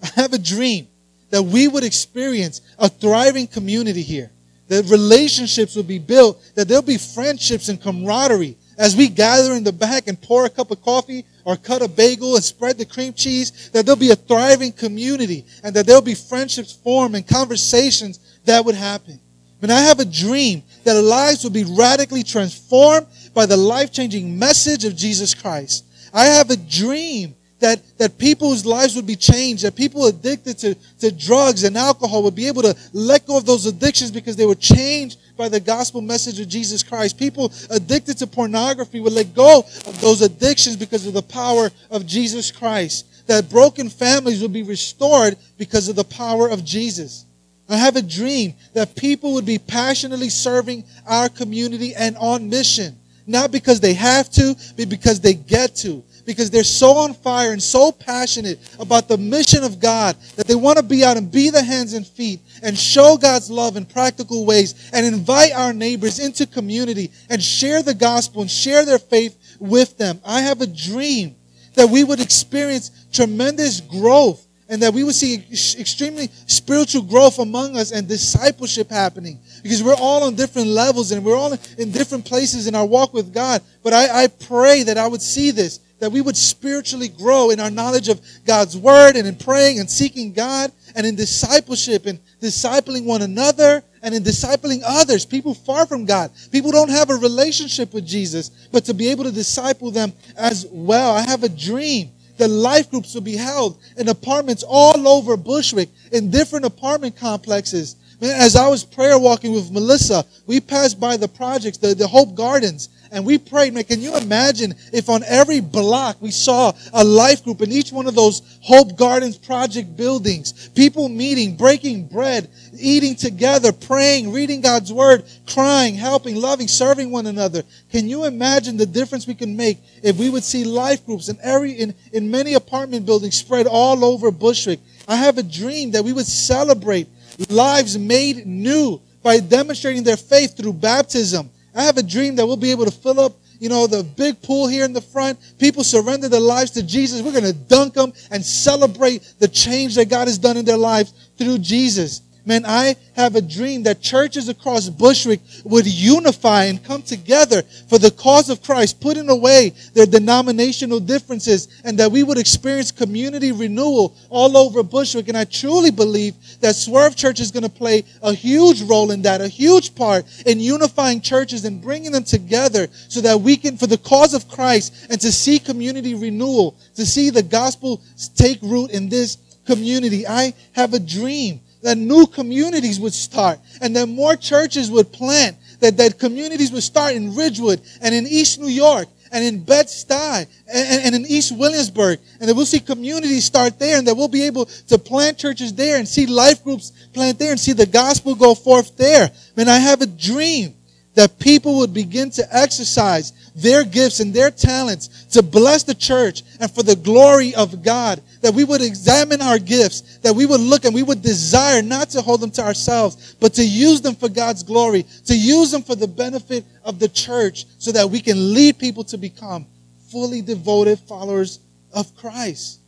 I 0.02 0.08
have 0.20 0.32
a 0.32 0.38
dream 0.38 0.88
that 1.30 1.42
we 1.42 1.68
would 1.68 1.84
experience 1.84 2.60
a 2.78 2.88
thriving 2.88 3.46
community 3.46 4.02
here. 4.02 4.30
That 4.68 4.84
relationships 4.86 5.76
will 5.76 5.82
be 5.82 5.98
built, 5.98 6.42
that 6.54 6.68
there'll 6.68 6.82
be 6.82 6.98
friendships 6.98 7.68
and 7.68 7.80
camaraderie 7.80 8.56
as 8.78 8.96
we 8.96 9.08
gather 9.08 9.52
in 9.54 9.64
the 9.64 9.72
back 9.72 10.08
and 10.08 10.20
pour 10.20 10.46
a 10.46 10.50
cup 10.50 10.70
of 10.70 10.82
coffee 10.82 11.24
or 11.44 11.56
cut 11.56 11.82
a 11.82 11.88
bagel 11.88 12.34
and 12.34 12.44
spread 12.44 12.78
the 12.78 12.84
cream 12.84 13.12
cheese, 13.12 13.70
that 13.70 13.86
there'll 13.86 13.98
be 13.98 14.10
a 14.10 14.16
thriving 14.16 14.72
community 14.72 15.44
and 15.62 15.74
that 15.74 15.86
there'll 15.86 16.02
be 16.02 16.14
friendships 16.14 16.72
formed 16.72 17.14
and 17.14 17.26
conversations 17.26 18.18
that 18.44 18.64
would 18.64 18.74
happen. 18.74 19.20
And 19.62 19.72
I 19.72 19.80
have 19.80 19.98
a 19.98 20.04
dream 20.04 20.62
that 20.84 21.00
lives 21.00 21.42
will 21.42 21.50
be 21.50 21.64
radically 21.64 22.22
transformed 22.22 23.06
by 23.32 23.46
the 23.46 23.56
life 23.56 23.92
changing 23.92 24.38
message 24.38 24.84
of 24.84 24.94
Jesus 24.94 25.34
Christ. 25.34 25.86
I 26.12 26.26
have 26.26 26.50
a 26.50 26.56
dream 26.56 27.34
that, 27.60 27.80
that 27.96 28.18
people's 28.18 28.66
lives 28.66 28.94
would 28.94 29.06
be 29.06 29.16
changed, 29.16 29.64
that 29.64 29.74
people 29.74 30.06
addicted 30.06 30.58
to, 30.58 30.74
to 31.00 31.10
drugs 31.10 31.64
and 31.64 31.78
alcohol 31.78 32.22
would 32.24 32.34
be 32.34 32.46
able 32.46 32.60
to 32.60 32.76
let 32.92 33.26
go 33.26 33.38
of 33.38 33.46
those 33.46 33.64
addictions 33.64 34.10
because 34.10 34.36
they 34.36 34.44
were 34.44 34.54
changed 34.54 35.18
by 35.36 35.48
the 35.48 35.60
gospel 35.60 36.00
message 36.00 36.40
of 36.40 36.48
Jesus 36.48 36.82
Christ. 36.82 37.18
People 37.18 37.52
addicted 37.70 38.18
to 38.18 38.26
pornography 38.26 39.00
would 39.00 39.12
let 39.12 39.34
go 39.34 39.60
of 39.86 40.00
those 40.00 40.22
addictions 40.22 40.76
because 40.76 41.06
of 41.06 41.14
the 41.14 41.22
power 41.22 41.70
of 41.90 42.06
Jesus 42.06 42.50
Christ. 42.50 43.06
That 43.26 43.48
broken 43.48 43.88
families 43.88 44.42
would 44.42 44.52
be 44.52 44.62
restored 44.62 45.36
because 45.56 45.88
of 45.88 45.96
the 45.96 46.04
power 46.04 46.48
of 46.48 46.64
Jesus. 46.64 47.24
I 47.68 47.76
have 47.76 47.96
a 47.96 48.02
dream 48.02 48.54
that 48.74 48.94
people 48.94 49.32
would 49.34 49.46
be 49.46 49.58
passionately 49.58 50.28
serving 50.28 50.84
our 51.06 51.28
community 51.28 51.94
and 51.94 52.16
on 52.18 52.50
mission. 52.50 52.96
Not 53.26 53.50
because 53.50 53.80
they 53.80 53.94
have 53.94 54.30
to, 54.32 54.54
but 54.76 54.90
because 54.90 55.20
they 55.20 55.32
get 55.32 55.74
to 55.76 56.04
because 56.24 56.50
they're 56.50 56.64
so 56.64 56.92
on 56.96 57.14
fire 57.14 57.52
and 57.52 57.62
so 57.62 57.92
passionate 57.92 58.58
about 58.78 59.08
the 59.08 59.18
mission 59.18 59.62
of 59.64 59.80
God 59.80 60.16
that 60.36 60.46
they 60.46 60.54
want 60.54 60.78
to 60.78 60.84
be 60.84 61.04
out 61.04 61.16
and 61.16 61.30
be 61.30 61.50
the 61.50 61.62
hands 61.62 61.92
and 61.92 62.06
feet 62.06 62.40
and 62.62 62.76
show 62.76 63.16
God's 63.16 63.50
love 63.50 63.76
in 63.76 63.84
practical 63.84 64.46
ways 64.46 64.90
and 64.92 65.06
invite 65.06 65.52
our 65.52 65.72
neighbors 65.72 66.18
into 66.18 66.46
community 66.46 67.10
and 67.30 67.42
share 67.42 67.82
the 67.82 67.94
gospel 67.94 68.42
and 68.42 68.50
share 68.50 68.84
their 68.84 68.98
faith 68.98 69.56
with 69.58 69.96
them. 69.98 70.20
I 70.24 70.40
have 70.40 70.60
a 70.60 70.66
dream 70.66 71.36
that 71.74 71.88
we 71.88 72.04
would 72.04 72.20
experience 72.20 72.90
tremendous 73.12 73.80
growth 73.80 74.46
and 74.68 74.80
that 74.82 74.94
we 74.94 75.04
would 75.04 75.14
see 75.14 75.34
extremely 75.78 76.28
spiritual 76.46 77.02
growth 77.02 77.38
among 77.38 77.76
us 77.76 77.92
and 77.92 78.08
discipleship 78.08 78.90
happening 78.90 79.38
because 79.62 79.82
we're 79.82 79.94
all 79.94 80.22
on 80.24 80.34
different 80.34 80.68
levels 80.68 81.12
and 81.12 81.24
we're 81.24 81.36
all 81.36 81.52
in 81.78 81.90
different 81.90 82.24
places 82.24 82.66
in 82.66 82.74
our 82.74 82.86
walk 82.86 83.12
with 83.12 83.34
God. 83.34 83.62
But 83.82 83.92
I, 83.92 84.24
I 84.24 84.26
pray 84.28 84.82
that 84.84 84.96
I 84.96 85.06
would 85.06 85.20
see 85.20 85.50
this 85.50 85.80
that 86.04 86.10
we 86.10 86.20
would 86.20 86.36
spiritually 86.36 87.08
grow 87.08 87.48
in 87.48 87.58
our 87.58 87.70
knowledge 87.70 88.10
of 88.10 88.20
God's 88.44 88.76
word 88.76 89.16
and 89.16 89.26
in 89.26 89.36
praying 89.36 89.80
and 89.80 89.90
seeking 89.90 90.34
God 90.34 90.70
and 90.94 91.06
in 91.06 91.16
discipleship 91.16 92.04
and 92.04 92.18
discipling 92.42 93.06
one 93.06 93.22
another 93.22 93.82
and 94.02 94.14
in 94.14 94.22
discipling 94.22 94.82
others, 94.84 95.24
people 95.24 95.54
far 95.54 95.86
from 95.86 96.04
God. 96.04 96.30
People 96.52 96.70
don't 96.70 96.90
have 96.90 97.08
a 97.08 97.14
relationship 97.14 97.94
with 97.94 98.06
Jesus, 98.06 98.50
but 98.70 98.84
to 98.84 98.92
be 98.92 99.08
able 99.08 99.24
to 99.24 99.32
disciple 99.32 99.90
them 99.90 100.12
as 100.36 100.66
well. 100.70 101.12
I 101.12 101.22
have 101.22 101.42
a 101.42 101.48
dream 101.48 102.10
that 102.36 102.48
life 102.48 102.90
groups 102.90 103.14
will 103.14 103.22
be 103.22 103.36
held 103.36 103.78
in 103.96 104.10
apartments 104.10 104.62
all 104.62 105.08
over 105.08 105.38
Bushwick 105.38 105.88
in 106.12 106.30
different 106.30 106.66
apartment 106.66 107.16
complexes. 107.16 107.96
As 108.24 108.56
I 108.56 108.68
was 108.68 108.84
prayer 108.84 109.18
walking 109.18 109.52
with 109.52 109.70
Melissa, 109.70 110.24
we 110.46 110.58
passed 110.58 110.98
by 110.98 111.18
the 111.18 111.28
projects, 111.28 111.76
the, 111.76 111.94
the 111.94 112.06
Hope 112.06 112.34
Gardens, 112.34 112.88
and 113.12 113.26
we 113.26 113.36
prayed, 113.36 113.74
man, 113.74 113.84
can 113.84 114.00
you 114.00 114.16
imagine 114.16 114.74
if 114.94 115.10
on 115.10 115.22
every 115.24 115.60
block 115.60 116.16
we 116.22 116.30
saw 116.30 116.72
a 116.94 117.04
life 117.04 117.44
group 117.44 117.60
in 117.60 117.70
each 117.70 117.92
one 117.92 118.06
of 118.06 118.14
those 118.14 118.40
Hope 118.62 118.96
Gardens 118.96 119.36
project 119.36 119.94
buildings, 119.94 120.70
people 120.70 121.10
meeting, 121.10 121.54
breaking 121.54 122.06
bread, 122.06 122.48
eating 122.78 123.14
together, 123.14 123.72
praying, 123.72 124.32
reading 124.32 124.62
God's 124.62 124.90
word, 124.90 125.24
crying, 125.46 125.94
helping, 125.94 126.36
loving, 126.36 126.66
serving 126.66 127.10
one 127.10 127.26
another. 127.26 127.62
Can 127.92 128.08
you 128.08 128.24
imagine 128.24 128.78
the 128.78 128.86
difference 128.86 129.26
we 129.26 129.34
can 129.34 129.54
make 129.54 129.78
if 130.02 130.16
we 130.16 130.30
would 130.30 130.44
see 130.44 130.64
life 130.64 131.04
groups 131.04 131.28
in 131.28 131.36
every, 131.42 131.72
in, 131.72 131.94
in 132.14 132.30
many 132.30 132.54
apartment 132.54 133.04
buildings 133.04 133.36
spread 133.36 133.66
all 133.66 134.02
over 134.02 134.30
Bushwick? 134.30 134.80
I 135.06 135.16
have 135.16 135.36
a 135.36 135.42
dream 135.42 135.90
that 135.90 136.04
we 136.04 136.14
would 136.14 136.26
celebrate 136.26 137.06
lives 137.48 137.98
made 137.98 138.46
new 138.46 139.00
by 139.22 139.40
demonstrating 139.40 140.02
their 140.02 140.16
faith 140.16 140.56
through 140.56 140.74
baptism 140.74 141.50
I 141.74 141.82
have 141.82 141.98
a 141.98 142.02
dream 142.02 142.36
that 142.36 142.46
we'll 142.46 142.56
be 142.56 142.70
able 142.70 142.84
to 142.84 142.90
fill 142.90 143.18
up, 143.18 143.32
you 143.58 143.68
know, 143.68 143.86
the 143.86 144.04
big 144.04 144.40
pool 144.42 144.68
here 144.68 144.84
in 144.84 144.92
the 144.92 145.00
front. 145.00 145.38
People 145.58 145.82
surrender 145.82 146.28
their 146.28 146.40
lives 146.40 146.70
to 146.72 146.82
Jesus. 146.82 147.20
We're 147.20 147.32
going 147.32 147.44
to 147.44 147.52
dunk 147.52 147.94
them 147.94 148.12
and 148.30 148.44
celebrate 148.44 149.34
the 149.40 149.48
change 149.48 149.96
that 149.96 150.08
God 150.08 150.28
has 150.28 150.38
done 150.38 150.56
in 150.56 150.64
their 150.64 150.76
lives 150.76 151.12
through 151.36 151.58
Jesus. 151.58 152.22
Man, 152.46 152.66
I 152.66 152.96
have 153.16 153.36
a 153.36 153.40
dream 153.40 153.84
that 153.84 154.02
churches 154.02 154.50
across 154.50 154.90
Bushwick 154.90 155.40
would 155.64 155.86
unify 155.86 156.64
and 156.64 156.84
come 156.84 157.00
together 157.00 157.62
for 157.88 157.96
the 157.96 158.10
cause 158.10 158.50
of 158.50 158.62
Christ, 158.62 159.00
putting 159.00 159.30
away 159.30 159.72
their 159.94 160.04
denominational 160.04 161.00
differences, 161.00 161.68
and 161.84 161.98
that 161.98 162.12
we 162.12 162.22
would 162.22 162.36
experience 162.36 162.92
community 162.92 163.50
renewal 163.50 164.14
all 164.28 164.58
over 164.58 164.82
Bushwick. 164.82 165.28
And 165.28 165.38
I 165.38 165.44
truly 165.44 165.90
believe 165.90 166.34
that 166.60 166.76
Swerve 166.76 167.16
Church 167.16 167.40
is 167.40 167.50
going 167.50 167.62
to 167.62 167.70
play 167.70 168.04
a 168.22 168.34
huge 168.34 168.82
role 168.82 169.10
in 169.10 169.22
that, 169.22 169.40
a 169.40 169.48
huge 169.48 169.94
part 169.94 170.26
in 170.44 170.60
unifying 170.60 171.22
churches 171.22 171.64
and 171.64 171.80
bringing 171.80 172.12
them 172.12 172.24
together 172.24 172.88
so 173.08 173.22
that 173.22 173.40
we 173.40 173.56
can, 173.56 173.78
for 173.78 173.86
the 173.86 173.96
cause 173.96 174.34
of 174.34 174.48
Christ, 174.48 175.06
and 175.08 175.18
to 175.22 175.32
see 175.32 175.58
community 175.58 176.14
renewal, 176.14 176.76
to 176.96 177.06
see 177.06 177.30
the 177.30 177.42
gospel 177.42 178.02
take 178.34 178.60
root 178.60 178.90
in 178.90 179.08
this 179.08 179.38
community. 179.64 180.26
I 180.26 180.52
have 180.72 180.92
a 180.92 180.98
dream 180.98 181.60
that 181.84 181.98
new 181.98 182.26
communities 182.26 182.98
would 182.98 183.12
start 183.12 183.60
and 183.82 183.94
that 183.94 184.06
more 184.06 184.36
churches 184.36 184.90
would 184.90 185.12
plant, 185.12 185.56
that, 185.80 185.98
that 185.98 186.18
communities 186.18 186.72
would 186.72 186.82
start 186.82 187.14
in 187.14 187.34
Ridgewood 187.34 187.80
and 188.00 188.14
in 188.14 188.26
East 188.26 188.58
New 188.58 188.68
York 188.68 189.06
and 189.30 189.44
in 189.44 189.62
Bed-Stuy 189.62 190.46
and, 190.72 191.04
and, 191.04 191.14
in 191.14 191.26
East 191.26 191.56
Williamsburg. 191.56 192.20
And 192.40 192.48
that 192.48 192.54
we'll 192.54 192.64
see 192.64 192.80
communities 192.80 193.44
start 193.44 193.78
there 193.78 193.98
and 193.98 194.06
that 194.06 194.16
we'll 194.16 194.28
be 194.28 194.44
able 194.44 194.64
to 194.64 194.96
plant 194.96 195.36
churches 195.36 195.74
there 195.74 195.98
and 195.98 196.08
see 196.08 196.26
life 196.26 196.64
groups 196.64 196.90
plant 197.12 197.38
there 197.38 197.50
and 197.50 197.60
see 197.60 197.72
the 197.72 197.86
gospel 197.86 198.34
go 198.34 198.54
forth 198.54 198.96
there. 198.96 199.30
Man, 199.54 199.68
I 199.68 199.78
have 199.78 200.00
a 200.00 200.06
dream 200.06 200.74
that 201.14 201.38
people 201.38 201.78
would 201.78 201.94
begin 201.94 202.30
to 202.30 202.46
exercise 202.50 203.32
their 203.54 203.84
gifts 203.84 204.20
and 204.20 204.34
their 204.34 204.50
talents 204.50 205.26
to 205.26 205.42
bless 205.42 205.84
the 205.84 205.94
church 205.94 206.42
and 206.60 206.70
for 206.70 206.82
the 206.82 206.96
glory 206.96 207.54
of 207.54 207.82
God. 207.82 208.20
That 208.40 208.54
we 208.54 208.64
would 208.64 208.82
examine 208.82 209.40
our 209.40 209.58
gifts, 209.58 210.18
that 210.18 210.34
we 210.34 210.44
would 210.44 210.60
look 210.60 210.84
and 210.84 210.94
we 210.94 211.02
would 211.02 211.22
desire 211.22 211.82
not 211.82 212.10
to 212.10 212.20
hold 212.20 212.40
them 212.40 212.50
to 212.52 212.62
ourselves, 212.62 213.34
but 213.40 213.54
to 213.54 213.64
use 213.64 214.00
them 214.00 214.16
for 214.16 214.28
God's 214.28 214.62
glory, 214.62 215.04
to 215.26 215.36
use 215.36 215.70
them 215.70 215.82
for 215.82 215.94
the 215.94 216.08
benefit 216.08 216.64
of 216.84 216.98
the 216.98 217.08
church 217.08 217.64
so 217.78 217.92
that 217.92 218.10
we 218.10 218.20
can 218.20 218.52
lead 218.52 218.78
people 218.78 219.04
to 219.04 219.16
become 219.16 219.66
fully 220.10 220.42
devoted 220.42 220.98
followers 220.98 221.60
of 221.92 222.14
Christ. 222.16 222.80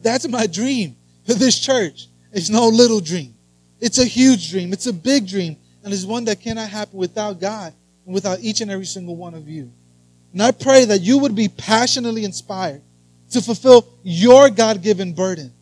That's 0.00 0.28
my 0.28 0.46
dream 0.46 0.96
for 1.26 1.34
this 1.34 1.58
church. 1.58 2.06
It's 2.32 2.50
no 2.50 2.68
little 2.68 3.00
dream. 3.00 3.34
It's 3.80 3.98
a 3.98 4.04
huge 4.04 4.50
dream. 4.50 4.72
It's 4.72 4.86
a 4.86 4.92
big 4.92 5.26
dream 5.26 5.56
and 5.86 5.94
it's 5.94 6.04
one 6.04 6.24
that 6.24 6.40
cannot 6.40 6.68
happen 6.68 6.98
without 6.98 7.38
God 7.38 7.72
and 8.04 8.12
without 8.12 8.40
each 8.40 8.60
and 8.60 8.72
every 8.72 8.86
single 8.86 9.14
one 9.14 9.34
of 9.34 9.48
you. 9.48 9.70
And 10.32 10.42
I 10.42 10.50
pray 10.50 10.84
that 10.84 11.00
you 11.00 11.18
would 11.18 11.36
be 11.36 11.46
passionately 11.46 12.24
inspired 12.24 12.82
to 13.30 13.40
fulfill 13.40 13.86
your 14.02 14.50
God 14.50 14.82
given 14.82 15.12
burden. 15.12 15.52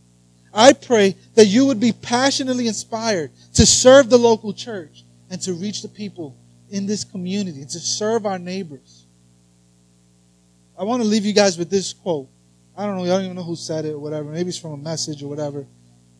I 0.54 0.72
pray 0.72 1.14
that 1.34 1.44
you 1.44 1.66
would 1.66 1.78
be 1.78 1.92
passionately 1.92 2.68
inspired 2.68 3.32
to 3.52 3.66
serve 3.66 4.08
the 4.08 4.16
local 4.16 4.54
church 4.54 5.04
and 5.28 5.42
to 5.42 5.52
reach 5.52 5.82
the 5.82 5.88
people 5.88 6.34
in 6.70 6.86
this 6.86 7.04
community 7.04 7.60
and 7.60 7.68
to 7.68 7.78
serve 7.78 8.24
our 8.24 8.38
neighbors. 8.38 9.04
I 10.78 10.84
want 10.84 11.02
to 11.02 11.08
leave 11.08 11.26
you 11.26 11.34
guys 11.34 11.58
with 11.58 11.68
this 11.68 11.92
quote. 11.92 12.28
I 12.74 12.86
don't 12.86 12.96
know, 12.96 13.02
I 13.02 13.08
don't 13.08 13.24
even 13.24 13.36
know 13.36 13.42
who 13.42 13.56
said 13.56 13.84
it 13.84 13.92
or 13.92 13.98
whatever. 13.98 14.30
Maybe 14.30 14.48
it's 14.48 14.56
from 14.56 14.72
a 14.72 14.78
message 14.78 15.22
or 15.22 15.28
whatever. 15.28 15.66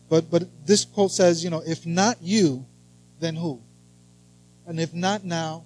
But 0.09 0.29
but 0.29 0.43
this 0.63 0.85
quote 0.85 1.09
says, 1.09 1.43
you 1.43 1.49
know, 1.49 1.63
if 1.65 1.87
not 1.87 2.21
you, 2.21 2.67
then 3.19 3.35
who? 3.35 3.61
And 4.67 4.79
if 4.79 4.93
not 4.93 5.23
now, 5.23 5.65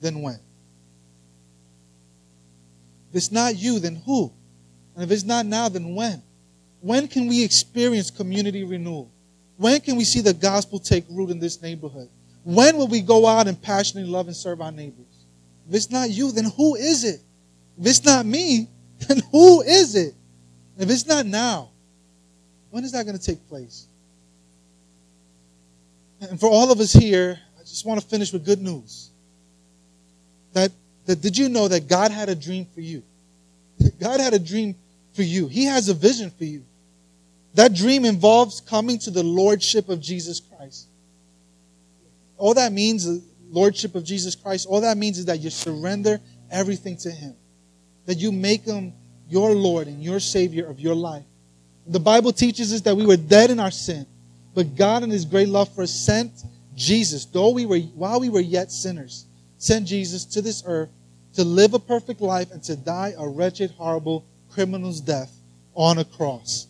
then 0.00 0.22
when? 0.22 0.38
If 3.10 3.16
it's 3.16 3.32
not 3.32 3.56
you, 3.56 3.78
then 3.78 3.96
who? 3.96 4.32
And 4.94 5.04
if 5.04 5.10
it's 5.10 5.24
not 5.24 5.46
now, 5.46 5.68
then 5.68 5.94
when? 5.94 6.22
When 6.80 7.08
can 7.08 7.26
we 7.26 7.42
experience 7.42 8.10
community 8.10 8.64
renewal? 8.64 9.10
When 9.56 9.80
can 9.80 9.96
we 9.96 10.04
see 10.04 10.20
the 10.20 10.34
gospel 10.34 10.78
take 10.78 11.04
root 11.10 11.30
in 11.30 11.38
this 11.38 11.60
neighborhood? 11.62 12.08
When 12.44 12.76
will 12.76 12.88
we 12.88 13.00
go 13.00 13.26
out 13.26 13.48
and 13.48 13.60
passionately 13.60 14.10
love 14.10 14.26
and 14.26 14.36
serve 14.36 14.60
our 14.60 14.70
neighbors? 14.70 15.06
If 15.68 15.74
it's 15.74 15.90
not 15.90 16.10
you, 16.10 16.30
then 16.30 16.44
who 16.56 16.76
is 16.76 17.04
it? 17.04 17.20
If 17.78 17.86
it's 17.86 18.04
not 18.04 18.24
me, 18.24 18.68
then 19.08 19.22
who 19.32 19.62
is 19.62 19.94
it? 19.94 20.14
If 20.78 20.90
it's 20.90 21.06
not 21.06 21.26
now, 21.26 21.70
when 22.70 22.84
is 22.84 22.92
that 22.92 23.04
going 23.04 23.18
to 23.18 23.24
take 23.24 23.46
place? 23.48 23.86
And 26.20 26.38
for 26.38 26.48
all 26.48 26.70
of 26.70 26.80
us 26.80 26.92
here, 26.92 27.38
just 27.70 27.84
want 27.84 28.00
to 28.00 28.06
finish 28.06 28.32
with 28.32 28.44
good 28.44 28.62
news. 28.62 29.10
That, 30.52 30.70
that 31.06 31.20
did 31.20 31.36
you 31.36 31.48
know 31.48 31.68
that 31.68 31.88
God 31.88 32.10
had 32.10 32.28
a 32.28 32.34
dream 32.34 32.66
for 32.74 32.80
you? 32.80 33.02
God 34.00 34.20
had 34.20 34.34
a 34.34 34.38
dream 34.38 34.74
for 35.12 35.22
you. 35.22 35.48
He 35.48 35.64
has 35.64 35.88
a 35.88 35.94
vision 35.94 36.30
for 36.30 36.44
you. 36.44 36.64
That 37.54 37.74
dream 37.74 38.04
involves 38.04 38.60
coming 38.60 38.98
to 39.00 39.10
the 39.10 39.22
lordship 39.22 39.88
of 39.88 40.00
Jesus 40.00 40.40
Christ. 40.40 40.88
All 42.36 42.54
that 42.54 42.72
means, 42.72 43.08
uh, 43.08 43.18
lordship 43.50 43.94
of 43.94 44.04
Jesus 44.04 44.34
Christ, 44.34 44.66
all 44.68 44.82
that 44.82 44.96
means 44.96 45.18
is 45.18 45.24
that 45.24 45.40
you 45.40 45.50
surrender 45.50 46.20
everything 46.50 46.96
to 46.98 47.10
Him. 47.10 47.34
That 48.04 48.18
you 48.18 48.30
make 48.30 48.64
Him 48.64 48.92
your 49.28 49.52
Lord 49.54 49.88
and 49.88 50.02
your 50.02 50.20
Savior 50.20 50.66
of 50.66 50.78
your 50.78 50.94
life. 50.94 51.24
The 51.86 52.00
Bible 52.00 52.32
teaches 52.32 52.72
us 52.72 52.82
that 52.82 52.94
we 52.94 53.06
were 53.06 53.16
dead 53.16 53.50
in 53.50 53.58
our 53.58 53.70
sin, 53.70 54.06
but 54.54 54.76
God 54.76 55.02
in 55.02 55.10
His 55.10 55.24
great 55.24 55.48
love 55.48 55.74
for 55.74 55.82
us 55.82 55.90
sent 55.90 56.32
Jesus, 56.76 57.24
though 57.24 57.50
we 57.50 57.66
were, 57.66 57.78
while 57.78 58.20
we 58.20 58.28
were 58.28 58.40
yet 58.40 58.70
sinners, 58.70 59.26
sent 59.58 59.86
Jesus 59.86 60.24
to 60.26 60.42
this 60.42 60.62
earth 60.66 60.90
to 61.34 61.42
live 61.42 61.74
a 61.74 61.78
perfect 61.78 62.20
life 62.20 62.50
and 62.52 62.62
to 62.64 62.76
die 62.76 63.14
a 63.18 63.26
wretched, 63.26 63.70
horrible 63.72 64.24
criminal's 64.50 65.00
death 65.00 65.32
on 65.74 65.98
a 65.98 66.04
cross. 66.04 66.66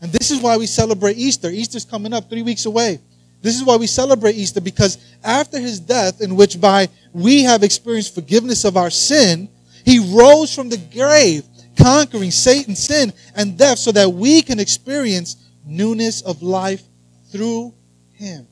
And 0.00 0.12
this 0.12 0.30
is 0.30 0.40
why 0.40 0.56
we 0.56 0.66
celebrate 0.66 1.16
Easter. 1.16 1.48
Easter's 1.48 1.84
coming 1.84 2.12
up 2.12 2.28
three 2.28 2.42
weeks 2.42 2.66
away. 2.66 2.98
This 3.42 3.56
is 3.56 3.64
why 3.64 3.76
we 3.76 3.86
celebrate 3.86 4.36
Easter 4.36 4.60
because 4.60 4.98
after 5.22 5.58
his 5.58 5.78
death, 5.78 6.20
in 6.20 6.34
which 6.34 6.60
by 6.60 6.88
we 7.12 7.42
have 7.44 7.62
experienced 7.62 8.14
forgiveness 8.14 8.64
of 8.64 8.76
our 8.76 8.90
sin, 8.90 9.48
he 9.84 9.98
rose 9.98 10.54
from 10.54 10.68
the 10.68 10.78
grave, 10.78 11.44
conquering 11.78 12.30
Satan, 12.30 12.74
sin, 12.74 13.12
and 13.36 13.58
death 13.58 13.78
so 13.78 13.92
that 13.92 14.10
we 14.10 14.42
can 14.42 14.58
experience 14.58 15.36
newness 15.66 16.22
of 16.22 16.42
life 16.42 16.82
through 17.30 17.74
him. 18.14 18.46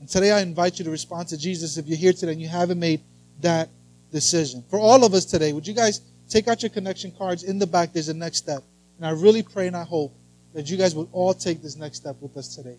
And 0.00 0.08
today 0.08 0.30
I 0.30 0.40
invite 0.40 0.78
you 0.78 0.84
to 0.84 0.90
respond 0.90 1.28
to 1.28 1.38
Jesus 1.38 1.76
if 1.76 1.86
you're 1.86 1.98
here 1.98 2.12
today 2.12 2.32
and 2.32 2.40
you 2.40 2.48
haven't 2.48 2.78
made 2.78 3.00
that 3.40 3.68
decision. 4.12 4.64
For 4.70 4.78
all 4.78 5.04
of 5.04 5.14
us 5.14 5.24
today, 5.24 5.52
would 5.52 5.66
you 5.66 5.74
guys 5.74 6.00
take 6.28 6.48
out 6.48 6.62
your 6.62 6.70
connection 6.70 7.12
cards 7.12 7.42
in 7.42 7.58
the 7.58 7.66
back? 7.66 7.92
There's 7.92 8.08
a 8.08 8.14
next 8.14 8.38
step. 8.38 8.62
And 8.96 9.06
I 9.06 9.10
really 9.10 9.42
pray 9.42 9.66
and 9.66 9.76
I 9.76 9.84
hope 9.84 10.12
that 10.54 10.68
you 10.70 10.76
guys 10.76 10.94
will 10.94 11.08
all 11.12 11.34
take 11.34 11.62
this 11.62 11.76
next 11.76 11.98
step 11.98 12.16
with 12.20 12.36
us 12.36 12.54
today. 12.54 12.76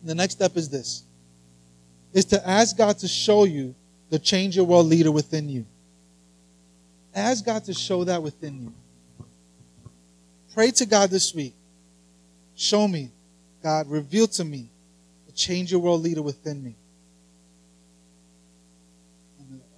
And 0.00 0.10
the 0.10 0.14
next 0.14 0.34
step 0.34 0.56
is 0.56 0.68
this 0.68 1.04
is 2.12 2.26
to 2.26 2.48
ask 2.48 2.76
God 2.76 2.98
to 2.98 3.08
show 3.08 3.44
you 3.44 3.74
the 4.10 4.18
change 4.18 4.56
your 4.56 4.66
world 4.66 4.86
leader 4.86 5.10
within 5.10 5.48
you. 5.48 5.64
Ask 7.14 7.46
God 7.46 7.64
to 7.64 7.72
show 7.72 8.04
that 8.04 8.22
within 8.22 8.64
you. 8.64 9.24
Pray 10.54 10.70
to 10.72 10.84
God 10.84 11.08
this 11.08 11.34
week. 11.34 11.54
Show 12.54 12.86
me, 12.86 13.10
God, 13.62 13.88
reveal 13.88 14.26
to 14.28 14.44
me 14.44 14.68
change 15.34 15.70
your 15.70 15.80
world 15.80 16.02
leader 16.02 16.22
within 16.22 16.62
me. 16.62 16.74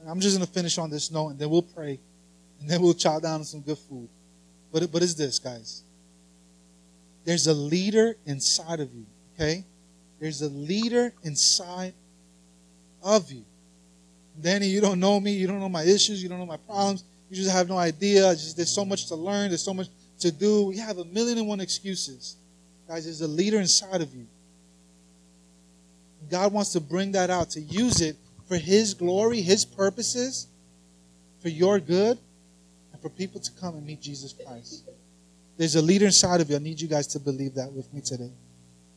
I'm 0.06 0.20
just 0.20 0.36
going 0.36 0.46
to 0.46 0.52
finish 0.52 0.76
on 0.78 0.90
this 0.90 1.10
note 1.10 1.28
and 1.28 1.38
then 1.38 1.48
we'll 1.48 1.62
pray 1.62 1.98
and 2.60 2.68
then 2.68 2.82
we'll 2.82 2.94
chow 2.94 3.18
down 3.20 3.40
on 3.40 3.44
some 3.44 3.60
good 3.60 3.78
food. 3.78 4.08
But, 4.72 4.90
but 4.92 5.02
it's 5.02 5.14
this, 5.14 5.38
guys. 5.38 5.82
There's 7.24 7.46
a 7.46 7.54
leader 7.54 8.16
inside 8.26 8.80
of 8.80 8.92
you, 8.92 9.06
okay? 9.34 9.64
There's 10.20 10.42
a 10.42 10.48
leader 10.48 11.12
inside 11.22 11.94
of 13.02 13.30
you. 13.32 13.44
Danny, 14.40 14.66
you 14.66 14.80
don't 14.80 15.00
know 15.00 15.20
me. 15.20 15.32
You 15.32 15.46
don't 15.46 15.60
know 15.60 15.68
my 15.68 15.84
issues. 15.84 16.22
You 16.22 16.28
don't 16.28 16.38
know 16.38 16.46
my 16.46 16.56
problems. 16.56 17.04
You 17.30 17.36
just 17.36 17.50
have 17.50 17.68
no 17.68 17.78
idea. 17.78 18.32
Just, 18.32 18.56
there's 18.56 18.70
so 18.70 18.84
much 18.84 19.06
to 19.06 19.14
learn. 19.14 19.50
There's 19.50 19.62
so 19.62 19.74
much 19.74 19.88
to 20.20 20.30
do. 20.30 20.66
We 20.66 20.78
have 20.78 20.98
a 20.98 21.04
million 21.04 21.38
and 21.38 21.46
one 21.46 21.60
excuses. 21.60 22.36
Guys, 22.88 23.04
there's 23.04 23.20
a 23.20 23.28
leader 23.28 23.60
inside 23.60 24.02
of 24.02 24.14
you. 24.14 24.26
God 26.30 26.52
wants 26.52 26.72
to 26.72 26.80
bring 26.80 27.12
that 27.12 27.30
out, 27.30 27.50
to 27.50 27.60
use 27.60 28.00
it 28.00 28.16
for 28.46 28.56
His 28.56 28.94
glory, 28.94 29.40
His 29.40 29.64
purposes, 29.64 30.46
for 31.40 31.48
your 31.48 31.78
good, 31.78 32.18
and 32.92 33.02
for 33.02 33.08
people 33.08 33.40
to 33.40 33.50
come 33.60 33.74
and 33.74 33.86
meet 33.86 34.00
Jesus 34.00 34.32
Christ. 34.32 34.84
There's 35.56 35.76
a 35.76 35.82
leader 35.82 36.06
inside 36.06 36.40
of 36.40 36.50
you. 36.50 36.56
I 36.56 36.58
need 36.58 36.80
you 36.80 36.88
guys 36.88 37.06
to 37.08 37.20
believe 37.20 37.54
that 37.54 37.72
with 37.72 37.92
me 37.92 38.00
today. 38.00 38.32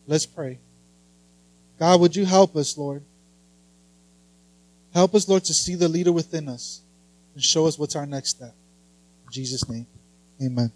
Let's 0.07 0.25
pray. 0.25 0.59
God, 1.79 2.01
would 2.01 2.15
you 2.15 2.25
help 2.25 2.55
us, 2.55 2.77
Lord? 2.77 3.03
Help 4.93 5.13
us, 5.13 5.27
Lord, 5.27 5.43
to 5.45 5.53
see 5.53 5.75
the 5.75 5.87
leader 5.87 6.11
within 6.11 6.49
us 6.49 6.81
and 7.35 7.43
show 7.43 7.67
us 7.67 7.77
what's 7.77 7.95
our 7.95 8.07
next 8.07 8.29
step. 8.29 8.55
In 9.27 9.31
Jesus' 9.31 9.69
name, 9.69 9.85
amen. 10.41 10.71